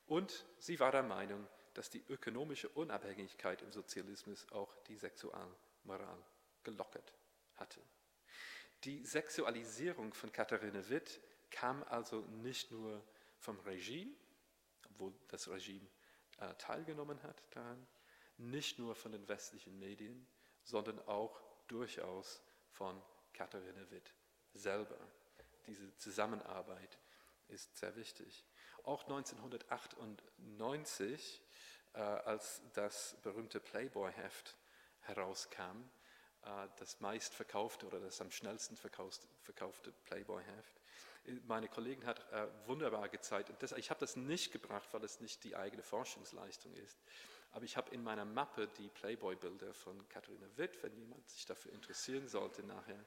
Und 0.06 0.44
sie 0.58 0.78
war 0.80 0.92
der 0.92 1.02
Meinung, 1.02 1.46
dass 1.74 1.90
die 1.90 2.04
ökonomische 2.08 2.68
Unabhängigkeit 2.68 3.62
im 3.62 3.72
Sozialismus 3.72 4.46
auch 4.52 4.74
die 4.84 4.96
Sexualmoral 4.96 6.24
gelockert 6.62 7.12
hatte. 7.56 7.80
Die 8.84 9.04
Sexualisierung 9.04 10.12
von 10.14 10.30
Katharine 10.30 10.88
Witt 10.88 11.20
kam 11.50 11.82
also 11.84 12.20
nicht 12.42 12.70
nur 12.70 13.02
vom 13.38 13.58
Regime, 13.60 14.12
obwohl 14.90 15.14
das 15.28 15.48
Regime 15.48 15.86
äh, 16.38 16.54
teilgenommen 16.54 17.22
hat 17.22 17.42
daran, 17.50 17.86
nicht 18.36 18.78
nur 18.78 18.94
von 18.94 19.12
den 19.12 19.26
westlichen 19.28 19.78
Medien, 19.78 20.26
sondern 20.64 20.98
auch 21.06 21.40
durchaus 21.68 22.42
von 22.70 23.00
Katharine 23.32 23.90
Witt 23.90 24.12
selber. 24.52 24.98
Diese 25.66 25.96
Zusammenarbeit 25.96 26.98
ist 27.48 27.76
sehr 27.76 27.94
wichtig. 27.96 28.44
Auch 28.84 29.02
1998, 29.04 31.42
äh, 31.94 31.98
als 31.98 32.60
das 32.74 33.16
berühmte 33.22 33.58
Playboy-Heft 33.58 34.54
herauskam, 35.00 35.88
äh, 36.42 36.68
das 36.76 37.00
meistverkaufte 37.00 37.86
oder 37.86 37.98
das 38.00 38.20
am 38.20 38.30
schnellsten 38.30 38.76
verkaufte 38.76 39.92
Playboy-Heft. 40.04 40.82
Meine 41.46 41.68
Kollegin 41.68 42.04
hat 42.04 42.30
äh, 42.32 42.46
wunderbar 42.66 43.08
gezeigt, 43.08 43.48
und 43.48 43.62
das, 43.62 43.72
ich 43.72 43.88
habe 43.88 44.00
das 44.00 44.16
nicht 44.16 44.52
gebracht, 44.52 44.86
weil 44.92 45.02
es 45.02 45.20
nicht 45.20 45.42
die 45.44 45.56
eigene 45.56 45.82
Forschungsleistung 45.82 46.74
ist, 46.74 46.98
aber 47.52 47.64
ich 47.64 47.78
habe 47.78 47.90
in 47.94 48.04
meiner 48.04 48.26
Mappe 48.26 48.68
die 48.76 48.90
Playboy-Bilder 48.90 49.72
von 49.72 50.06
Katharina 50.10 50.46
Witt, 50.56 50.82
wenn 50.82 50.94
jemand 50.94 51.26
sich 51.30 51.46
dafür 51.46 51.72
interessieren 51.72 52.28
sollte 52.28 52.62
nachher. 52.64 53.02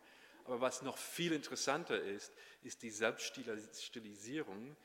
Aber 0.45 0.59
was 0.59 0.81
noch 0.81 0.97
viel 0.97 1.33
interessanter 1.33 2.01
ist, 2.01 2.33
ist 2.63 2.81
die 2.81 2.89
Selbststilisierung 2.89 4.71
äh, 4.71 4.75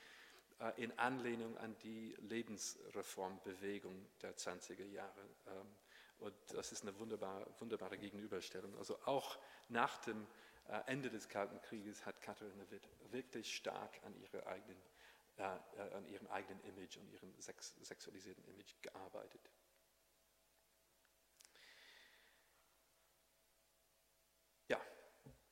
in 0.70 0.96
Anlehnung 0.98 1.56
an 1.58 1.76
die 1.78 2.14
Lebensreformbewegung 2.20 4.06
der 4.22 4.36
20er 4.36 4.84
Jahre. 4.84 5.20
Ähm, 5.46 5.66
und 6.18 6.34
das 6.52 6.70
ist 6.70 6.82
eine 6.82 6.96
wunderbare, 6.98 7.52
wunderbare 7.58 7.98
Gegenüberstellung. 7.98 8.76
Also 8.78 8.96
auch 9.06 9.38
nach 9.68 9.98
dem 9.98 10.26
äh, 10.68 10.80
Ende 10.86 11.10
des 11.10 11.28
Kalten 11.28 11.60
Krieges 11.62 12.06
hat 12.06 12.20
Katharina 12.20 12.70
Witt 12.70 12.88
wirklich 13.10 13.54
stark 13.54 14.00
an, 14.04 14.14
eigenen, 14.46 14.80
äh, 15.36 15.42
an 15.94 16.06
ihrem 16.06 16.28
eigenen 16.28 16.60
Image, 16.64 16.98
an 16.98 17.08
ihrem 17.08 17.34
sex 17.40 17.74
sexualisierten 17.82 18.44
Image 18.44 18.74
gearbeitet. 18.82 19.50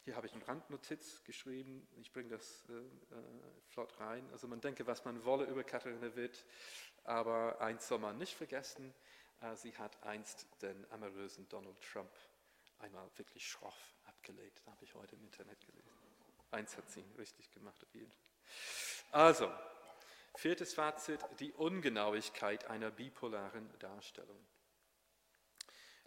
Hier 0.04 0.16
habe 0.16 0.26
ich 0.26 0.32
eine 0.32 0.46
Randnotiz 0.48 1.22
geschrieben, 1.24 1.86
ich 2.00 2.10
bringe 2.12 2.30
das 2.30 2.64
äh, 2.70 2.72
äh, 2.72 2.84
flott 3.68 4.00
rein. 4.00 4.26
Also 4.32 4.48
man 4.48 4.60
denke, 4.60 4.86
was 4.86 5.04
man 5.04 5.24
wolle 5.24 5.44
über 5.44 5.62
Katharina 5.62 6.16
Witt, 6.16 6.46
aber 7.04 7.60
eins 7.60 7.86
soll 7.86 7.98
man 7.98 8.16
nicht 8.16 8.34
vergessen, 8.34 8.94
äh, 9.40 9.54
sie 9.56 9.76
hat 9.76 10.02
einst 10.02 10.46
den 10.62 10.90
amorösen 10.90 11.48
Donald 11.48 11.80
Trump 11.82 12.10
einmal 12.78 13.10
wirklich 13.16 13.46
schroff 13.46 13.94
abgelehnt. 14.04 14.62
Habe 14.66 14.84
ich 14.84 14.94
heute 14.94 15.16
im 15.16 15.24
Internet 15.24 15.60
gelesen. 15.66 15.90
Eins 16.50 16.76
hat 16.76 16.90
sie 16.90 17.04
richtig 17.18 17.50
gemacht. 17.50 17.86
Also, 19.12 19.52
viertes 20.34 20.74
Fazit, 20.74 21.20
die 21.38 21.52
Ungenauigkeit 21.52 22.64
einer 22.64 22.90
bipolaren 22.90 23.70
Darstellung. 23.78 24.46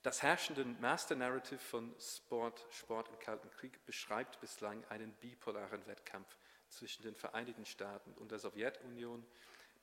Das 0.04 0.22
herrschende 0.22 0.66
Master 0.66 1.16
Narrative 1.16 1.60
von 1.60 1.96
Sport, 1.98 2.68
Sport 2.72 3.08
im 3.08 3.20
Kalten 3.20 3.50
Krieg 3.52 3.86
beschreibt 3.86 4.38
bislang 4.42 4.84
einen 4.90 5.14
bipolaren 5.14 5.88
Wettkampf 5.88 6.28
zwischen 6.68 7.04
den 7.04 7.16
Vereinigten 7.16 7.66
Staaten 7.66 8.12
und 8.16 8.30
der 8.30 8.40
Sowjetunion, 8.40 9.26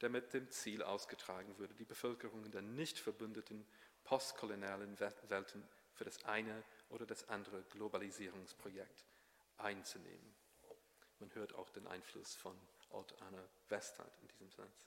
der 0.02 0.10
mit 0.10 0.34
dem 0.34 0.50
Ziel 0.50 0.82
ausgetragen 0.82 1.56
würde, 1.56 1.72
die 1.72 1.86
Bevölkerungen 1.86 2.50
der 2.50 2.60
nicht 2.60 2.98
verbündeten 2.98 3.66
postkolonialen 4.04 5.00
Welten 5.00 5.66
für 5.94 6.04
das 6.04 6.22
eine 6.26 6.64
oder 6.90 7.06
das 7.06 7.26
andere 7.30 7.62
Globalisierungsprojekt 7.70 9.06
einzunehmen. 9.56 10.34
Man 11.18 11.34
hört 11.34 11.54
auch 11.54 11.70
den 11.70 11.86
Einfluss 11.86 12.34
von 12.34 12.54
Otto 12.90 13.16
Anna 13.26 13.42
Westheit 13.70 14.12
in 14.20 14.28
diesem 14.28 14.50
Satz. 14.50 14.86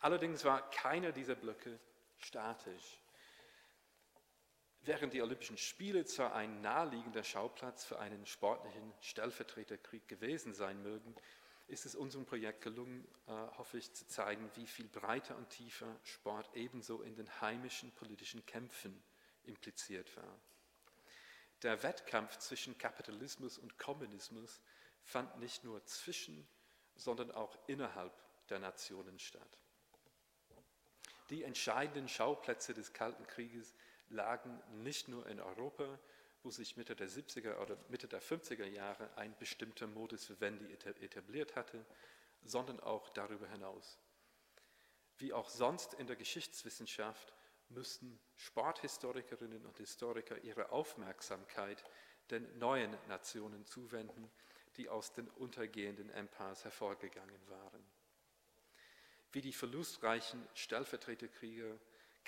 Allerdings 0.00 0.42
war 0.46 0.70
keiner 0.70 1.12
dieser 1.12 1.34
Blöcke 1.34 1.78
statisch. 2.18 2.99
Während 4.82 5.12
die 5.12 5.20
Olympischen 5.20 5.58
Spiele 5.58 6.06
zwar 6.06 6.34
ein 6.34 6.62
naheliegender 6.62 7.22
Schauplatz 7.22 7.84
für 7.84 7.98
einen 7.98 8.24
sportlichen 8.24 8.92
Stellvertreterkrieg 9.00 10.08
gewesen 10.08 10.54
sein 10.54 10.82
mögen, 10.82 11.14
ist 11.68 11.86
es 11.86 11.94
unserem 11.94 12.24
Projekt 12.24 12.62
gelungen, 12.62 13.06
äh, 13.26 13.30
hoffe 13.58 13.78
ich, 13.78 13.92
zu 13.92 14.06
zeigen, 14.06 14.50
wie 14.56 14.66
viel 14.66 14.88
breiter 14.88 15.36
und 15.36 15.50
tiefer 15.50 16.00
Sport 16.02 16.50
ebenso 16.54 17.02
in 17.02 17.14
den 17.14 17.40
heimischen 17.40 17.92
politischen 17.92 18.44
Kämpfen 18.46 19.02
impliziert 19.44 20.16
war. 20.16 20.40
Der 21.62 21.82
Wettkampf 21.82 22.38
zwischen 22.38 22.76
Kapitalismus 22.78 23.58
und 23.58 23.78
Kommunismus 23.78 24.60
fand 25.02 25.38
nicht 25.38 25.62
nur 25.62 25.84
zwischen, 25.84 26.48
sondern 26.96 27.30
auch 27.30 27.56
innerhalb 27.66 28.12
der 28.48 28.58
Nationen 28.58 29.18
statt. 29.18 29.58
Die 31.28 31.44
entscheidenden 31.44 32.08
Schauplätze 32.08 32.74
des 32.74 32.92
Kalten 32.92 33.26
Krieges 33.26 33.74
lagen 34.10 34.60
nicht 34.82 35.08
nur 35.08 35.26
in 35.26 35.40
Europa, 35.40 35.98
wo 36.42 36.50
sich 36.50 36.76
Mitte 36.76 36.96
der 36.96 37.08
70er 37.08 37.58
oder 37.58 37.76
Mitte 37.88 38.08
der 38.08 38.22
50er 38.22 38.66
Jahre 38.66 39.10
ein 39.16 39.36
bestimmter 39.38 39.86
Modus 39.86 40.28
vivendi 40.28 40.72
etabliert 40.72 41.56
hatte, 41.56 41.84
sondern 42.42 42.80
auch 42.80 43.08
darüber 43.10 43.46
hinaus. 43.48 43.98
Wie 45.18 45.32
auch 45.32 45.48
sonst 45.50 45.94
in 45.94 46.06
der 46.06 46.16
Geschichtswissenschaft 46.16 47.34
müssten 47.68 48.18
Sporthistorikerinnen 48.36 49.66
und 49.66 49.76
Historiker 49.78 50.38
ihre 50.38 50.70
Aufmerksamkeit 50.70 51.84
den 52.30 52.58
neuen 52.58 52.96
Nationen 53.08 53.66
zuwenden, 53.66 54.30
die 54.76 54.88
aus 54.88 55.12
den 55.12 55.28
untergehenden 55.28 56.10
Empires 56.10 56.64
hervorgegangen 56.64 57.40
waren. 57.48 57.84
Wie 59.32 59.40
die 59.40 59.52
verlustreichen 59.52 60.46
Stellvertreterkriege 60.54 61.78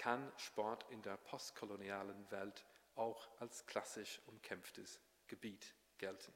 kann 0.03 0.32
Sport 0.36 0.84
in 0.90 1.00
der 1.03 1.16
postkolonialen 1.16 2.28
Welt 2.32 2.64
auch 2.96 3.28
als 3.38 3.66
klassisch 3.66 4.20
umkämpftes 4.26 4.98
Gebiet 5.28 5.76
gelten. 5.98 6.32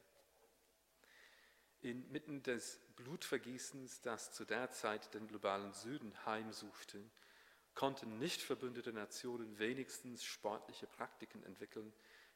Inmitten 1.80 2.44
des 2.44 2.78
Blutvergießens, 2.94 4.02
das 4.02 4.32
zu 4.32 4.44
der 4.44 4.70
Zeit 4.70 5.12
den 5.14 5.26
globalen 5.26 5.72
Süden 5.72 6.14
heimsuchte, 6.24 7.10
konnten 7.74 8.18
nicht 8.18 8.40
verbündete 8.40 8.92
Nationen 8.92 9.58
wenigstens 9.58 10.24
sportliche 10.24 10.86
Praktiken 10.86 11.42
entwickeln, 11.42 11.92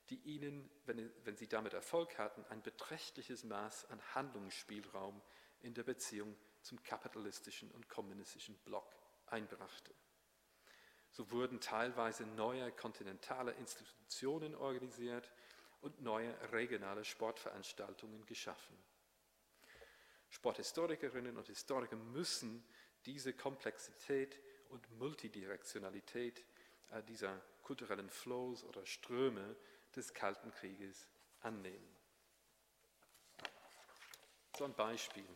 die 0.09 0.19
ihnen, 0.23 0.69
wenn, 0.87 1.13
wenn 1.23 1.37
sie 1.37 1.47
damit 1.47 1.75
Erfolg 1.75 2.19
hatten, 2.19 2.45
ein 2.47 2.61
beträchtliches 2.61 3.45
Maß 3.45 3.89
an 3.91 4.03
Handlungsspielraum 4.17 5.23
in 5.61 5.75
der 5.75 5.85
Beziehung 5.85 6.37
zum 6.63 6.83
kapitalistischen 6.83 7.71
und 7.71 7.89
kommunistischen 7.89 8.59
Block 8.65 8.97
einbrachte. 9.27 9.95
So 11.13 11.31
wurden 11.31 11.61
teilweise 11.61 12.25
neue 12.25 12.71
kontinentale 12.73 13.53
Institutionen 13.53 14.55
organisiert 14.55 15.31
und 15.81 16.01
neue 16.03 16.35
regionale 16.53 17.05
Sportveranstaltungen 17.05 18.25
geschaffen. 18.27 18.77
Sporthistorikerinnen 20.31 21.37
und 21.37 21.47
Historiker 21.47 21.97
müssen 21.97 22.65
diese 23.07 23.33
Komplexität 23.33 24.39
und 24.69 24.99
Multidirektionalität 24.99 26.45
äh, 26.91 27.03
dieser 27.03 27.41
kulturellen 27.63 28.11
Flows 28.11 28.65
oder 28.65 28.87
Ströme 28.87 29.57
des 29.97 30.15
Kalten 30.15 30.53
Krieges 30.53 31.09
annehmen. 31.41 31.97
So 34.57 34.65
ein 34.65 34.75
Beispiel. 34.75 35.27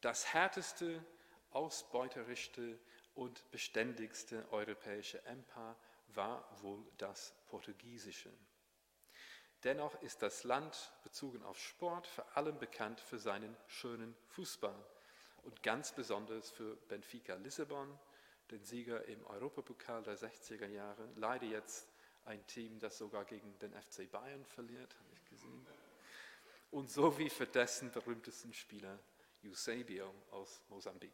Das 0.00 0.32
härteste, 0.32 1.04
ausbeuterischste 1.50 2.78
und 3.14 3.50
beständigste 3.50 4.46
europäische 4.50 5.24
Empire 5.24 5.76
war 6.14 6.44
wohl 6.62 6.84
das 6.98 7.34
portugiesische. 7.46 8.30
Dennoch 9.64 10.00
ist 10.02 10.22
das 10.22 10.44
Land 10.44 10.92
bezogen 11.02 11.42
auf 11.42 11.58
Sport 11.58 12.06
vor 12.06 12.36
allem 12.36 12.58
bekannt 12.58 13.00
für 13.00 13.18
seinen 13.18 13.54
schönen 13.66 14.16
Fußball 14.28 14.86
und 15.42 15.62
ganz 15.62 15.92
besonders 15.92 16.50
für 16.50 16.76
Benfica 16.88 17.34
Lissabon, 17.34 17.98
den 18.50 18.64
Sieger 18.64 19.04
im 19.04 19.24
Europapokal 19.26 20.02
der 20.02 20.18
60er 20.18 20.66
Jahre, 20.66 21.08
leider 21.16 21.46
jetzt 21.46 21.88
ein 22.24 22.44
Team, 22.46 22.78
das 22.78 22.98
sogar 22.98 23.24
gegen 23.24 23.58
den 23.58 23.72
FC 23.72 24.10
Bayern 24.10 24.44
verliert, 24.44 24.94
habe 24.98 25.12
ich 25.14 25.24
gesehen. 25.26 25.66
Und 26.70 26.90
sowie 26.90 27.30
für 27.30 27.46
dessen 27.46 27.90
berühmtesten 27.90 28.52
Spieler 28.52 28.98
Eusebio 29.44 30.14
aus 30.30 30.62
Mosambik. 30.68 31.12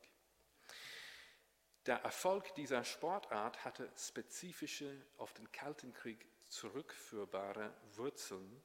Der 1.87 1.99
Erfolg 1.99 2.53
dieser 2.57 2.83
Sportart 2.83 3.65
hatte 3.65 3.89
spezifische, 3.97 5.07
auf 5.19 5.33
den 5.35 5.53
Kalten 5.53 5.93
Krieg 5.93 6.27
zurückführbare 6.49 7.73
Wurzeln 7.95 8.61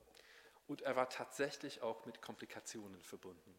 und 0.66 0.82
er 0.82 0.96
war 0.96 1.08
tatsächlich 1.08 1.84
auch 1.84 2.04
mit 2.08 2.24
Komplikationen 2.24 3.00
verbunden. 3.04 3.56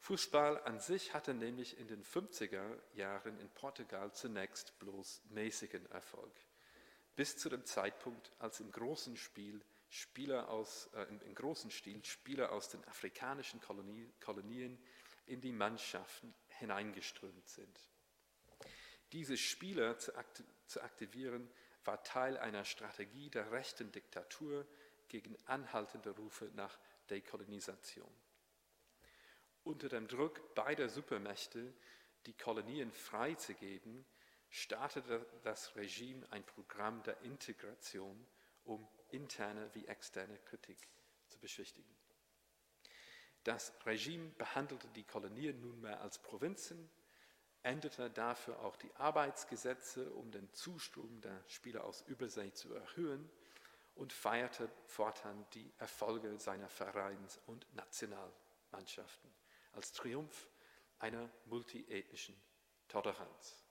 Fußball 0.00 0.60
an 0.64 0.80
sich 0.80 1.14
hatte 1.14 1.32
nämlich 1.32 1.78
in 1.78 1.86
den 1.86 2.04
50er 2.04 2.76
Jahren 2.94 3.38
in 3.38 3.48
Portugal 3.50 4.12
zunächst 4.12 4.80
bloß 4.80 5.22
mäßigen 5.30 5.86
Erfolg, 5.92 6.34
bis 7.14 7.38
zu 7.38 7.48
dem 7.48 7.64
Zeitpunkt, 7.64 8.32
als 8.40 8.58
im 8.58 8.72
großen 8.72 9.16
Spiel 9.16 9.64
Spieler 9.88 10.48
aus, 10.48 10.90
äh, 10.94 11.04
im, 11.04 11.20
im, 11.22 11.34
großen 11.36 11.70
Stil 11.70 12.04
Spieler 12.04 12.50
aus 12.50 12.68
den 12.68 12.82
afrikanischen 12.88 13.60
Kolonie, 13.60 14.12
Kolonien 14.20 14.76
in 15.26 15.40
die 15.40 15.52
Mannschaften 15.52 16.34
hineingeströmt 16.48 17.48
sind. 17.48 17.93
Diese 19.14 19.36
Spieler 19.36 19.96
zu, 19.96 20.16
akti 20.16 20.42
zu 20.66 20.82
aktivieren, 20.82 21.48
war 21.84 22.02
Teil 22.02 22.36
einer 22.36 22.64
Strategie 22.64 23.30
der 23.30 23.52
rechten 23.52 23.92
Diktatur 23.92 24.66
gegen 25.06 25.36
anhaltende 25.46 26.10
Rufe 26.10 26.50
nach 26.56 26.76
Dekolonisation. 27.10 28.10
Unter 29.62 29.88
dem 29.88 30.08
Druck 30.08 30.56
beider 30.56 30.88
Supermächte, 30.88 31.72
die 32.26 32.32
Kolonien 32.32 32.90
freizugeben, 32.90 34.04
startete 34.50 35.24
das 35.44 35.76
Regime 35.76 36.26
ein 36.32 36.42
Programm 36.42 37.00
der 37.04 37.20
Integration, 37.20 38.26
um 38.64 38.84
interne 39.12 39.70
wie 39.74 39.86
externe 39.86 40.36
Kritik 40.38 40.88
zu 41.28 41.38
beschwichtigen. 41.38 41.94
Das 43.44 43.72
Regime 43.86 44.30
behandelte 44.30 44.88
die 44.88 45.04
Kolonien 45.04 45.60
nunmehr 45.60 46.00
als 46.00 46.18
Provinzen, 46.18 46.90
änderte 47.64 48.10
dafür 48.10 48.60
auch 48.60 48.76
die 48.76 48.94
Arbeitsgesetze, 48.96 50.10
um 50.12 50.30
den 50.30 50.52
Zustrom 50.52 51.20
der 51.22 51.42
Spieler 51.48 51.84
aus 51.84 52.02
Übersee 52.02 52.52
zu 52.52 52.74
erhöhen 52.74 53.28
und 53.94 54.12
feierte 54.12 54.68
fortan 54.86 55.46
die 55.54 55.72
Erfolge 55.78 56.38
seiner 56.38 56.68
Vereins- 56.68 57.40
und 57.46 57.66
Nationalmannschaften 57.74 59.30
als 59.72 59.92
Triumph 59.92 60.48
einer 60.98 61.28
multiethnischen 61.46 62.36
Toleranz. 62.88 63.62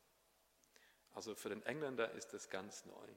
Also 1.14 1.36
für 1.36 1.50
den 1.50 1.64
Engländer 1.64 2.12
ist 2.12 2.34
das 2.34 2.50
ganz 2.50 2.86
neu. 2.86 3.08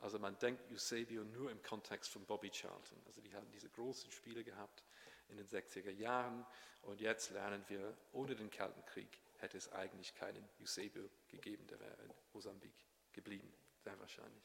Also 0.00 0.18
man 0.18 0.38
denkt 0.38 0.70
Eusebio 0.70 1.24
nur 1.24 1.50
im 1.50 1.62
Kontext 1.62 2.10
von 2.10 2.26
Bobby 2.26 2.50
Charlton. 2.50 3.00
Also 3.06 3.20
die 3.22 3.34
haben 3.34 3.50
diese 3.52 3.70
großen 3.70 4.10
Spiele 4.10 4.44
gehabt 4.44 4.84
in 5.28 5.38
den 5.38 5.46
60er 5.46 5.90
Jahren 5.90 6.44
und 6.82 7.00
jetzt 7.00 7.30
lernen 7.30 7.64
wir, 7.68 7.96
ohne 8.12 8.34
den 8.34 8.50
Kalten 8.50 8.84
Krieg 8.84 9.18
hätte 9.42 9.58
es 9.58 9.72
eigentlich 9.72 10.14
keinen 10.14 10.48
Eusebio 10.60 11.10
gegeben, 11.28 11.66
der 11.66 11.80
wäre 11.80 12.02
in 12.02 12.14
Mosambik 12.32 12.74
geblieben, 13.12 13.52
sehr 13.82 13.98
wahrscheinlich. 13.98 14.44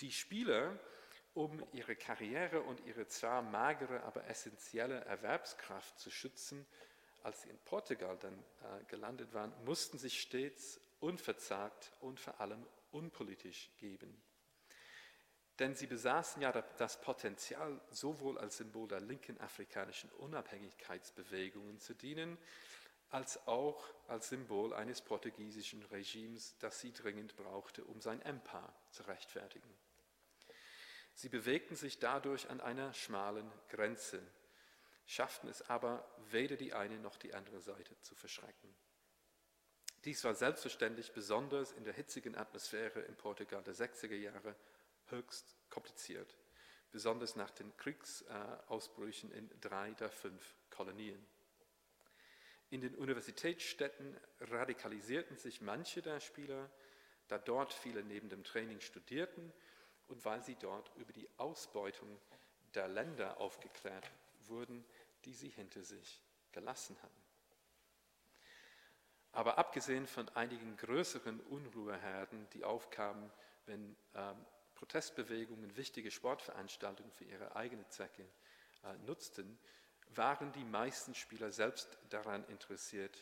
Die 0.00 0.12
Spieler, 0.12 0.78
um 1.34 1.64
ihre 1.72 1.96
Karriere 1.96 2.60
und 2.60 2.80
ihre 2.86 3.06
zwar 3.08 3.42
magere, 3.42 4.02
aber 4.02 4.26
essentielle 4.26 5.04
Erwerbskraft 5.06 5.98
zu 5.98 6.10
schützen, 6.10 6.66
als 7.22 7.42
sie 7.42 7.50
in 7.50 7.58
Portugal 7.60 8.18
dann 8.20 8.34
äh, 8.34 8.84
gelandet 8.84 9.32
waren, 9.32 9.52
mussten 9.64 9.98
sich 9.98 10.20
stets 10.20 10.80
unverzagt 11.00 11.92
und 12.00 12.20
vor 12.20 12.40
allem 12.40 12.66
unpolitisch 12.90 13.70
geben. 13.78 14.22
Denn 15.58 15.74
sie 15.74 15.86
besaßen 15.86 16.42
ja 16.42 16.50
das 16.52 17.00
Potenzial, 17.00 17.80
sowohl 17.90 18.38
als 18.38 18.56
Symbol 18.56 18.88
der 18.88 19.00
linken 19.00 19.40
afrikanischen 19.40 20.10
Unabhängigkeitsbewegungen 20.10 21.78
zu 21.78 21.94
dienen, 21.94 22.38
als 23.12 23.46
auch 23.46 23.88
als 24.08 24.30
Symbol 24.30 24.72
eines 24.72 25.02
portugiesischen 25.02 25.82
Regimes, 25.84 26.56
das 26.58 26.80
sie 26.80 26.92
dringend 26.92 27.36
brauchte, 27.36 27.84
um 27.84 28.00
sein 28.00 28.20
Empire 28.22 28.72
zu 28.90 29.06
rechtfertigen. 29.06 29.70
Sie 31.14 31.28
bewegten 31.28 31.76
sich 31.76 31.98
dadurch 31.98 32.48
an 32.48 32.62
einer 32.62 32.94
schmalen 32.94 33.50
Grenze, 33.68 34.22
schafften 35.06 35.48
es 35.48 35.68
aber, 35.68 36.08
weder 36.30 36.56
die 36.56 36.72
eine 36.72 36.98
noch 36.98 37.18
die 37.18 37.34
andere 37.34 37.60
Seite 37.60 38.00
zu 38.00 38.14
verschrecken. 38.14 38.74
Dies 40.04 40.24
war 40.24 40.34
selbstverständlich 40.34 41.12
besonders 41.12 41.72
in 41.72 41.84
der 41.84 41.92
hitzigen 41.92 42.34
Atmosphäre 42.34 43.00
in 43.00 43.14
Portugal 43.14 43.62
der 43.62 43.74
60er 43.74 44.16
Jahre 44.16 44.56
höchst 45.08 45.54
kompliziert, 45.68 46.34
besonders 46.90 47.36
nach 47.36 47.50
den 47.50 47.76
Kriegsausbrüchen 47.76 49.30
in 49.32 49.50
drei 49.60 49.92
der 49.92 50.10
fünf 50.10 50.54
Kolonien. 50.70 51.24
In 52.72 52.80
den 52.80 52.94
Universitätsstädten 52.94 54.16
radikalisierten 54.40 55.36
sich 55.36 55.60
manche 55.60 56.00
der 56.00 56.20
Spieler, 56.20 56.70
da 57.28 57.36
dort 57.36 57.70
viele 57.70 58.02
neben 58.02 58.30
dem 58.30 58.44
Training 58.44 58.80
studierten 58.80 59.52
und 60.08 60.24
weil 60.24 60.42
sie 60.42 60.54
dort 60.54 60.90
über 60.96 61.12
die 61.12 61.28
Ausbeutung 61.36 62.18
der 62.72 62.88
Länder 62.88 63.38
aufgeklärt 63.38 64.10
wurden, 64.46 64.86
die 65.26 65.34
sie 65.34 65.50
hinter 65.50 65.82
sich 65.82 66.22
gelassen 66.52 66.96
hatten. 67.02 67.22
Aber 69.32 69.58
abgesehen 69.58 70.06
von 70.06 70.30
einigen 70.30 70.78
größeren 70.78 71.40
Unruheherden, 71.40 72.48
die 72.54 72.64
aufkamen, 72.64 73.30
wenn 73.66 73.94
ähm, 74.14 74.46
Protestbewegungen 74.76 75.76
wichtige 75.76 76.10
Sportveranstaltungen 76.10 77.12
für 77.12 77.24
ihre 77.24 77.54
eigenen 77.54 77.86
Zwecke 77.90 78.26
äh, 78.82 78.96
nutzten, 79.04 79.58
waren 80.16 80.52
die 80.52 80.64
meisten 80.64 81.14
Spieler 81.14 81.52
selbst 81.52 81.98
daran 82.10 82.44
interessiert, 82.48 83.16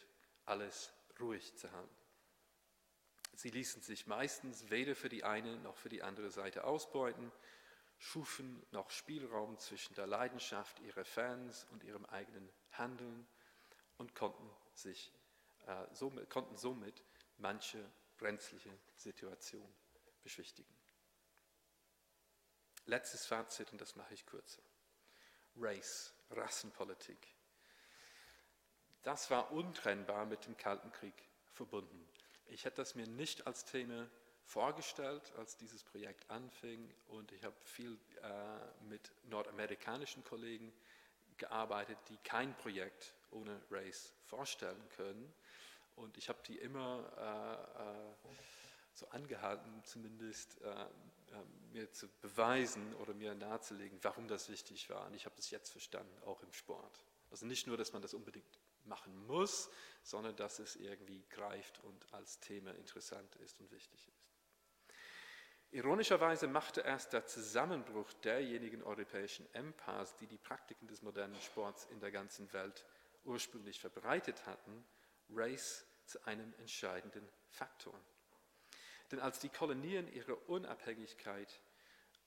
alles 0.46 0.92
ruhig 1.18 1.56
zu 1.56 1.70
halten. 1.70 1.96
Sie 3.34 3.50
ließen 3.50 3.82
sich 3.82 4.06
meistens 4.06 4.70
weder 4.70 4.94
für 4.94 5.08
die 5.08 5.24
eine 5.24 5.56
noch 5.58 5.76
für 5.76 5.88
die 5.88 6.02
andere 6.02 6.30
Seite 6.30 6.64
ausbeuten, 6.64 7.32
schufen 7.98 8.64
noch 8.70 8.90
Spielraum 8.90 9.58
zwischen 9.58 9.94
der 9.94 10.06
Leidenschaft 10.06 10.80
ihrer 10.80 11.04
Fans 11.04 11.66
und 11.70 11.84
ihrem 11.84 12.04
eigenen 12.06 12.50
Handeln 12.72 13.26
und 13.98 14.14
konnten, 14.14 14.50
sich, 14.74 15.12
äh, 15.66 15.86
somit, 15.92 16.28
konnten 16.30 16.56
somit 16.56 17.04
manche 17.36 17.84
brenzliche 18.16 18.72
Situation 18.96 19.68
beschwichtigen. 20.22 20.74
Letztes 22.86 23.26
Fazit, 23.26 23.70
und 23.72 23.80
das 23.80 23.94
mache 23.96 24.14
ich 24.14 24.26
kürzer. 24.26 24.62
Race, 25.56 26.12
Rassenpolitik. 26.30 27.18
Das 29.02 29.30
war 29.30 29.52
untrennbar 29.52 30.26
mit 30.26 30.46
dem 30.46 30.56
Kalten 30.56 30.92
Krieg 30.92 31.14
verbunden. 31.52 32.06
Ich 32.46 32.64
hätte 32.64 32.76
das 32.76 32.94
mir 32.94 33.06
nicht 33.06 33.46
als 33.46 33.64
Thema 33.64 34.08
vorgestellt, 34.44 35.32
als 35.36 35.56
dieses 35.56 35.84
Projekt 35.84 36.28
anfing 36.28 36.92
und 37.08 37.30
ich 37.32 37.44
habe 37.44 37.56
viel 37.64 37.98
äh, 38.22 38.84
mit 38.88 39.12
nordamerikanischen 39.24 40.24
Kollegen 40.24 40.72
gearbeitet, 41.36 41.98
die 42.08 42.16
kein 42.18 42.56
Projekt 42.58 43.14
ohne 43.30 43.60
Race 43.70 44.12
vorstellen 44.26 44.88
können. 44.96 45.32
Und 45.96 46.18
ich 46.18 46.28
habe 46.28 46.38
die 46.46 46.58
immer 46.58 47.04
äh, 47.16 47.82
äh, 47.82 48.34
so 48.92 49.08
angehalten, 49.10 49.82
zumindest 49.84 50.60
äh, 50.62 50.86
mir 51.72 51.90
zu 51.92 52.08
beweisen 52.20 52.94
oder 52.96 53.14
mir 53.14 53.34
nahezulegen, 53.34 53.98
warum 54.02 54.28
das 54.28 54.48
wichtig 54.48 54.90
war. 54.90 55.06
Und 55.06 55.14
ich 55.14 55.24
habe 55.24 55.36
das 55.36 55.50
jetzt 55.50 55.70
verstanden, 55.70 56.16
auch 56.24 56.42
im 56.42 56.52
Sport. 56.52 57.04
Also 57.30 57.46
nicht 57.46 57.66
nur, 57.66 57.76
dass 57.76 57.92
man 57.92 58.02
das 58.02 58.14
unbedingt 58.14 58.58
machen 58.84 59.26
muss, 59.26 59.70
sondern 60.02 60.34
dass 60.36 60.58
es 60.58 60.76
irgendwie 60.76 61.24
greift 61.28 61.82
und 61.84 62.12
als 62.12 62.40
Thema 62.40 62.74
interessant 62.74 63.36
ist 63.36 63.60
und 63.60 63.70
wichtig 63.70 64.08
ist. 64.08 64.30
Ironischerweise 65.72 66.48
machte 66.48 66.80
erst 66.80 67.12
der 67.12 67.26
Zusammenbruch 67.26 68.12
derjenigen 68.14 68.82
europäischen 68.82 69.46
Empires, 69.54 70.16
die 70.16 70.26
die 70.26 70.38
Praktiken 70.38 70.88
des 70.88 71.02
modernen 71.02 71.40
Sports 71.40 71.86
in 71.92 72.00
der 72.00 72.10
ganzen 72.10 72.52
Welt 72.52 72.84
ursprünglich 73.24 73.78
verbreitet 73.78 74.46
hatten, 74.46 74.84
Race 75.28 75.86
zu 76.06 76.24
einem 76.26 76.52
entscheidenden 76.54 77.28
Faktor. 77.46 77.94
Denn 79.10 79.20
als 79.20 79.38
die 79.40 79.48
Kolonien 79.48 80.12
ihre 80.12 80.36
Unabhängigkeit 80.36 81.60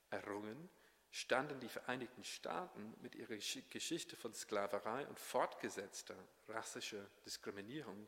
errungen, 0.09 0.69
standen 1.11 1.59
die 1.59 1.69
Vereinigten 1.69 2.23
Staaten 2.23 2.95
mit 3.01 3.15
ihrer 3.15 3.35
Geschichte 3.35 4.15
von 4.15 4.33
Sklaverei 4.33 5.07
und 5.07 5.19
fortgesetzter 5.19 6.15
rassischer 6.47 7.05
Diskriminierung 7.25 8.07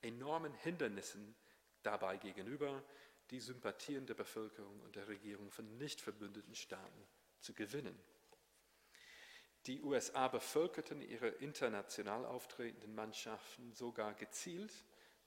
enormen 0.00 0.54
Hindernissen 0.54 1.36
dabei 1.82 2.16
gegenüber, 2.16 2.82
die 3.30 3.40
Sympathien 3.40 4.06
der 4.06 4.14
Bevölkerung 4.14 4.80
und 4.80 4.96
der 4.96 5.08
Regierung 5.08 5.50
von 5.50 5.76
nicht 5.76 6.00
verbündeten 6.00 6.54
Staaten 6.54 7.06
zu 7.40 7.52
gewinnen. 7.52 7.98
Die 9.66 9.82
USA 9.82 10.28
bevölkerten 10.28 11.02
ihre 11.02 11.28
international 11.28 12.24
auftretenden 12.24 12.94
Mannschaften 12.94 13.74
sogar 13.74 14.14
gezielt 14.14 14.72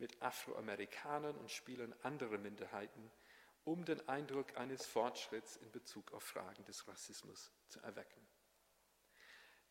mit 0.01 0.21
Afroamerikanern 0.21 1.37
und 1.37 1.51
Spielern 1.51 1.93
anderer 2.01 2.39
Minderheiten, 2.39 3.11
um 3.63 3.85
den 3.85 4.05
Eindruck 4.09 4.57
eines 4.57 4.85
Fortschritts 4.85 5.57
in 5.57 5.71
Bezug 5.71 6.11
auf 6.11 6.23
Fragen 6.23 6.65
des 6.65 6.87
Rassismus 6.87 7.51
zu 7.67 7.79
erwecken. 7.81 8.27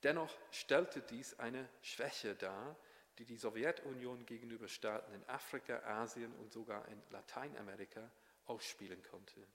Dennoch 0.04 0.34
stellte 0.52 1.02
dies 1.02 1.38
eine 1.38 1.68
Schwäche 1.82 2.36
dar, 2.36 2.76
die 3.18 3.26
die 3.26 3.36
Sowjetunion 3.36 4.24
gegenüber 4.24 4.68
Staaten 4.68 5.12
in 5.12 5.28
Afrika, 5.28 5.80
Asien 5.80 6.32
und 6.36 6.52
sogar 6.52 6.86
in 6.88 7.02
Lateinamerika 7.10 8.10
ausspielen 8.46 9.02
konnte. 9.02 9.46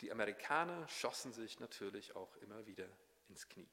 Die 0.00 0.10
Amerikaner 0.10 0.86
schossen 0.88 1.32
sich 1.32 1.60
natürlich 1.60 2.16
auch 2.16 2.36
immer 2.38 2.66
wieder 2.66 2.88
ins 3.28 3.48
Knie. 3.48 3.70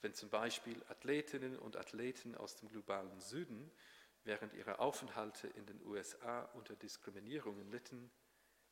Wenn 0.00 0.14
zum 0.14 0.30
Beispiel 0.30 0.82
Athletinnen 0.88 1.56
und 1.56 1.76
Athleten 1.76 2.34
aus 2.34 2.56
dem 2.56 2.68
globalen 2.68 3.20
Süden 3.20 3.70
während 4.24 4.54
ihrer 4.54 4.80
Aufenthalte 4.80 5.48
in 5.48 5.66
den 5.66 5.84
USA 5.84 6.42
unter 6.54 6.76
Diskriminierungen 6.76 7.70
litten, 7.70 8.10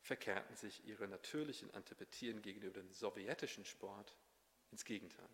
verkehrten 0.01 0.55
sich 0.55 0.85
ihre 0.85 1.07
natürlichen 1.07 1.71
Antipathien 1.73 2.41
gegenüber 2.41 2.79
dem 2.79 2.91
sowjetischen 2.91 3.65
Sport 3.65 4.17
ins 4.71 4.85
Gegenteil. 4.85 5.29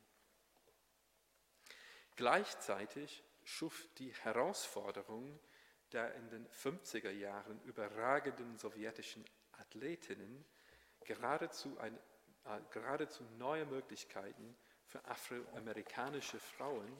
Gleichzeitig 2.15 3.23
schuf 3.43 3.87
die 3.97 4.13
Herausforderung 4.13 5.39
der 5.93 6.13
in 6.15 6.29
den 6.29 6.47
50er 6.49 7.11
Jahren 7.11 7.61
überragenden 7.61 8.57
sowjetischen 8.57 9.23
Athletinnen 9.53 10.45
geradezu, 11.05 11.77
ein, 11.79 11.97
äh, 12.43 12.59
geradezu 12.71 13.23
neue 13.37 13.65
Möglichkeiten 13.65 14.57
für 14.85 15.03
afroamerikanische 15.05 16.39
Frauen 16.39 16.91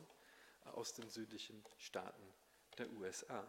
aus 0.63 0.93
den 0.93 1.09
südlichen 1.09 1.65
Staaten 1.77 2.33
der 2.79 2.91
USA. 2.93 3.45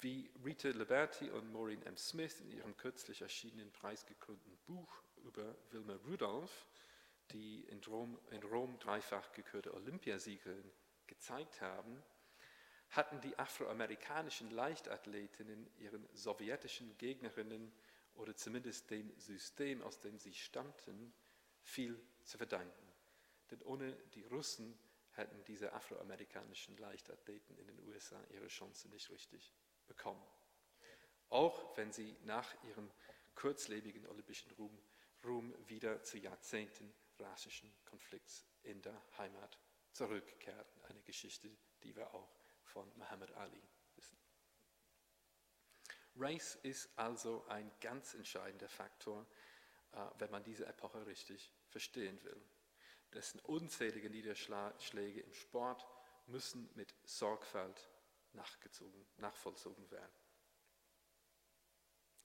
Wie 0.00 0.30
Rita 0.44 0.68
Liberty 0.68 1.30
und 1.30 1.52
Maureen 1.52 1.82
M. 1.82 1.96
Smith 1.96 2.40
in 2.40 2.50
ihrem 2.50 2.76
kürzlich 2.76 3.22
erschienenen 3.22 3.72
preisgekrönten 3.72 4.56
Buch 4.66 5.02
über 5.24 5.56
Wilma 5.70 5.94
Rudolph, 6.06 6.66
die 7.30 7.60
in 7.68 7.82
Rom, 7.84 8.18
in 8.30 8.42
Rom 8.42 8.78
dreifach 8.78 9.32
gekürte 9.32 9.72
Olympiasiegerin, 9.72 10.70
gezeigt 11.06 11.60
haben, 11.60 12.02
hatten 12.90 13.20
die 13.22 13.38
afroamerikanischen 13.38 14.50
Leichtathletinnen 14.50 15.70
ihren 15.78 16.06
sowjetischen 16.12 16.96
Gegnerinnen 16.98 17.72
oder 18.14 18.36
zumindest 18.36 18.90
dem 18.90 19.12
System, 19.18 19.82
aus 19.82 20.00
dem 20.00 20.18
sie 20.18 20.34
stammten, 20.34 21.12
viel 21.62 21.98
zu 22.22 22.36
verdanken. 22.36 22.92
Denn 23.50 23.62
ohne 23.62 23.92
die 24.14 24.24
Russen 24.24 24.78
hätten 25.14 25.44
diese 25.44 25.72
afroamerikanischen 25.72 26.76
Leichtathleten 26.76 27.56
in 27.58 27.66
den 27.66 27.80
USA 27.88 28.22
ihre 28.30 28.48
Chance 28.48 28.88
nicht 28.88 29.10
richtig 29.10 29.52
bekommen. 29.86 30.22
Auch 31.30 31.76
wenn 31.76 31.92
sie 31.92 32.16
nach 32.22 32.52
ihrem 32.64 32.90
kurzlebigen 33.34 34.06
olympischen 34.06 34.50
Ruhm, 34.52 34.78
Ruhm 35.24 35.54
wieder 35.68 36.02
zu 36.02 36.18
Jahrzehnten 36.18 36.92
rassischen 37.18 37.72
Konflikts 37.84 38.44
in 38.62 38.82
der 38.82 39.00
Heimat 39.18 39.58
zurückkehrten. 39.92 40.82
Eine 40.84 41.00
Geschichte, 41.02 41.50
die 41.82 41.94
wir 41.96 42.12
auch 42.12 42.34
von 42.64 42.90
Muhammad 42.96 43.32
Ali 43.32 43.62
wissen. 43.94 44.18
Race 46.16 46.56
ist 46.62 46.90
also 46.96 47.44
ein 47.48 47.70
ganz 47.80 48.14
entscheidender 48.14 48.68
Faktor, 48.68 49.26
äh, 49.92 49.98
wenn 50.18 50.30
man 50.30 50.44
diese 50.44 50.66
Epoche 50.66 51.06
richtig 51.06 51.52
verstehen 51.68 52.22
will 52.24 52.40
dessen 53.14 53.40
unzählige 53.40 54.10
Niederschläge 54.10 55.20
im 55.20 55.32
Sport 55.32 55.86
müssen 56.26 56.68
mit 56.74 56.94
Sorgfalt 57.04 57.90
nachvollzogen 58.32 59.90
werden. 59.90 60.12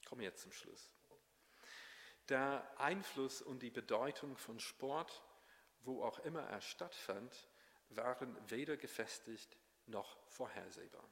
Ich 0.00 0.06
komme 0.06 0.24
jetzt 0.24 0.42
zum 0.42 0.52
Schluss. 0.52 0.90
Der 2.28 2.78
Einfluss 2.78 3.42
und 3.42 3.60
die 3.62 3.70
Bedeutung 3.70 4.36
von 4.36 4.60
Sport, 4.60 5.22
wo 5.82 6.02
auch 6.02 6.18
immer 6.20 6.42
er 6.42 6.60
stattfand, 6.60 7.48
waren 7.88 8.36
weder 8.50 8.76
gefestigt 8.76 9.56
noch 9.86 10.16
vorhersehbar. 10.28 11.08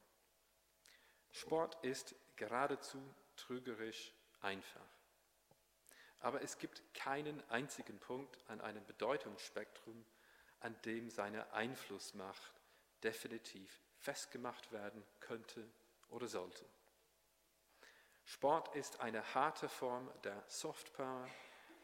Sport 1.30 1.84
ist 1.84 2.14
geradezu 2.36 3.02
trügerisch 3.36 4.14
einfach. 4.40 4.97
Aber 6.20 6.42
es 6.42 6.58
gibt 6.58 6.82
keinen 6.94 7.42
einzigen 7.50 7.98
Punkt 7.98 8.38
an 8.48 8.60
einem 8.60 8.84
Bedeutungsspektrum, 8.84 10.04
an 10.60 10.76
dem 10.84 11.10
seine 11.10 11.52
Einflussmacht 11.52 12.52
definitiv 13.02 13.80
festgemacht 13.98 14.72
werden 14.72 15.04
könnte 15.20 15.68
oder 16.08 16.26
sollte. 16.26 16.64
Sport 18.24 18.74
ist 18.74 19.00
eine 19.00 19.34
harte 19.34 19.68
Form 19.68 20.10
der 20.22 20.44
Soft 20.48 20.92
Power 20.92 21.28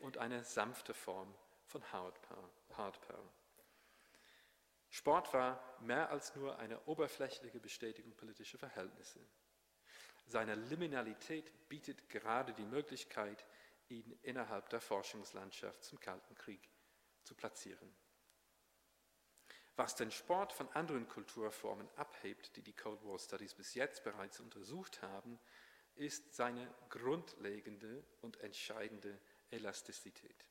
und 0.01 0.19
eine 0.19 0.45
sanfte 0.45 0.93
Form 0.93 1.35
von 1.67 1.83
Hard 1.93 2.21
Power. 2.23 2.51
Hard 2.77 3.01
Power. 3.01 3.33
Sport 4.91 5.33
war 5.33 5.61
mehr 5.81 6.11
als 6.11 6.37
nur 6.37 6.59
eine 6.59 6.81
oberflächliche 6.87 7.61
Bestätigung 7.61 8.13
politischer 8.15 8.59
Verhältnisse. 8.59 9.21
Seine 10.27 10.55
Liminalität 10.55 11.69
bietet 11.69 12.09
gerade 12.09 12.53
die 12.53 12.65
Möglichkeit, 12.65 13.45
ihn 13.89 14.19
innerhalb 14.23 14.69
der 14.71 14.81
Forschungslandschaft 14.81 15.85
zum 15.85 16.01
Kalten 16.01 16.35
Krieg 16.35 16.69
zu 17.23 17.35
platzieren. 17.35 17.95
Was 19.77 19.97
den 19.97 20.11
Sport 20.11 20.53
von 20.53 20.69
anderen 20.71 21.09
Kulturformen 21.09 21.89
abhebt, 21.97 22.57
die 22.57 22.63
die 22.63 22.77
Cold 22.77 23.05
War 23.05 23.19
Studies 23.19 23.55
bis 23.55 23.75
jetzt 23.75 24.05
bereits 24.05 24.39
untersucht 24.39 25.03
haben, 25.03 25.41
ist 25.97 26.35
seine 26.35 26.73
grundlegende 26.89 28.05
und 28.21 28.39
entscheidende 28.41 29.21
Elastizität. 29.51 30.47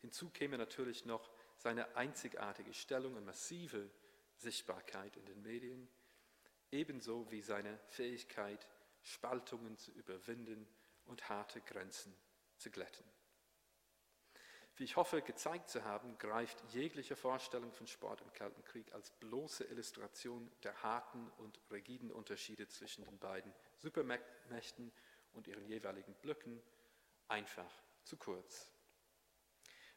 Hinzu 0.00 0.30
käme 0.30 0.58
natürlich 0.58 1.04
noch 1.04 1.30
seine 1.56 1.96
einzigartige 1.96 2.74
Stellung 2.74 3.14
und 3.14 3.24
massive 3.24 3.90
Sichtbarkeit 4.36 5.16
in 5.16 5.24
den 5.26 5.42
Medien, 5.42 5.88
ebenso 6.70 7.30
wie 7.30 7.42
seine 7.42 7.78
Fähigkeit, 7.88 8.66
Spaltungen 9.02 9.76
zu 9.76 9.92
überwinden 9.92 10.66
und 11.06 11.28
harte 11.28 11.60
Grenzen 11.60 12.14
zu 12.56 12.70
glätten. 12.70 13.04
Wie 14.76 14.84
ich 14.84 14.96
hoffe, 14.96 15.22
gezeigt 15.22 15.68
zu 15.68 15.84
haben, 15.84 16.18
greift 16.18 16.60
jegliche 16.72 17.14
Vorstellung 17.14 17.72
von 17.72 17.86
Sport 17.86 18.22
im 18.22 18.32
Kalten 18.32 18.64
Krieg 18.64 18.92
als 18.92 19.12
bloße 19.12 19.64
Illustration 19.64 20.50
der 20.64 20.82
harten 20.82 21.30
und 21.38 21.60
rigiden 21.70 22.10
Unterschiede 22.10 22.66
zwischen 22.66 23.04
den 23.04 23.18
beiden 23.18 23.54
Supermächten 23.78 24.92
und 25.32 25.46
ihren 25.46 25.64
jeweiligen 25.66 26.14
Blöcken 26.14 26.60
einfach 27.28 27.70
zu 28.02 28.16
kurz. 28.16 28.72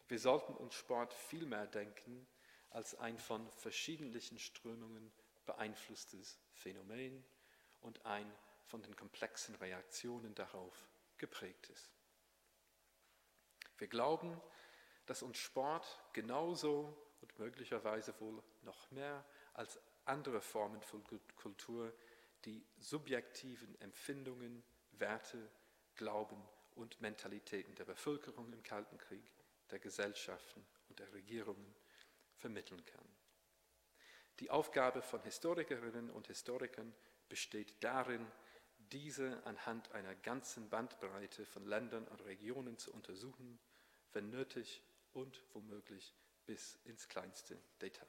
Wir 0.08 0.20
sollten 0.20 0.54
uns 0.54 0.76
Sport 0.76 1.14
viel 1.14 1.48
mehr 1.48 1.66
denken 1.66 2.28
als 2.70 2.94
ein 2.96 3.18
von 3.18 3.50
verschiedenen 3.54 4.38
Strömungen 4.38 5.12
beeinflusstes 5.48 6.38
Phänomen 6.54 7.26
und 7.82 8.06
ein 8.06 8.32
von 8.66 8.84
den 8.84 8.96
komplexen 8.96 9.56
Reaktionen 9.56 10.36
darauf 10.36 10.88
geprägtes. 11.18 11.92
Wir 13.78 13.88
glauben, 13.88 14.42
dass 15.06 15.24
uns 15.24 15.38
Sport 15.38 15.86
genauso 16.14 16.96
und 17.22 17.38
möglicherweise 17.40 18.20
wohl 18.20 18.44
noch 18.64 18.92
mehr 18.92 19.26
als 19.54 19.80
andere 20.06 20.42
Formen 20.42 20.82
von 20.82 21.04
Kultur 21.36 21.94
die 22.46 22.66
subjektiven 22.78 23.80
Empfindungen, 23.82 24.64
Werte, 24.92 25.50
Glauben 25.96 26.42
und 26.76 27.00
Mentalitäten 27.02 27.76
der 27.76 27.86
Bevölkerung 27.86 28.52
im 28.54 28.64
Kalten 28.64 28.98
Krieg, 28.98 29.34
der 29.72 29.80
Gesellschaften 29.80 30.66
und 30.90 31.00
der 31.00 31.12
Regierungen 31.14 31.76
vermitteln 32.36 32.84
kann. 32.86 33.08
Die 34.40 34.52
Aufgabe 34.52 35.02
von 35.02 35.22
Historikerinnen 35.24 36.12
und 36.12 36.28
Historikern 36.28 36.94
besteht 37.28 37.84
darin, 37.84 38.26
diese 38.92 39.42
anhand 39.46 39.92
einer 39.92 40.16
ganzen 40.16 40.70
Bandbreite 40.70 41.46
von 41.46 41.66
Ländern 41.66 42.08
und 42.08 42.24
Regionen 42.26 42.78
zu 42.78 42.94
untersuchen, 42.94 43.60
wenn 44.14 44.30
nötig 44.30 44.84
und 45.14 45.44
womöglich 45.54 46.14
bis 46.46 46.78
ins 46.86 47.08
kleinste 47.08 47.58
Detail. 47.82 48.08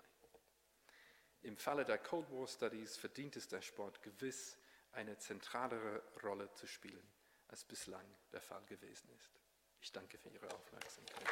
Im 1.43 1.57
Falle 1.57 1.85
der 1.85 1.99
Cold 1.99 2.31
War 2.31 2.47
Studies 2.47 2.97
verdient 2.97 3.37
es 3.37 3.49
der 3.49 3.63
Sport 3.63 4.03
gewiss, 4.03 4.57
eine 4.93 5.19
zentralere 5.19 6.03
Rolle 6.23 6.53
zu 6.55 6.67
spielen, 6.67 7.07
als 7.49 7.65
bislang 7.65 8.05
der 8.33 8.41
Fall 8.41 8.65
gewesen 8.67 9.09
ist. 9.17 9.33
Ich 9.81 9.93
danke 9.93 10.19
für 10.19 10.31
Ihre 10.31 10.51
Aufmerksamkeit. 10.53 11.29